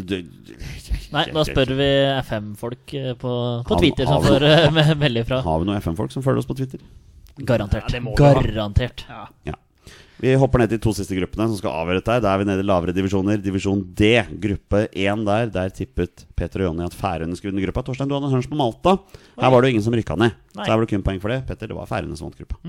Nei, 1.12 1.24
da 1.32 1.44
spør 1.48 1.70
vi 1.76 1.90
FM-folk 2.22 2.94
eh, 2.96 3.12
på, 3.20 3.34
på 3.68 3.78
Twitter 3.80 4.08
som 4.08 4.24
får 4.24 4.46
eh, 4.48 4.96
melde 5.02 5.26
ifra. 5.26 5.42
Har 5.44 5.60
vi 5.60 5.68
noen 5.68 5.80
FM-folk 5.82 6.12
som 6.14 6.24
følger 6.24 6.44
oss 6.44 6.48
på 6.48 6.56
Twitter? 6.62 6.80
Garantert. 7.48 7.92
Ja. 7.92 8.16
Garantert. 8.16 9.04
Ja. 9.08 9.56
Vi 10.22 10.36
hopper 10.38 10.62
ned 10.62 10.70
til 10.70 10.78
de 10.78 10.84
to 10.84 10.92
siste 10.94 11.16
gruppene 11.18 11.48
som 11.50 11.58
skal 11.58 11.74
avgjøre 11.80 11.98
dette. 11.98 12.16
Da 12.22 12.30
er 12.30 12.38
vi 12.38 12.46
nede 12.46 12.62
i 12.62 12.66
lavere 12.68 12.94
divisjoner. 12.94 13.40
Divisjon 13.42 13.80
D, 13.98 14.12
gruppe 14.44 14.84
1 14.86 15.24
der. 15.26 15.48
Der 15.50 15.72
tippet 15.74 16.22
Peter 16.38 16.62
og 16.62 16.68
Jonny 16.68 16.84
at 16.86 16.94
Færøyene 16.94 17.34
skulle 17.34 17.50
vinne 17.50 17.64
gruppa. 17.66 17.82
Torstein, 17.88 18.06
du 18.06 18.14
hadde 18.14 18.28
en 18.30 18.36
hunch 18.36 18.46
på 18.46 18.58
Malta. 18.60 18.94
Her 19.34 19.50
var 19.50 19.58
det 19.58 19.72
jo 19.72 19.74
ingen 19.74 19.86
som 19.88 19.96
rykka 19.98 20.14
ned. 20.22 20.36
Nei. 20.54 20.62
Så 20.62 20.68
her 20.70 20.78
var 20.78 20.86
det 20.86 20.92
kun 20.94 21.02
poeng 21.08 21.18
for 21.24 21.34
det. 21.34 21.40
Petter, 21.48 21.72
det 21.72 21.78
var 21.78 21.90
Færøyene 21.90 22.14
som 22.20 22.30
vant 22.30 22.38
gruppa. 22.38 22.60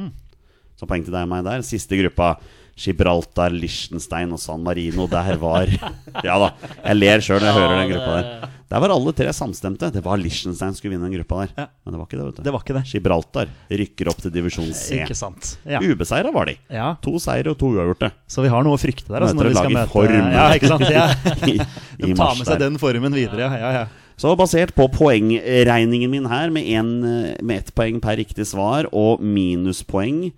Så 0.81 0.89
poeng 0.89 1.05
til 1.05 1.13
deg 1.13 1.27
og 1.27 1.29
meg 1.29 1.45
der. 1.45 1.61
Siste 1.67 1.99
gruppa. 2.01 2.31
Gibraltar, 2.79 3.53
Liechtenstein 3.53 4.31
og 4.33 4.39
San 4.41 4.63
Marino. 4.65 5.05
Der 5.11 5.35
var 5.41 5.69
Ja 6.27 6.39
da, 6.41 6.49
jeg 6.79 6.97
ler 6.97 7.21
sjøl 7.23 7.39
når 7.41 7.49
jeg 7.51 7.57
hører 7.59 7.79
den 7.83 7.91
gruppa 7.93 8.15
der. 8.17 8.49
Der 8.73 8.81
var 8.81 8.89
alle 8.95 9.11
tre 9.13 9.29
samstemte. 9.37 9.91
Det 9.93 10.01
var 10.01 10.17
Liechtenstein 10.17 10.73
skulle 10.73 10.95
vinne 10.95 11.05
den 11.05 11.13
gruppa 11.19 11.43
der. 11.43 11.51
Ja. 11.59 11.65
Men 11.85 11.93
det 11.93 11.99
var 12.01 12.07
ikke 12.09 12.17
det, 12.17 12.25
vet 12.25 12.37
du. 12.39 12.43
Det 12.47 12.53
var 12.55 12.63
ikke 12.65 12.75
det. 12.79 12.83
Gibraltar 12.89 13.51
rykker 13.69 14.09
opp 14.09 14.23
til 14.23 14.33
divisjon 14.33 14.71
C. 14.73 14.97
Ikke 15.03 15.17
sant. 15.19 15.51
Ja. 15.69 15.81
Ubeseira 15.85 16.31
var 16.33 16.49
de. 16.49 16.55
ja. 16.73 16.87
To 17.05 17.13
seire 17.21 17.53
og 17.53 17.59
to 17.61 17.69
uavgjorte. 17.75 18.09
Så 18.25 18.41
vi 18.45 18.49
har 18.49 18.65
noe 18.65 18.79
å 18.79 18.81
frykte 18.81 19.11
der. 19.13 19.27
Altså, 19.27 19.37
når 19.37 19.51
vi 19.51 19.59
skal 19.59 19.75
møte 19.77 19.93
form. 19.93 20.31
Ja, 20.33 20.47
ikke 20.57 20.71
sant. 20.73 20.87
Ja. 20.89 21.05
I, 21.53 21.59
De 22.01 22.15
tar 22.17 22.33
med 22.39 22.47
seg 22.47 22.55
der. 22.57 22.63
den 22.65 22.79
formen 22.81 23.13
videre. 23.13 23.45
Ja, 23.45 23.51
ja, 23.61 23.71
ja. 23.83 23.85
Så 24.17 24.33
basert 24.37 24.73
på 24.77 24.85
poengregningen 24.93 26.09
min 26.09 26.25
her, 26.29 26.49
med, 26.53 26.65
en, 26.73 26.91
eh, 27.03 27.37
med 27.45 27.63
ett 27.63 27.71
poeng 27.77 28.01
per 28.01 28.17
riktig 28.21 28.45
svar 28.49 28.85
og 28.93 29.21
minuspoeng 29.25 30.31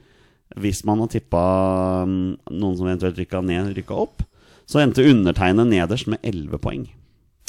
hvis 0.53 0.84
man 0.88 1.01
har 1.01 1.10
tippa 1.12 1.41
mm, 2.08 2.51
noen 2.53 2.77
som 2.77 2.88
eventuelt 2.88 3.17
rykka 3.19 3.41
ned, 3.45 3.73
rykka 3.75 3.97
opp, 4.05 4.23
så 4.69 4.81
endte 4.81 5.05
undertegnet 5.05 5.69
nederst 5.69 6.10
med 6.12 6.21
11 6.25 6.62
poeng. 6.62 6.86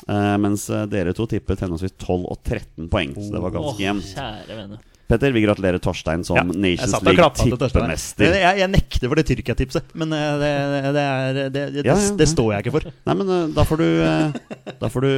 Eh, 0.07 0.35
mens 0.43 0.69
eh, 0.71 0.85
dere 0.91 1.15
to 1.17 1.27
tippet 1.31 1.63
henholdsvis 1.65 1.97
12 1.97 2.27
og 2.27 2.41
13 2.43 2.91
poeng. 2.93 3.15
Så 3.17 3.33
det 3.33 3.43
var 3.43 3.55
ganske 3.55 3.83
jevnt. 3.83 4.11
Petter, 5.07 5.31
vi 5.31 5.43
gratulerer 5.45 5.79
Torstein 5.79 6.25
som 6.27 6.39
Ja, 6.39 6.43
Nations 6.43 6.91
satt 6.91 7.07
og 7.07 7.15
klappet 7.15 7.45
til 7.45 7.53
League 7.53 7.61
Torstein. 7.61 7.85
tippemester. 7.85 8.37
Jeg, 8.43 8.59
jeg 8.59 8.71
nekter 8.73 9.11
for 9.13 9.21
det 9.21 9.25
Tyrkia-tipset, 9.29 9.93
men 9.95 10.15
eh, 10.17 10.31
det, 10.41 10.51
det, 10.97 11.05
er, 11.05 11.37
det, 11.37 11.45
det, 11.55 11.85
Ja, 11.87 11.95
ja, 11.95 12.15
det 12.19 12.27
står 12.31 12.49
jeg 12.57 12.67
ikke 12.67 12.75
for. 12.75 12.89
Nei, 13.07 13.15
men 13.21 13.31
eh, 13.37 13.45
da 13.55 13.67
får 13.69 13.83
du 13.83 13.87
eh, 13.87 14.73
Da 14.83 14.91
får 14.91 15.07
du 15.07 15.13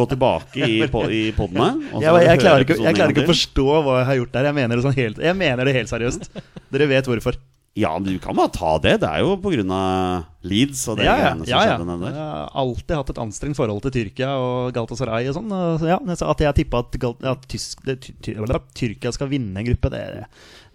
gå 0.00 0.08
tilbake 0.14 0.66
i, 0.66 0.80
po 0.90 1.04
i 1.06 1.22
podene. 1.36 1.70
Jeg, 2.02 2.24
jeg, 2.26 2.42
klarer 2.42 2.66
ikke, 2.66 3.22
å 3.22 3.30
forstå 3.30 3.68
hva 3.76 4.00
jeg 4.00 4.10
har 4.10 4.18
gjort 4.22 4.34
der. 4.34 4.50
Jeg 4.50 4.58
mener 4.58 4.74
det, 4.74 4.86
sånn 4.88 4.98
helt, 4.98 5.22
mener 5.38 5.70
det 5.70 5.76
helt 5.78 5.92
seriøst. 5.94 6.28
Dere 6.74 6.90
vet 6.90 7.10
hvorfor. 7.10 7.38
Ja, 7.78 7.92
men 7.98 8.08
du 8.10 8.18
kan 8.18 8.34
bare 8.34 8.50
ta 8.50 8.72
det. 8.82 8.96
Det 9.02 9.08
er 9.08 9.20
jo 9.22 9.36
pga. 9.38 10.24
Leeds 10.48 10.80
og 10.88 10.96
det 10.98 11.04
Ja, 11.04 11.16
ja, 11.18 11.22
greiene 11.28 11.44
som 11.44 11.50
ja, 11.50 11.58
ja. 11.58 11.74
skjedde 11.74 11.86
nede 11.88 12.10
Jeg 12.14 12.22
har 12.24 12.52
alltid 12.62 12.94
hatt 12.96 13.10
et 13.12 13.18
anstrengt 13.22 13.58
forhold 13.58 13.82
til 13.84 13.92
Tyrkia 13.96 14.30
og 14.38 14.70
Galatasaray 14.74 15.28
og 15.28 15.34
sånn. 15.36 15.52
Ja, 15.86 15.98
at 15.98 16.42
jeg 16.44 16.56
tippa 16.62 16.80
at, 16.84 16.96
Gal- 17.02 17.26
at 17.26 17.44
tysk, 17.50 17.82
det, 17.86 17.98
ty, 18.06 18.14
ty, 18.24 18.34
Tyrkia 18.78 19.12
skal 19.14 19.30
vinne 19.30 19.58
en 19.60 19.66
gruppe, 19.68 19.90
det 19.92 20.00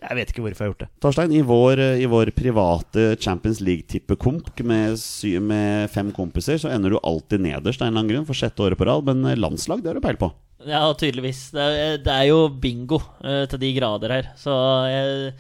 Jeg 0.03 0.17
vet 0.19 0.31
ikke 0.33 0.43
hvorfor 0.43 0.59
jeg 0.59 0.67
har 0.67 0.71
gjort 0.73 0.83
det. 0.83 0.89
Torstein, 1.03 1.31
i 1.35 1.41
vår, 1.47 1.81
i 2.03 2.07
vår 2.11 2.31
private 2.35 3.07
Champions 3.23 3.59
League-tippekomp 3.63 4.51
med, 4.67 4.99
med 5.47 5.89
fem 5.95 6.11
kompiser, 6.15 6.59
så 6.59 6.71
ender 6.75 6.91
du 6.95 6.99
alltid 7.01 7.39
nederst 7.43 7.81
av 7.81 7.87
en 7.87 7.93
eller 7.93 8.03
annen 8.03 8.13
grunn 8.13 8.27
for 8.29 8.37
sjette 8.37 8.63
året 8.63 8.77
på 8.79 8.87
rad. 8.87 9.07
Men 9.07 9.23
eh, 9.31 9.39
landslag, 9.39 9.81
det 9.83 9.91
har 9.93 9.99
du 9.99 10.03
peil 10.03 10.19
på. 10.19 10.31
Ja, 10.67 10.85
tydeligvis. 10.95 11.49
Det 11.55 11.63
er, 11.63 11.97
det 12.03 12.13
er 12.13 12.29
jo 12.29 12.45
bingo 12.51 12.99
eh, 13.23 13.43
til 13.51 13.59
de 13.63 13.73
grader 13.79 14.11
her. 14.19 14.29
Så 14.39 14.53
jeg, 14.91 15.33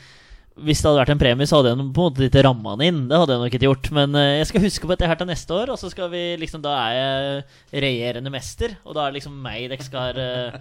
hvis 0.61 0.81
det 0.83 0.85
hadde 0.85 0.99
vært 1.01 1.13
en 1.15 1.21
premie, 1.21 1.47
så 1.49 1.59
hadde 1.59 1.71
jeg 1.71 1.79
på 1.79 1.83
en 1.83 1.93
måte 1.97 2.27
ikke 2.27 2.43
ramma 2.45 2.75
den 2.77 2.85
inn. 2.87 2.99
Det 3.09 3.17
hadde 3.17 3.33
jeg 3.33 3.41
nok 3.41 3.53
ikke 3.53 3.65
gjort. 3.65 3.87
Men 3.97 4.17
eh, 4.19 4.33
jeg 4.39 4.49
skal 4.51 4.65
huske 4.67 4.85
på 4.85 4.93
dette 4.93 5.09
her 5.09 5.17
til 5.19 5.29
neste 5.29 5.55
år, 5.57 5.71
og 5.73 5.79
så 5.81 5.89
skal 5.89 6.11
vi 6.13 6.25
liksom 6.41 6.61
Da 6.63 6.75
er 6.77 6.97
jeg 6.99 7.81
regjerende 7.87 8.33
mester. 8.33 8.75
Og 8.85 8.93
da 8.93 9.05
er 9.05 9.13
det 9.13 9.21
liksom 9.21 9.39
meg 9.41 9.65
dere 9.71 9.87
skal 9.87 10.19
eh, 10.21 10.59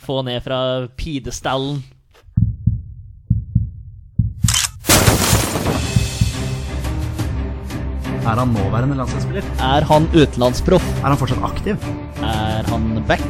få 0.00 0.22
ned 0.24 0.40
fra 0.44 0.60
pidestallen. 0.96 1.82
Er 8.24 8.40
han 8.40 8.48
nåværende 8.56 8.96
landslagsspiller? 8.96 9.44
Er 9.60 9.84
han 9.84 10.06
utenlandsproff? 10.16 10.86
Er 11.02 11.12
han 11.12 11.18
fortsatt 11.20 11.44
aktiv? 11.44 11.76
Er 12.24 12.64
han 12.72 13.04
back? 13.04 13.26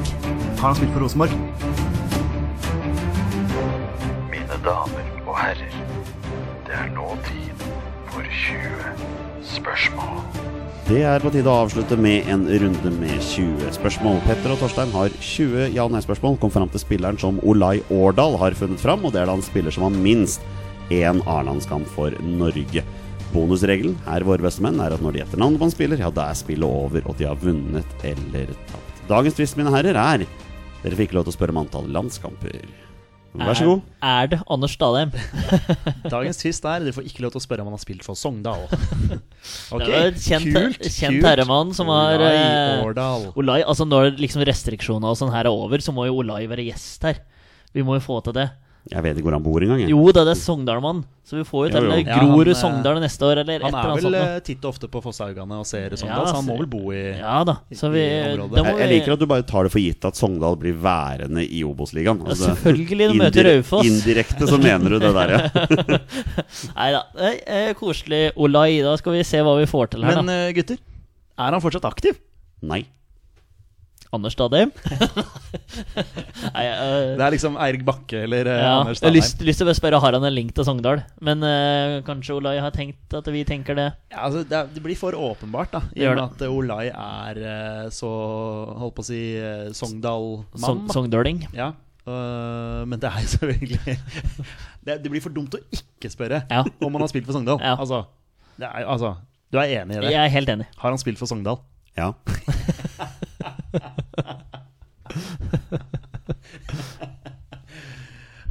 Har 0.60 0.68
han 0.70 0.78
spilt 0.78 0.94
for 0.94 1.02
Rosenborg? 1.02 1.34
Mine 4.30 4.60
damer 4.62 5.10
og 5.26 5.34
herrer, 5.40 5.74
20 8.44 9.04
spørsmål. 9.54 10.18
Det 10.84 11.00
er 11.08 11.22
på 11.24 11.30
tide 11.32 11.48
å 11.48 11.62
avslutte 11.62 11.96
med 11.96 12.26
en 12.28 12.42
runde 12.44 12.90
med 12.98 13.22
20 13.24 13.70
spørsmål. 13.78 14.18
Petter 14.26 14.52
og 14.52 14.60
Torstein 14.60 14.92
har 14.92 15.14
20 15.16 15.70
ja- 15.72 15.86
og 15.86 15.94
nei-spørsmål. 15.94 16.36
Kom 16.42 16.52
fram 16.52 16.68
til 16.68 16.82
spilleren 16.82 17.16
som 17.20 17.40
Olai 17.40 17.80
Årdal 17.88 18.36
har 18.42 18.52
funnet 18.58 18.82
fram, 18.82 19.04
og 19.04 19.14
det 19.14 19.22
er 19.22 19.32
da 19.32 19.38
en 19.38 19.46
spiller 19.46 19.72
som 19.72 19.86
har 19.86 19.96
minst 19.96 20.44
én 20.92 21.24
A-landskamp 21.24 21.88
for 21.96 22.12
Norge. 22.20 22.84
Bonusregelen 23.32 23.96
her 24.04 24.28
våre 24.28 24.44
bestemenn 24.44 24.82
er 24.84 24.92
at 24.92 25.00
når 25.00 25.12
de 25.12 25.24
gjetter 25.24 25.40
navnet 25.40 25.62
på 25.62 25.70
en 25.70 25.76
spiller, 25.78 26.04
ja, 26.04 26.10
da 26.12 26.28
er 26.28 26.36
spillet 26.36 26.68
over, 26.68 27.08
og 27.08 27.16
de 27.16 27.24
har 27.30 27.40
vunnet 27.40 28.04
eller 28.04 28.52
tapt. 28.68 29.04
Dagens 29.08 29.40
tvist, 29.40 29.56
mine 29.56 29.72
herrer, 29.72 29.96
er 29.96 30.28
Dere 30.84 30.98
fikk 31.00 31.14
lov 31.16 31.24
til 31.24 31.32
å 31.32 31.36
spørre 31.38 31.54
om 31.54 31.62
antall 31.62 31.86
landskamper. 31.88 32.60
Vær 33.34 33.56
så 33.58 33.66
god. 33.66 33.80
Er, 33.98 34.08
er 34.22 34.28
det 34.30 34.38
Anders 34.54 34.76
Dalheim? 34.78 35.10
Dagens 36.14 36.38
twist 36.38 36.66
er 36.70 36.84
Dere 36.84 36.94
får 36.94 37.08
ikke 37.08 37.24
lov 37.24 37.32
til 37.34 37.40
å 37.40 37.42
spørre 37.42 37.64
om 37.64 37.70
han 37.72 37.74
har 37.74 37.82
spilt 37.82 38.04
for 38.06 38.18
Sogndal. 38.18 38.66
Ok, 39.74 39.82
Det 39.84 40.22
kjent, 40.22 40.46
kult, 40.54 40.78
kjent 40.86 41.18
kult. 41.18 41.26
herremann 41.28 41.74
som 41.76 41.90
har 41.92 42.16
Olai 42.16 42.30
eh. 42.38 43.26
Olai, 43.36 43.58
altså 43.60 43.84
Når 43.84 44.14
liksom 44.16 44.44
restriksjoner 44.48 45.10
og 45.10 45.18
sånn 45.20 45.34
her 45.34 45.50
er 45.50 45.52
over, 45.52 45.82
så 45.84 45.92
må 45.92 46.06
jo 46.08 46.20
Olai 46.22 46.44
være 46.48 46.64
gjest 46.70 47.04
her. 47.04 47.18
Vi 47.74 47.84
må 47.84 47.98
jo 47.98 48.04
få 48.06 48.20
til 48.24 48.38
det. 48.38 48.46
Jeg 48.92 49.00
vet 49.00 49.16
ikke 49.16 49.24
hvor 49.30 49.32
han 49.38 49.42
bor 49.44 49.62
engang. 49.64 49.80
Jo 49.88 50.02
da, 50.12 50.26
det 50.28 50.34
er 50.34 50.38
Sogndalmann. 50.42 50.98
Så 51.24 51.38
vi 51.38 51.44
får 51.48 51.62
jo 51.64 51.68
til. 51.72 51.86
Ja, 52.04 52.18
Grorud 52.20 52.50
eh, 52.52 52.56
Sogndal 52.58 52.98
neste 53.00 53.24
år, 53.24 53.38
eller 53.40 53.54
et 53.56 53.62
Han 53.64 53.72
eller 53.72 53.88
er 53.88 53.94
vel 53.96 54.04
sånt. 54.04 54.16
eh, 54.20 54.40
titt 54.44 54.66
og 54.66 54.74
ofte 54.74 54.90
på 54.92 55.00
Fosshaugane 55.06 55.56
og 55.56 55.64
ser 55.64 55.94
Sogndal, 55.96 56.20
Ja, 56.20 56.26
så 56.28 56.34
han 56.36 56.44
må 56.50 56.56
vel 56.58 56.68
bo 56.68 56.82
i 56.92 57.00
Ja 57.16 57.38
da. 57.48 57.54
Så 57.72 57.88
vi, 57.94 58.02
i 58.04 58.18
området. 58.34 58.58
da 58.58 58.64
må 58.66 58.74
Jeg, 58.74 58.80
jeg 58.82 58.90
liker 58.92 59.14
at 59.16 59.22
du 59.22 59.26
bare 59.30 59.46
tar 59.48 59.64
det 59.64 59.72
for 59.72 59.80
gitt 59.80 60.04
at 60.04 60.20
Sogndal 60.20 60.58
blir 60.60 60.76
værende 60.84 61.46
i 61.48 61.62
Obos-ligaen. 61.64 62.20
Ja, 62.28 62.36
selvfølgelig, 62.42 63.08
de 63.14 63.18
møter 63.22 63.48
Raufoss. 63.48 63.88
Indirekte 63.88 64.50
så 64.52 64.58
mener 64.60 64.92
du 64.92 64.98
det 65.00 65.14
der, 65.16 65.32
ja. 65.32 65.98
Nei 66.78 66.90
da. 66.98 67.02
Eh, 67.24 67.70
koselig. 67.80 68.26
Olai, 68.36 68.82
da 68.84 68.92
skal 69.00 69.16
vi 69.16 69.24
se 69.24 69.40
hva 69.40 69.56
vi 69.62 69.70
får 69.70 69.94
til 69.96 70.04
her, 70.04 70.20
Men 70.20 70.28
da. 70.28 70.52
gutter, 70.60 70.76
er 71.40 71.56
han 71.56 71.64
fortsatt 71.64 71.88
aktiv? 71.88 72.20
Nei. 72.60 72.82
Anders 74.16 74.34
Stadheim. 74.36 74.70
Nei, 76.54 76.64
uh, 76.70 77.14
Det 77.18 77.24
er 77.24 77.34
liksom 77.34 77.56
Eirik 77.60 77.84
Bakke 77.86 78.22
eller 78.26 78.48
uh, 78.48 78.54
ja, 78.56 78.72
Anders 78.80 79.00
jeg 79.00 79.08
har 79.08 79.14
Stadheim. 79.14 79.18
lyst, 79.18 79.44
lyst 79.48 79.62
til 79.62 79.70
å 79.70 79.74
spørre 79.76 80.00
Har 80.02 80.16
han 80.16 80.26
en 80.28 80.34
link 80.34 80.54
til 80.56 80.66
Sogndal. 80.66 81.02
Men 81.24 81.44
uh, 81.44 81.98
kanskje 82.06 82.36
Olai 82.36 82.56
har 82.62 82.74
tenkt 82.74 83.14
at 83.18 83.30
vi 83.34 83.44
tenker 83.48 83.78
det. 83.78 83.88
Ja, 84.14 84.24
altså, 84.28 84.44
det, 84.48 84.58
er, 84.58 84.70
det 84.74 84.82
blir 84.84 84.98
for 84.98 85.16
åpenbart, 85.18 85.74
da. 85.74 85.82
I 85.96 86.06
og 86.10 86.16
med 86.18 86.24
at 86.26 86.44
Olai 86.48 86.84
er 86.90 87.90
så 87.94 88.10
Holdt 88.80 88.96
på 88.96 89.04
å 89.04 89.06
si 89.06 89.20
Sogndal-mann. 89.76 90.64
Sog. 90.64 90.86
Sogndøling. 90.94 91.44
Ja. 91.56 91.72
men 92.04 93.00
det 93.00 93.08
er 93.08 93.22
jo 93.24 93.28
selvfølgelig 93.32 93.94
det, 94.86 94.96
det 95.04 95.08
blir 95.12 95.22
for 95.24 95.32
dumt 95.32 95.54
å 95.56 95.60
ikke 95.72 96.10
spørre 96.12 96.42
Ja. 96.50 96.60
om 96.84 96.92
han 96.98 97.04
har 97.04 97.10
spilt 97.12 97.24
for 97.28 97.36
Sogndal. 97.36 97.62
Ja. 97.64 97.76
Altså, 97.80 98.02
det 98.60 98.68
er, 98.68 98.84
altså, 98.84 99.14
du 99.50 99.58
er 99.62 99.70
enig 99.80 99.96
i 99.96 100.02
det? 100.02 100.10
Jeg 100.12 100.20
er 100.20 100.32
helt 100.34 100.50
enig. 100.52 100.66
Har 100.82 100.92
han 100.92 101.00
spilt 101.00 101.20
for 101.20 101.30
Sogndal? 101.30 101.62
Ja. 101.96 102.12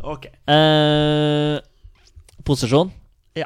Ok. 0.03 0.25
Eh, 0.51 1.59
posisjon 2.43 2.89
Ja. 3.39 3.45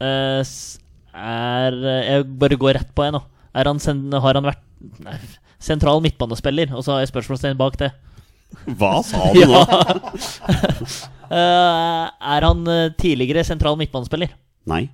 eh, 0.00 0.40
s- 0.40 0.78
er 1.12 1.72
eh, 1.74 2.08
Jeg 2.14 2.24
bare 2.38 2.56
går 2.56 2.74
rett 2.78 2.94
på, 2.94 3.02
en, 3.04 3.12
nå. 3.18 3.22
Er 3.54 3.64
han 3.68 3.78
sen, 3.78 4.10
har 4.12 4.34
han 4.34 4.44
vært 4.44 4.62
nei, 5.04 5.18
sentral 5.58 6.00
midtbanespiller? 6.00 6.72
Og 6.74 6.82
så 6.84 6.92
har 6.94 7.00
jeg 7.04 7.12
spørsmålstegn 7.12 7.56
bak 7.58 7.76
det. 7.76 7.90
Hva 8.78 9.02
sa 9.04 9.32
du 9.34 9.44
nå? 9.52 9.62
Eh, 11.28 12.04
er 12.24 12.40
han 12.46 12.62
eh, 12.72 12.86
tidligere 12.96 13.42
sentral 13.44 13.76
midtbanespiller? 13.76 14.30
Nei. 14.64 14.86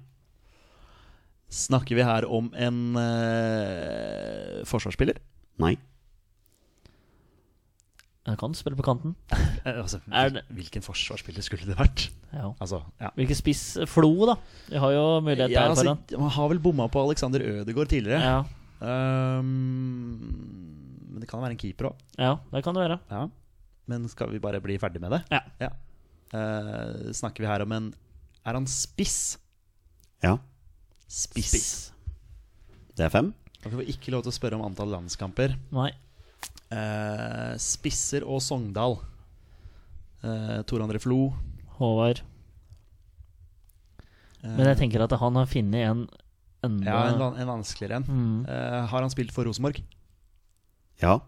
Snakker 1.46 1.94
vi 1.94 2.02
her 2.02 2.24
om 2.26 2.48
en 2.58 2.96
øh, 2.98 4.64
forsvarsspiller? 4.66 5.20
Nei. 5.62 5.76
Han 8.24 8.38
kan 8.40 8.54
spille 8.56 8.76
på 8.78 8.86
kanten. 8.86 9.16
Eh, 9.64 9.78
altså, 9.80 9.96
Er 10.12 10.42
Hvilken 10.52 10.82
forsvarsspiller 10.84 11.40
skulle 11.40 11.64
det 11.64 11.72
vært? 11.78 12.02
Ja. 12.34 12.50
Altså, 12.60 12.82
ja. 13.00 13.08
Hvilken 13.16 13.38
spiss? 13.38 13.62
Flo, 13.88 14.10
da. 14.28 14.34
Vi 14.68 14.76
har 14.82 14.92
jo 14.92 15.04
mulighet 15.24 15.54
Ja, 15.54 15.62
der 15.62 15.72
altså, 15.72 15.84
foran. 15.86 16.20
man 16.20 16.32
har 16.36 16.50
vel 16.52 16.60
bomma 16.60 16.84
på 16.92 17.00
Alexander 17.00 17.40
Ødegaard 17.40 17.88
tidligere. 17.88 18.20
Ja. 18.20 18.42
Ehm, 18.84 20.18
men 21.14 21.22
det 21.22 21.28
kan 21.30 21.40
være 21.40 21.54
en 21.56 21.60
keeper 21.60 21.88
òg. 21.92 22.02
ja, 22.20 22.34
det 22.52 22.60
kan 22.66 22.76
det 22.76 22.84
være. 22.84 22.98
Ja. 23.10 23.22
Men 23.88 24.04
skal 24.12 24.32
vi 24.32 24.40
bare 24.40 24.60
bli 24.64 24.76
ferdig 24.80 25.00
med 25.00 25.12
det? 25.16 25.22
Ja. 25.60 25.70
Uh, 26.34 27.12
snakker 27.14 27.44
vi 27.44 27.48
her 27.48 27.62
om 27.62 27.72
en 27.76 27.84
Er 28.44 28.56
han 28.58 28.66
spiss? 28.66 29.38
Ja. 30.24 30.36
Spiss. 31.08 31.92
Det 32.96 33.06
er 33.06 33.12
fem. 33.12 33.32
Da 33.62 33.70
får 33.70 33.80
vi 33.80 33.92
ikke 33.94 34.12
lov 34.12 34.24
til 34.26 34.32
å 34.32 34.36
spørre 34.36 34.58
om 34.58 34.64
antall 34.66 34.90
landskamper. 34.92 35.54
Nei. 35.72 35.92
Eh, 36.72 37.54
spisser 37.60 38.24
og 38.26 38.40
Sogndal. 38.42 38.96
Eh, 40.24 40.62
Tor 40.68 40.80
André 40.84 41.00
Flo. 41.02 41.32
Håvard. 41.78 42.22
Eh, 44.44 44.54
Men 44.56 44.66
jeg 44.72 44.78
tenker 44.84 45.04
at 45.04 45.12
han 45.20 45.34
har 45.40 45.46
funnet 45.50 45.88
en 45.90 46.04
enda 46.64 46.88
Ja, 46.88 47.02
en, 47.12 47.18
van 47.20 47.36
en 47.40 47.50
vanskeligere 47.58 48.00
en. 48.00 48.04
Mm. 48.08 48.46
Eh, 48.48 48.80
har 48.88 49.00
han 49.04 49.10
spilt 49.12 49.32
for 49.32 49.44
Rosenborg? 49.44 49.82
Ja. 51.02 51.18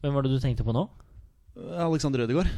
Hvem 0.00 0.14
var 0.16 0.24
det 0.24 0.32
du 0.32 0.40
tenkte 0.40 0.64
på 0.64 0.72
nå? 0.74 0.86
Eh, 1.58 1.80
Alexander 1.84 2.24
Ødegaard. 2.24 2.48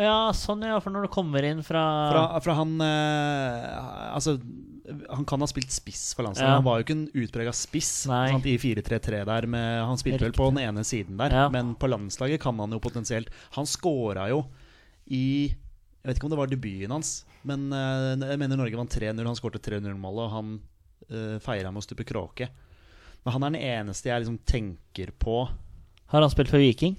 Ja, 0.00 0.30
sånn 0.36 0.62
ja, 0.64 0.76
for 0.80 0.94
når 0.94 1.06
du 1.08 1.12
kommer 1.12 1.44
inn 1.44 1.60
fra, 1.66 1.80
Fra, 2.12 2.22
fra 2.40 2.54
han 2.56 2.76
eh, 2.80 4.14
Altså, 4.14 4.36
han 5.10 5.24
kan 5.28 5.42
ha 5.42 5.48
spilt 5.50 5.72
spiss 5.74 6.10
for 6.16 6.26
landslaget. 6.26 6.50
Ja. 6.50 6.58
Han 6.58 6.66
var 6.66 6.78
jo 6.80 6.84
ikke 6.86 6.96
en 6.96 7.24
utprega 7.24 7.52
spiss 7.56 8.06
Nei. 8.10 8.24
sant, 8.32 8.46
i 8.50 8.56
4-3-3 8.60 9.22
der. 9.28 9.46
Med, 9.50 9.68
han 9.86 10.00
spilte 10.00 10.26
vel 10.26 10.36
på 10.36 10.48
den 10.52 10.62
ene 10.64 10.84
siden 10.86 11.18
der, 11.20 11.34
Ja. 11.34 11.48
men 11.52 11.74
på 11.78 11.90
landslaget 11.90 12.40
kan 12.42 12.58
han 12.58 12.72
jo 12.74 12.80
potensielt 12.82 13.30
Han 13.56 13.66
scora 13.66 14.28
jo 14.32 14.44
i 15.10 15.48
Jeg 15.48 16.06
vet 16.08 16.16
ikke 16.16 16.28
om 16.28 16.32
det 16.32 16.38
var 16.40 16.48
debuten 16.48 16.90
hans, 16.94 17.24
men 17.44 17.72
eh, 17.72 18.28
jeg 18.30 18.38
mener 18.40 18.56
Norge 18.56 18.76
vant 18.78 18.94
3-0. 18.94 19.20
Han 19.26 19.36
skårte 19.36 19.60
3-0-målet, 19.60 20.22
og 20.24 20.30
han 20.32 20.52
uh, 21.12 21.38
feira 21.44 21.68
med 21.70 21.82
å 21.82 21.84
stupe 21.84 22.06
kråke. 22.08 22.48
Men 23.24 23.34
han 23.34 23.44
er 23.44 23.50
den 23.52 23.60
eneste 23.60 24.08
jeg 24.08 24.22
liksom 24.22 24.38
tenker 24.48 25.12
på. 25.20 25.42
Har 26.08 26.24
han 26.24 26.32
spilt 26.32 26.48
for 26.48 26.62
Viking? 26.62 26.96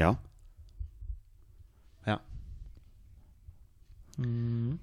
Ja. 0.00 0.14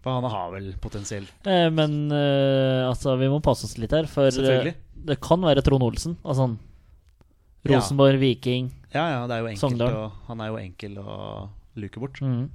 For 0.03 0.17
han 0.19 0.27
har 0.33 0.51
vel 0.55 0.71
potensielt 0.81 1.31
Eh, 1.47 1.69
men 1.73 2.11
eh, 2.11 2.87
altså, 2.89 3.15
vi 3.19 3.29
må 3.31 3.41
passe 3.45 3.65
oss 3.67 3.77
litt 3.81 3.91
her, 3.95 4.07
for 4.11 4.27
eh, 4.29 4.73
det 5.09 5.19
kan 5.23 5.41
være 5.41 5.63
Trond 5.65 5.83
Olsen. 5.85 6.17
Altså 6.23 6.49
Ja. 7.67 7.75
Rosenborg, 7.77 8.19
Viking 8.21 8.69
Ja, 8.93 9.03
ja, 9.11 9.27
det 9.27 9.35
er 9.35 9.41
jo 9.43 9.49
enkelt 9.51 9.59
Sogndal. 9.65 9.95
å, 9.95 10.05
han 10.29 10.41
er 10.41 10.47
jo 10.53 10.57
enkel 10.61 10.97
å 11.03 11.17
luke 11.79 11.99
bort. 11.99 12.21
mm. 12.21 12.49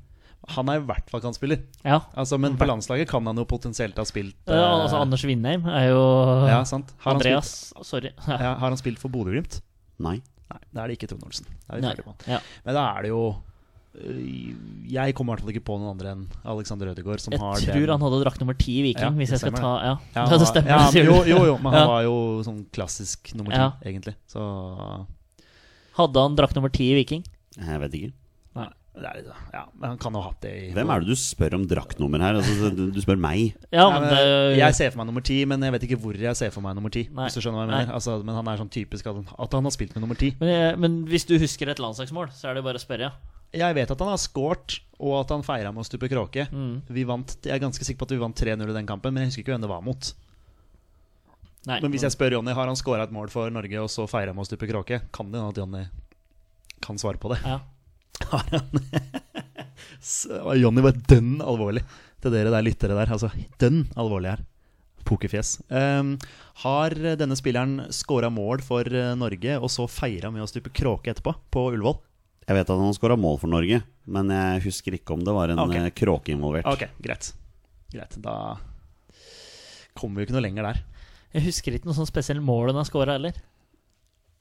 Han 0.54 0.68
er 0.68 0.76
i 0.76 0.84
hvert 0.84 1.06
fall 1.08 1.22
kantspiller. 1.24 1.62
Ja. 1.86 2.02
Altså, 2.20 2.36
men 2.36 2.58
på 2.60 2.66
landslaget 2.68 3.08
kan 3.08 3.24
han 3.24 3.38
jo 3.40 3.46
potensielt 3.48 3.96
ha 3.96 4.04
spilt 4.04 4.36
Eh, 4.44 4.52
altså, 4.60 4.98
Anders 5.00 5.24
Vindheim 5.24 5.64
er 5.72 5.86
jo 5.88 6.02
Ja, 6.50 6.58
sant. 6.68 6.92
Har 7.00 7.14
han 7.14 7.16
Andreas. 7.20 7.72
Sorry. 7.80 8.10
Spilt, 8.12 8.28
ja, 8.44 8.50
har 8.60 8.68
han 8.68 8.76
spilt 8.76 9.00
for 9.00 9.08
Bodø-Glimt? 9.14 9.62
Nei. 10.04 10.18
Nei, 10.52 10.60
da 10.76 10.82
er 10.84 10.92
det 10.92 10.98
ikke 10.98 11.08
Trond 11.14 11.24
Olsen. 11.24 11.46
Det 11.70 11.80
er 11.80 12.02
han. 12.04 12.18
Ja. 12.28 12.40
Men 12.66 12.76
da 12.76 12.82
er 12.92 13.06
det 13.06 13.12
jo 13.14 13.22
Jeg 13.94 15.14
kommer 15.14 15.32
i 15.32 15.36
hvert 15.36 15.44
fall 15.44 15.52
ikke 15.54 15.64
på 15.68 15.76
noen 15.78 15.92
andre 15.94 16.12
enn 16.16 16.24
Alexander 16.50 16.90
Ødegaard 16.90 17.22
som 17.22 17.34
Jeg 17.34 17.40
har 17.42 17.60
tror 17.62 17.92
han 17.94 18.02
hadde 18.04 18.18
drakt 18.24 18.40
nummer 18.42 18.56
ti 18.58 18.80
i 18.80 18.82
Viking, 18.88 19.06
Ja, 19.06 19.18
hvis 19.20 19.30
jeg 19.36 19.42
skal 19.44 19.54
ta 19.54 19.72
Ja, 19.84 19.94
ja, 20.16 20.24
ja 20.26 20.38
det 20.42 20.48
stemmer. 20.50 20.74
Ja, 20.74 20.90
jo, 20.98 21.20
jo, 21.30 21.38
jo, 21.52 21.54
men 21.62 21.72
han 21.72 21.80
Ja. 21.84 21.86
var 21.92 22.02
jo 22.06 22.16
sånn 22.46 22.64
klassisk 22.74 23.34
nummer 23.38 23.54
ti, 23.54 23.60
Ja. 23.62 23.70
egentlig. 23.86 24.16
Så 24.30 24.42
Hadde 25.94 26.18
han 26.26 26.34
drakt 26.34 26.56
nummer 26.58 26.72
ti 26.74 26.90
i 26.90 26.96
Viking? 26.98 27.22
Jeg 27.56 27.80
vet 27.84 27.92
ikke. 27.94 28.12
Nei, 28.54 28.66
det 28.98 29.06
er, 29.10 29.14
litt- 29.22 29.52
ja, 29.54 29.62
men 29.78 29.88
han 29.90 29.98
kan 29.98 30.12
jo 30.14 30.20
ha 30.22 30.28
hatt 30.30 30.40
det 30.42 30.52
i 30.54 30.72
Hvem 30.74 30.90
er 30.90 31.00
det 31.02 31.08
du 31.08 31.14
spør 31.18 31.54
om 31.54 31.66
draktnummer 31.66 32.20
her? 32.22 32.34
Altså, 32.38 32.70
du, 32.74 33.00
spør 33.02 33.18
meg. 33.18 33.54
Ja, 33.72 33.88
Nei, 33.90 34.00
men 34.00 34.08
det, 34.10 34.58
Jeg 34.58 34.74
ser 34.74 34.90
for 34.90 34.98
meg 35.02 35.06
nummer 35.06 35.22
ti, 35.26 35.44
men 35.44 35.62
jeg 35.62 35.72
vet 35.74 35.82
ikke 35.88 36.00
hvor 36.02 36.18
jeg 36.18 36.34
ser 36.38 36.50
for 36.54 36.62
meg 36.66 36.74
nummer 36.74 36.90
ti. 36.90 37.08
Nei. 37.14 37.26
Hvis 37.28 37.34
du 37.38 37.40
skjønner 37.42 37.62
hva 37.62 37.66
jeg 37.66 37.86
mener 37.86 37.94
altså, 37.94 38.18
Men 38.26 38.34
han 38.34 38.48
er 38.50 38.58
sånn 38.58 38.70
typisk 38.74 39.06
at 39.06 39.14
han, 39.18 39.26
at 39.38 39.52
han 39.54 39.62
har 39.70 39.74
spilt 39.74 39.94
med 39.94 40.02
nummer 40.02 40.18
ti. 40.18 40.34
men, 40.40 40.78
men 40.80 41.04
hvis 41.06 41.26
du 41.26 41.38
husker 41.38 41.70
et 41.70 41.78
landslagsmål, 41.82 42.30
så 42.34 42.50
er 42.50 42.54
det 42.58 42.64
bare 42.66 42.78
å 42.78 42.82
spørre. 42.82 43.10
ja. 43.10 43.12
Jeg 43.54 43.76
vet 43.76 43.94
at 43.94 44.02
han 44.02 44.12
har 44.12 44.20
scoret, 44.20 44.78
og 44.98 45.16
at 45.20 45.32
han 45.34 45.44
feira 45.46 45.72
med 45.74 45.84
å 45.84 45.86
stupe 45.86 46.08
kråke. 46.10 46.46
Mm. 46.50 46.76
Vi 46.94 47.06
vant, 47.08 47.36
jeg 47.42 47.54
er 47.54 47.62
ganske 47.62 47.86
sikker 47.86 48.02
på 48.02 48.08
at 48.08 48.14
vi 48.14 48.22
vant 48.22 48.44
3-0 48.44 48.62
i 48.62 48.76
den 48.76 48.88
kampen, 48.88 49.14
men 49.14 49.24
jeg 49.24 49.32
husker 49.32 49.44
ikke 49.44 49.54
hvem 49.56 49.66
det 49.66 49.70
var 49.70 49.84
mot. 49.84 50.10
Nei, 51.64 51.78
Men 51.80 51.94
hvis 51.94 52.04
jeg 52.04 52.12
spør 52.12 52.36
Jonny 52.36 52.52
har 52.52 52.68
han 52.68 52.76
scora 52.76 53.06
et 53.06 53.12
mål 53.14 53.30
for 53.32 53.52
Norge 53.52 53.80
og 53.80 53.88
så 53.92 54.04
feira 54.10 54.34
med 54.36 54.44
å 54.44 54.48
stupe 54.48 54.68
kråke, 54.68 55.00
kan 55.14 55.30
det 55.32 55.40
hende 55.40 55.54
at 55.54 55.60
Jonny 55.62 55.84
kan 56.84 57.00
svare 57.00 57.20
på 57.20 57.32
det. 57.32 57.40
ja. 57.44 57.62
Har 58.30 58.46
han 58.52 58.68
Jonny 60.62 60.82
var 60.84 60.94
dønn 61.10 61.40
alvorlig 61.42 61.82
til 62.22 62.32
dere 62.32 62.52
der 62.52 62.62
lyttere 62.62 62.94
der. 62.96 63.10
Altså 63.10 63.30
dønn 63.60 63.82
alvorlig 63.98 64.30
her. 64.30 64.44
Pokerfjes. 65.04 65.56
Um, 65.68 66.14
har 66.62 66.94
denne 67.18 67.36
spilleren 67.36 67.88
scora 67.92 68.30
mål 68.32 68.62
for 68.64 68.88
eh, 68.88 69.10
Norge 69.18 69.58
og 69.58 69.72
så 69.72 69.88
feira 69.90 70.30
med 70.32 70.44
å 70.44 70.48
stupe 70.48 70.72
kråke 70.72 71.12
etterpå, 71.12 71.34
på 71.52 71.66
Ullevål? 71.74 71.98
Jeg 72.44 72.56
vet 72.58 72.68
at 72.68 72.76
han 72.76 72.84
har 72.90 72.96
skåra 72.96 73.16
mål 73.16 73.38
for 73.40 73.48
Norge, 73.48 73.78
men 74.06 74.28
jeg 74.34 74.64
husker 74.66 74.96
ikke 74.98 75.14
om 75.16 75.22
det 75.24 75.32
var 75.32 75.48
en 75.54 75.58
Ok. 75.62 75.74
eh, 75.78 75.90
kråke 75.96 76.34
involvert. 76.34 76.66
Ok, 76.68 76.84
greit. 77.00 77.30
Greit, 77.94 78.16
Da 78.20 78.56
kommer 79.94 80.16
vi 80.18 80.24
jo 80.24 80.26
ikke 80.28 80.36
noe 80.36 80.44
lenger 80.44 80.66
der. 80.72 80.80
Jeg 81.34 81.44
husker 81.46 81.74
ikke 81.76 81.86
noe 81.88 81.94
sånn 81.96 82.08
spesielt 82.10 82.42
mål 82.44 82.68
han 82.72 82.80
har 82.82 82.88
skåra 82.88 83.14
heller. 83.16 83.32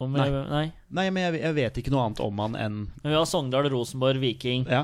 Om 0.01 0.11
Nei. 0.17 0.25
jeg, 0.27 0.49
nei. 0.49 0.63
Nei, 0.91 1.05
men 1.13 1.23
jeg, 1.23 1.41
jeg 1.45 1.55
vet 1.55 1.77
ikke 1.79 1.91
noe 1.93 2.03
annet 2.07 2.19
om 2.25 2.39
han 2.43 2.55
enn 2.59 2.77
Men 3.03 3.11
vi 3.13 3.15
har 3.15 3.25
Sogndal, 3.29 3.69
Rosenborg, 3.71 4.19
Viking. 4.19 4.65
ja, 4.67 4.83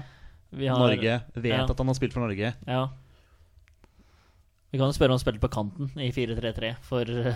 Vi 0.53 0.67
har, 0.70 0.80
Norge. 0.80 1.17
Vet 1.36 1.45
ja. 1.51 1.65
at 1.65 1.78
han 1.78 1.88
har 1.91 1.97
spilt 1.97 2.13
for 2.15 2.24
Norge. 2.24 2.53
Ja. 2.67 2.84
Vi 4.72 4.78
kan 4.78 4.88
jo 4.88 4.93
spørre 4.95 5.11
om 5.11 5.17
han 5.17 5.24
spilte 5.24 5.41
på 5.41 5.49
kanten 5.51 5.89
i 5.99 6.11
4-3-3 6.13 6.76
for 6.86 7.09
eh, 7.09 7.36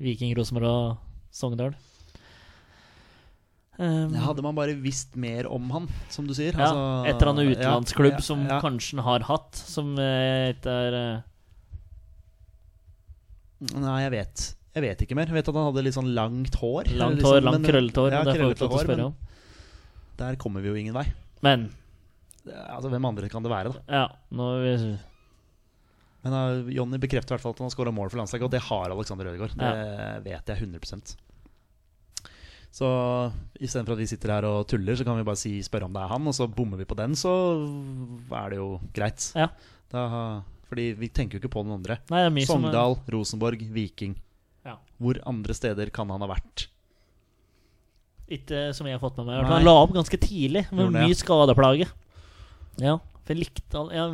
Viking, 0.00 0.32
Rosenborg 0.36 0.66
og 0.72 0.96
Sogndal. 1.30 1.74
Um, 3.80 4.12
Ja, 4.12 4.20
hadde 4.26 4.42
man 4.44 4.54
bare 4.54 4.74
visst 4.76 5.14
mer 5.16 5.46
om 5.48 5.70
han, 5.72 5.86
som 6.12 6.26
du 6.28 6.34
sier. 6.36 6.52
ja, 6.52 6.66
altså- 6.68 7.06
et 7.08 7.16
eller 7.22 7.30
annet 7.32 7.56
utenlandsklubb 7.56 8.12
ja, 8.12 8.18
ja, 8.18 8.26
som 8.26 8.42
kanskje 8.60 8.98
han 9.00 9.04
har 9.06 9.20
hatt, 9.30 9.54
som 9.56 9.94
eh, 9.98 10.52
ikke 10.52 10.74
er 10.88 10.96
eh, 10.98 11.20
Nei, 13.72 13.98
jeg 14.02 14.10
vet 14.10 14.42
Jeg 14.74 14.82
vet 14.82 15.02
ikke 15.04 15.14
mer. 15.16 15.28
Jeg 15.30 15.36
vet 15.36 15.48
at 15.48 15.54
han 15.54 15.68
hadde 15.68 15.84
litt 15.84 15.94
sånn 15.94 16.14
langt 16.16 16.54
hår. 16.58 16.88
langt 16.96 17.20
liksom, 17.20 17.28
hår, 17.30 17.44
langt 17.44 17.66
krøllet 17.68 17.92
krøllete 17.92 18.00
hår. 18.00 18.10
Det 18.10 18.34
får 18.40 18.48
vi 18.48 18.54
ikke 18.56 18.68
å 18.68 18.82
spørre 18.86 19.06
om. 19.10 19.16
Der 20.22 20.36
kommer 20.40 20.64
vi 20.64 20.68
jo 20.72 20.74
ingen 20.80 20.94
vei. 20.96 21.06
Men 21.44 21.70
Altså, 22.42 22.90
Hvem 22.90 23.04
andre 23.06 23.28
kan 23.30 23.44
det 23.44 23.52
være, 23.52 23.70
da? 23.70 23.82
ja, 23.86 24.06
nå 24.34 24.46
vi 24.64 24.72
Men 26.24 26.32
uh, 26.34 26.70
Jonny 26.74 26.98
bekrefter 26.98 27.30
i 27.30 27.36
hvert 27.36 27.44
fall 27.44 27.54
at 27.54 27.60
han 27.62 27.68
har 27.68 27.74
skåra 27.74 27.92
mål 27.94 28.10
for 28.10 28.18
landslaget, 28.18 28.46
og 28.48 28.50
det 28.50 28.62
har 28.66 28.90
Alexander 28.90 29.30
Ødegaard. 29.30 29.54
Det 29.54 30.24
vet 30.24 30.50
jeg 30.50 30.56
100 30.66 31.16
Så 32.72 32.88
istedenfor 33.60 33.98
at 33.98 34.00
vi 34.00 34.08
sitter 34.08 34.32
her 34.32 34.46
og 34.48 34.64
tuller, 34.70 34.96
så 34.96 35.04
kan 35.04 35.18
vi 35.18 35.26
bare 35.28 35.40
si, 35.40 35.58
spørre 35.64 35.90
om 35.90 35.92
det 35.92 36.00
er 36.00 36.12
han, 36.14 36.28
og 36.30 36.36
så 36.36 36.48
bommer 36.48 36.80
vi 36.80 36.88
på 36.88 36.96
den, 36.96 37.12
så 37.18 37.32
er 38.32 38.54
det 38.54 38.60
jo 38.62 38.68
greit. 38.96 39.26
Ja. 39.36 39.50
Da, 39.92 40.04
fordi 40.70 40.86
vi 40.96 41.10
tenker 41.12 41.36
jo 41.36 41.42
ikke 41.42 41.52
på 41.52 41.64
den 41.66 41.74
andre. 41.76 41.98
Nei, 42.08 42.44
Sogndal, 42.48 42.96
er 42.96 43.12
Rosenborg, 43.12 43.60
Viking. 43.74 44.16
Ja. 44.64 44.78
Hvor 44.96 45.20
andre 45.28 45.56
steder 45.58 45.92
kan 45.92 46.08
han 46.14 46.24
ha 46.24 46.30
vært? 46.30 46.70
Ikke 48.32 48.70
som 48.72 48.88
jeg 48.88 48.96
har 48.96 49.02
fått 49.02 49.20
med 49.20 49.28
meg. 49.28 49.44
Han 49.50 49.66
la 49.66 49.76
opp 49.82 49.92
ganske 49.92 50.16
tidlig, 50.22 50.64
med 50.72 50.86
Gjorde 50.86 51.04
mye 51.04 51.18
skadeplage. 51.18 51.90
Ja, 52.80 52.96
for 52.96 53.34
jeg 53.34 53.42
likte 53.42 53.84
ja, 53.92 54.06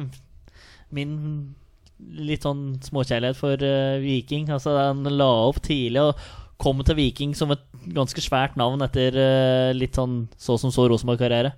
Min 0.90 1.14
litt 1.98 2.42
sånn 2.46 2.78
småkjærlighet 2.82 3.38
for 3.38 3.62
uh, 3.62 4.02
Viking. 4.02 4.50
Altså 4.54 4.74
Han 4.78 5.06
la 5.06 5.28
opp 5.46 5.62
tidlig 5.62 6.02
og 6.02 6.26
kom 6.59 6.82
til 6.84 6.96
Viking 6.98 7.34
som 7.38 7.52
et 7.54 7.62
ganske 7.94 8.20
svært 8.24 8.56
navn 8.59 8.82
etter 8.82 9.14
eh, 9.14 9.72
litt 9.76 9.94
sånn 9.94 10.24
så 10.36 10.56
som 10.59 10.72
så 10.74 10.88
Rosenborg-karriere. 10.90 11.52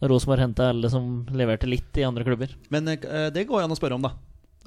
Når 0.00 0.12
Rosenborg 0.14 0.44
henta 0.44 0.68
alle 0.70 0.88
som 0.92 1.26
leverte 1.34 1.66
litt 1.66 1.96
i 1.98 2.04
andre 2.06 2.22
klubber. 2.24 2.52
Men 2.70 2.86
eh, 2.92 3.30
det 3.34 3.48
går 3.48 3.60
jo 3.60 3.66
an 3.66 3.74
å 3.74 3.78
spørre 3.80 3.98
om, 3.98 4.02
da. 4.06 4.12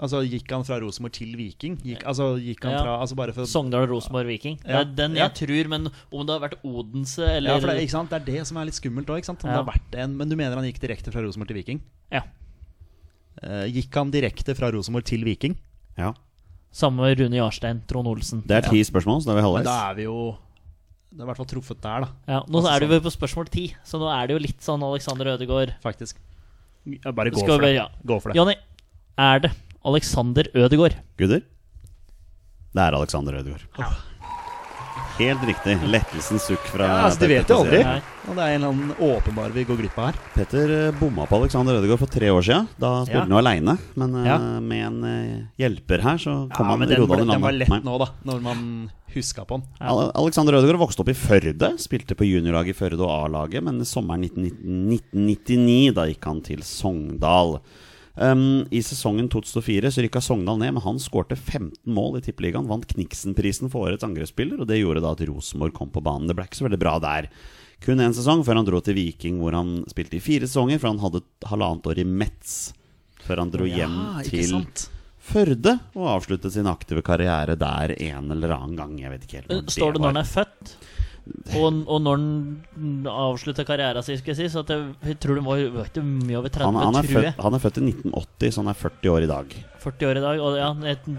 Altså, 0.01 0.21
Gikk 0.25 0.49
han 0.51 0.63
fra 0.65 0.79
Rosenborg 0.81 1.13
til 1.13 1.35
Viking? 1.37 1.75
Gikk, 1.85 2.03
altså, 2.09 2.33
gikk 2.41 2.63
han 2.65 2.73
Ja. 2.73 2.79
fra 2.83 2.93
Altså 3.03 3.15
bare 3.15 3.33
for 3.35 3.45
Sogndal, 3.45 3.85
Rosenborg, 3.87 4.25
Viking. 4.27 4.57
Det 4.63 4.75
er 4.75 4.85
den 4.97 5.15
Ja. 5.15 5.27
jeg 5.29 5.47
tror, 5.47 5.67
men 5.69 5.87
om 6.11 6.25
det 6.25 6.33
har 6.35 6.49
vært 6.49 6.59
Odense 6.65 7.21
eller 7.23 7.51
Ja, 7.51 7.59
for 7.59 7.67
det, 7.67 7.75
er- 7.77 7.81
ikke 7.85 7.91
sant? 7.95 8.09
det 8.09 8.21
er 8.21 8.25
det 8.39 8.47
som 8.47 8.57
er 8.57 8.65
litt 8.65 8.73
skummelt 8.79 9.05
òg. 9.07 9.23
Ja. 9.93 10.07
Men 10.07 10.29
du 10.29 10.35
mener 10.35 10.55
han 10.55 10.65
gikk 10.65 10.79
direkte 10.79 11.11
fra 11.13 11.21
Rosenborg 11.21 11.47
til 11.47 11.57
Viking? 11.61 11.81
Ja. 12.11 12.23
Eh, 13.43 13.67
gikk 13.71 13.93
han 13.95 14.11
direkte 14.11 14.55
fra 14.57 14.71
Rosenborg 14.71 15.05
til 15.05 15.23
Viking? 15.23 15.55
Ja. 15.97 16.13
Samme 16.71 17.03
med 17.03 17.19
Rune 17.19 17.35
Jarstein, 17.35 17.81
Trond 17.87 18.07
Olsen. 18.07 18.43
Det 18.47 18.55
er 18.61 18.69
ti 18.69 18.79
spørsmål, 18.87 19.19
så 19.21 19.27
da 19.27 19.33
er 19.33 19.35
vi 19.35 19.41
Men 19.41 19.47
halvveis. 19.49 19.65
da 19.67 19.89
er 19.91 19.95
vi 19.97 20.03
jo 20.07 20.37
Det 21.11 21.19
er 21.19 21.23
i 21.23 21.27
hvert 21.27 21.37
fall 21.41 21.49
truffet 21.51 21.81
der, 21.83 22.05
da. 22.05 22.09
Ja, 22.31 22.39
nå 22.47 22.61
Altså 22.61 22.71
er 22.71 22.85
jo 22.87 22.99
på 23.03 23.11
spørsmål 23.11 23.49
ti, 23.51 23.65
så 23.83 23.99
nå 23.99 24.07
er 24.07 24.27
det 24.27 24.37
jo 24.37 24.39
litt 24.39 24.61
sånn 24.63 24.83
Alexander 24.87 25.33
Ødegaard. 25.33 25.73
Faktisk. 25.83 26.15
Jeg 26.87 27.13
bare 27.15 27.29
gå 27.29 27.43
for 27.45 27.59
det. 27.61 27.73
ja. 27.75 27.87
Gå 28.07 28.21
for 28.21 28.31
det. 28.31 28.37
Jonny, 28.39 28.55
er 29.19 29.39
det 29.43 29.51
Alexander 29.83 30.47
Ødegaard? 30.55 30.95
Gutter? 31.19 31.41
Det 32.71 32.81
er 32.81 32.95
Alexander 32.95 33.33
Ødegaard. 33.41 33.67
Helt 35.17 35.43
riktig. 35.45 35.75
Lettelsens 35.91 36.45
sukk 36.47 36.63
fra 36.71 36.85
Ja, 36.87 36.99
altså, 37.07 37.19
de 37.21 37.27
vet 37.33 37.49
jo 37.51 37.57
aldri. 37.61 37.81
Og 38.29 38.35
det 38.37 38.43
er 38.45 38.53
en 38.55 38.61
eller 38.61 38.71
annen 38.71 38.93
åpenbar 39.01 39.51
vi 39.53 39.63
går 39.67 39.77
glipp 39.81 39.97
av 39.99 40.07
her. 40.11 40.19
Petter 40.35 40.71
eh, 40.77 40.91
bomma 40.97 41.25
på 41.29 41.39
Alexander 41.41 41.77
Ødegaard 41.79 41.99
for 42.03 42.11
tre 42.11 42.29
år 42.33 42.45
siden. 42.45 42.67
Da 42.79 42.91
spilte 43.03 43.17
Ja. 43.19 43.25
han 43.25 43.33
jo 43.35 43.41
aleine. 43.41 43.77
Men 43.95 44.15
eh, 44.15 44.25
Ja. 44.29 44.37
med 44.59 44.85
en 44.87 45.03
eh, 45.03 45.43
hjelper 45.59 46.01
her, 46.01 46.17
så 46.17 46.35
kom 46.55 46.65
Ja, 46.67 46.77
han 46.77 46.81
rodde 46.81 47.21
i 47.21 47.25
den 47.31 47.41
var 47.41 47.51
lett 47.51 47.69
Nei. 47.69 47.79
nå, 47.85 47.97
da, 47.99 48.07
når 48.25 48.41
man 48.41 48.91
huska 49.13 49.43
på 49.45 49.57
den. 49.59 49.63
Ja. 49.81 50.11
Alexander 50.15 50.53
Ødegaard 50.53 50.79
vokste 50.79 51.01
opp 51.03 51.09
i 51.09 51.17
Førde, 51.17 51.73
spilte 51.77 52.15
på 52.15 52.23
juniorlaget 52.29 52.69
i 52.71 52.77
Førde 52.79 53.01
og 53.03 53.11
A-laget, 53.25 53.61
men 53.63 53.81
sommeren 53.83 54.23
1999 54.23 55.93
da 55.93 56.05
gikk 56.07 56.23
han 56.29 56.41
til 56.45 56.61
Sogndal. 56.63 57.59
Um, 58.15 58.65
I 58.71 58.81
sesongen 58.83 59.29
2004 59.31 59.91
så 59.91 60.03
rykka 60.03 60.21
Sogndal 60.21 60.59
ned, 60.59 60.73
men 60.75 60.83
han 60.83 60.99
skårte 60.99 61.37
15 61.39 61.71
mål 61.95 62.19
i 62.19 62.23
Tippeligaen. 62.25 62.67
Vant 62.67 62.87
Kniksen-prisen 62.89 63.71
for 63.71 63.87
årets 63.87 64.03
angrepsspiller, 64.03 64.59
og 64.59 64.67
det 64.67 64.81
gjorde 64.81 65.03
da 65.03 65.13
at 65.15 65.23
Rosenborg 65.29 65.75
kom 65.77 65.93
på 65.93 66.03
banen. 66.03 66.27
Det 66.27 66.35
ble 66.35 66.47
ikke 66.49 66.59
så 66.59 66.67
veldig 66.67 66.81
bra 66.81 66.97
der. 67.03 67.29
Kun 67.81 68.03
én 68.03 68.13
sesong 68.13 68.43
før 68.45 68.59
han 68.59 68.67
dro 68.67 68.81
til 68.83 68.97
Viking, 68.99 69.39
hvor 69.41 69.55
han 69.57 69.79
spilte 69.89 70.19
i 70.19 70.23
fire 70.23 70.49
sesonger, 70.49 70.81
for 70.81 70.91
han 70.91 71.01
hadde 71.01 71.23
et 71.23 71.49
halvannet 71.49 71.87
år 71.89 72.01
i 72.03 72.07
Metz 72.07 72.57
før 73.21 73.41
han 73.41 73.53
dro 73.53 73.67
Ja, 73.69 73.85
hjem 73.85 73.97
til? 74.27 74.57
Førde 75.21 75.75
og 75.93 76.07
avsluttet 76.17 76.53
sin 76.55 76.67
aktive 76.69 77.03
karriere 77.05 77.53
der 77.55 77.93
en 77.95 78.33
eller 78.33 78.55
annen 78.57 78.75
gang. 78.77 78.95
Jeg 78.99 79.13
vet 79.13 79.25
ikke 79.27 79.39
helt 79.39 79.51
når 79.53 79.73
Står 79.73 79.93
det 79.95 80.01
når 80.01 80.13
han 80.13 80.21
er 80.23 80.29
født? 80.29 80.73
Og, 81.55 81.75
og 81.85 81.99
når 82.01 82.17
han 82.17 83.05
avslutta 83.11 83.63
karrieren 83.67 84.03
sin, 84.03 84.17
skal 84.17 84.33
jeg 84.33 84.39
si. 84.39 84.47
Så 84.55 84.63
at 84.65 84.71
jeg, 84.73 84.87
jeg 85.05 85.19
tror 85.21 85.37
det 85.37 85.43
var, 85.45 85.59
var 85.75 85.89
ikke 85.91 86.01
mye 86.03 86.39
over 86.39 86.49
30, 86.49 86.65
Han, 86.65 86.79
han, 86.81 86.97
er 86.97 87.05
tror 87.05 87.13
født, 87.17 87.27
jeg. 87.27 87.35
han 87.45 87.57
er 87.57 87.61
født 87.65 87.77
i 87.77 87.83
1980, 87.91 88.51
så 88.55 88.63
han 88.63 88.71
er 88.73 88.79
40 88.81 89.11
år 89.13 89.25
i 89.27 89.29
dag. 89.31 89.55
40 89.83 90.09
år 90.09 90.17
i 90.19 90.23
dag. 90.25 90.41
Og 90.45 90.57
ja, 90.57 90.69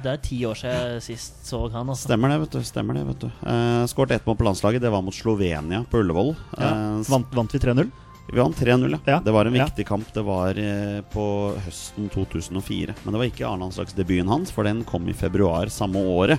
det 0.03 0.11
er 0.13 0.23
ti 0.27 0.39
år 0.49 0.59
siden 0.59 0.95
jeg 0.97 1.05
sist 1.07 1.43
så 1.49 1.61
han. 1.71 1.89
Altså. 1.95 2.09
Stemmer 2.11 2.33
det, 2.35 2.41
vet 2.45 2.57
du. 2.59 2.63
Stemmer 2.67 2.99
det, 2.99 3.05
vet 3.13 3.21
du. 3.25 3.29
Eh, 3.47 3.83
Skåret 3.93 4.17
ett 4.19 4.27
mål 4.27 4.39
på 4.43 4.47
landslaget. 4.51 4.83
Det 4.83 4.91
var 4.95 5.05
mot 5.07 5.15
Slovenia 5.17 5.85
på 5.91 6.03
Ullevål. 6.03 6.35
Ja. 6.59 6.71
Eh, 6.73 7.05
Vant, 7.13 7.31
vant 7.39 7.55
vi 7.55 7.63
3-0? 7.63 7.91
Vi 8.33 8.39
vant 8.39 8.57
3-0, 8.57 8.93
ja. 8.95 8.99
Ja. 9.07 9.21
Det 9.23 9.33
var 9.35 9.47
en 9.51 9.55
Ja. 9.59 9.65
viktig 9.67 9.87
kamp. 9.87 10.11
Det 10.15 10.23
var 10.27 10.59
eh, 10.59 11.01
på 11.15 11.25
høsten 11.67 12.11
2004. 12.15 12.95
Men 13.05 13.13
det 13.15 13.19
var 13.23 13.31
ikke 13.31 13.47
A-landslagsdebuten 13.51 14.31
hans, 14.31 14.51
for 14.55 14.67
den 14.67 14.83
kom 14.89 15.07
i 15.11 15.15
februar 15.15 15.71
samme 15.75 15.99
året. 15.99 16.39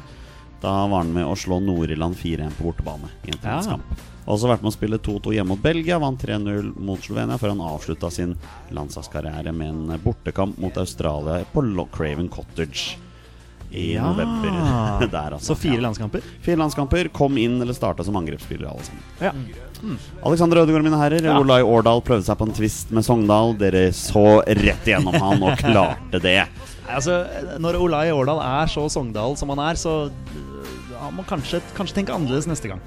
Da 0.63 0.71
var 0.87 1.03
han 1.03 1.11
med 1.13 1.27
å 1.27 1.35
slå 1.35 1.57
Nord-Irland 1.59 2.15
4-1 2.15 2.55
på 2.57 2.69
bortebane 2.71 3.09
i 3.27 3.33
en 3.33 3.37
Ja. 3.37 3.59
treningskamp. 3.59 3.83
Også 4.25 4.47
vært 4.47 4.61
med 4.63 4.71
å 4.71 4.75
spille 4.77 4.97
2-2 4.97 5.33
hjemme 5.35 5.49
mot 5.51 5.61
Belgia, 5.61 5.97
vant 5.99 6.17
3-0 6.21 6.69
mot 6.79 6.99
Slovenia, 7.03 7.35
før 7.37 7.49
han 7.51 7.59
avslutta 7.59 8.09
sin 8.09 8.37
landslagskarriere 8.71 9.51
med 9.53 9.67
en 9.67 9.99
bortekamp 9.99 10.57
mot 10.57 10.77
Australia 10.77 11.43
på 11.53 11.87
Craven 11.91 12.29
Cottage 12.29 12.95
i 13.73 13.93
Ja. 13.95 14.03
november. 14.13 15.07
Der, 15.11 15.31
altså. 15.35 15.53
Så 15.53 15.57
fire 15.57 15.75
Ja. 15.75 15.81
landskamper? 15.89 16.21
Fire 16.41 16.55
landskamper. 16.55 17.11
Kom 17.11 17.37
inn 17.37 17.61
eller 17.61 17.73
starta 17.73 18.05
som 18.05 18.15
angrepsspillere, 18.15 18.69
alle 18.71 18.83
sammen. 18.83 19.03
Ja. 19.19 19.31
Alexander 20.23 20.57
Ødegaard, 20.63 20.83
mine 20.85 20.95
herrer. 20.97 21.21
Ja. 21.25 21.37
Olai 21.41 21.61
Årdal 21.61 21.99
prøvde 22.01 22.23
seg 22.23 22.37
på 22.37 22.47
en 22.47 22.53
twist 22.55 22.89
med 22.91 23.03
Sogndal. 23.03 23.57
Dere 23.57 23.89
så 23.91 24.39
rett 24.47 24.85
igjennom 24.87 25.13
han 25.19 25.43
og 25.43 25.57
klarte 25.57 26.21
det. 26.21 26.47
Altså, 26.93 27.25
når 27.63 27.77
Olai 27.79 28.11
Årdal 28.11 28.39
er 28.43 28.67
så 28.67 28.83
Sogndal 28.91 29.37
som 29.37 29.49
han 29.49 29.59
er, 29.71 29.73
så 29.79 30.11
må 31.11 31.25
kanskje, 31.27 31.61
kanskje 31.77 31.99
tenke 32.01 32.15
annerledes 32.15 32.47
neste 32.47 32.71
gang. 32.71 32.83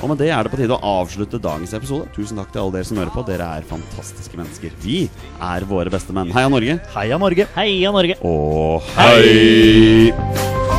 Og 0.00 0.08
med 0.08 0.18
det 0.22 0.30
er 0.32 0.42
det 0.42 0.50
på 0.52 0.58
tide 0.58 0.74
å 0.74 0.92
avslutte 1.02 1.40
dagens 1.42 1.74
episode. 1.76 2.08
Tusen 2.16 2.40
takk 2.40 2.50
til 2.54 2.62
alle 2.64 2.78
dere 2.78 2.88
som 2.88 2.98
hører 2.98 3.12
på. 3.14 3.24
Dere 3.28 3.48
er 3.58 3.68
fantastiske 3.68 4.38
mennesker. 4.40 4.74
Vi 4.82 5.04
er 5.38 5.68
våre 5.68 5.92
beste 5.92 6.16
menn. 6.16 6.32
Heia 6.34 6.50
Norge. 6.52 6.78
Heia 6.96 7.20
Norge! 7.20 7.48
Heia 7.58 7.94
Norge! 7.94 8.18
Og 8.26 8.92
hei! 8.96 10.71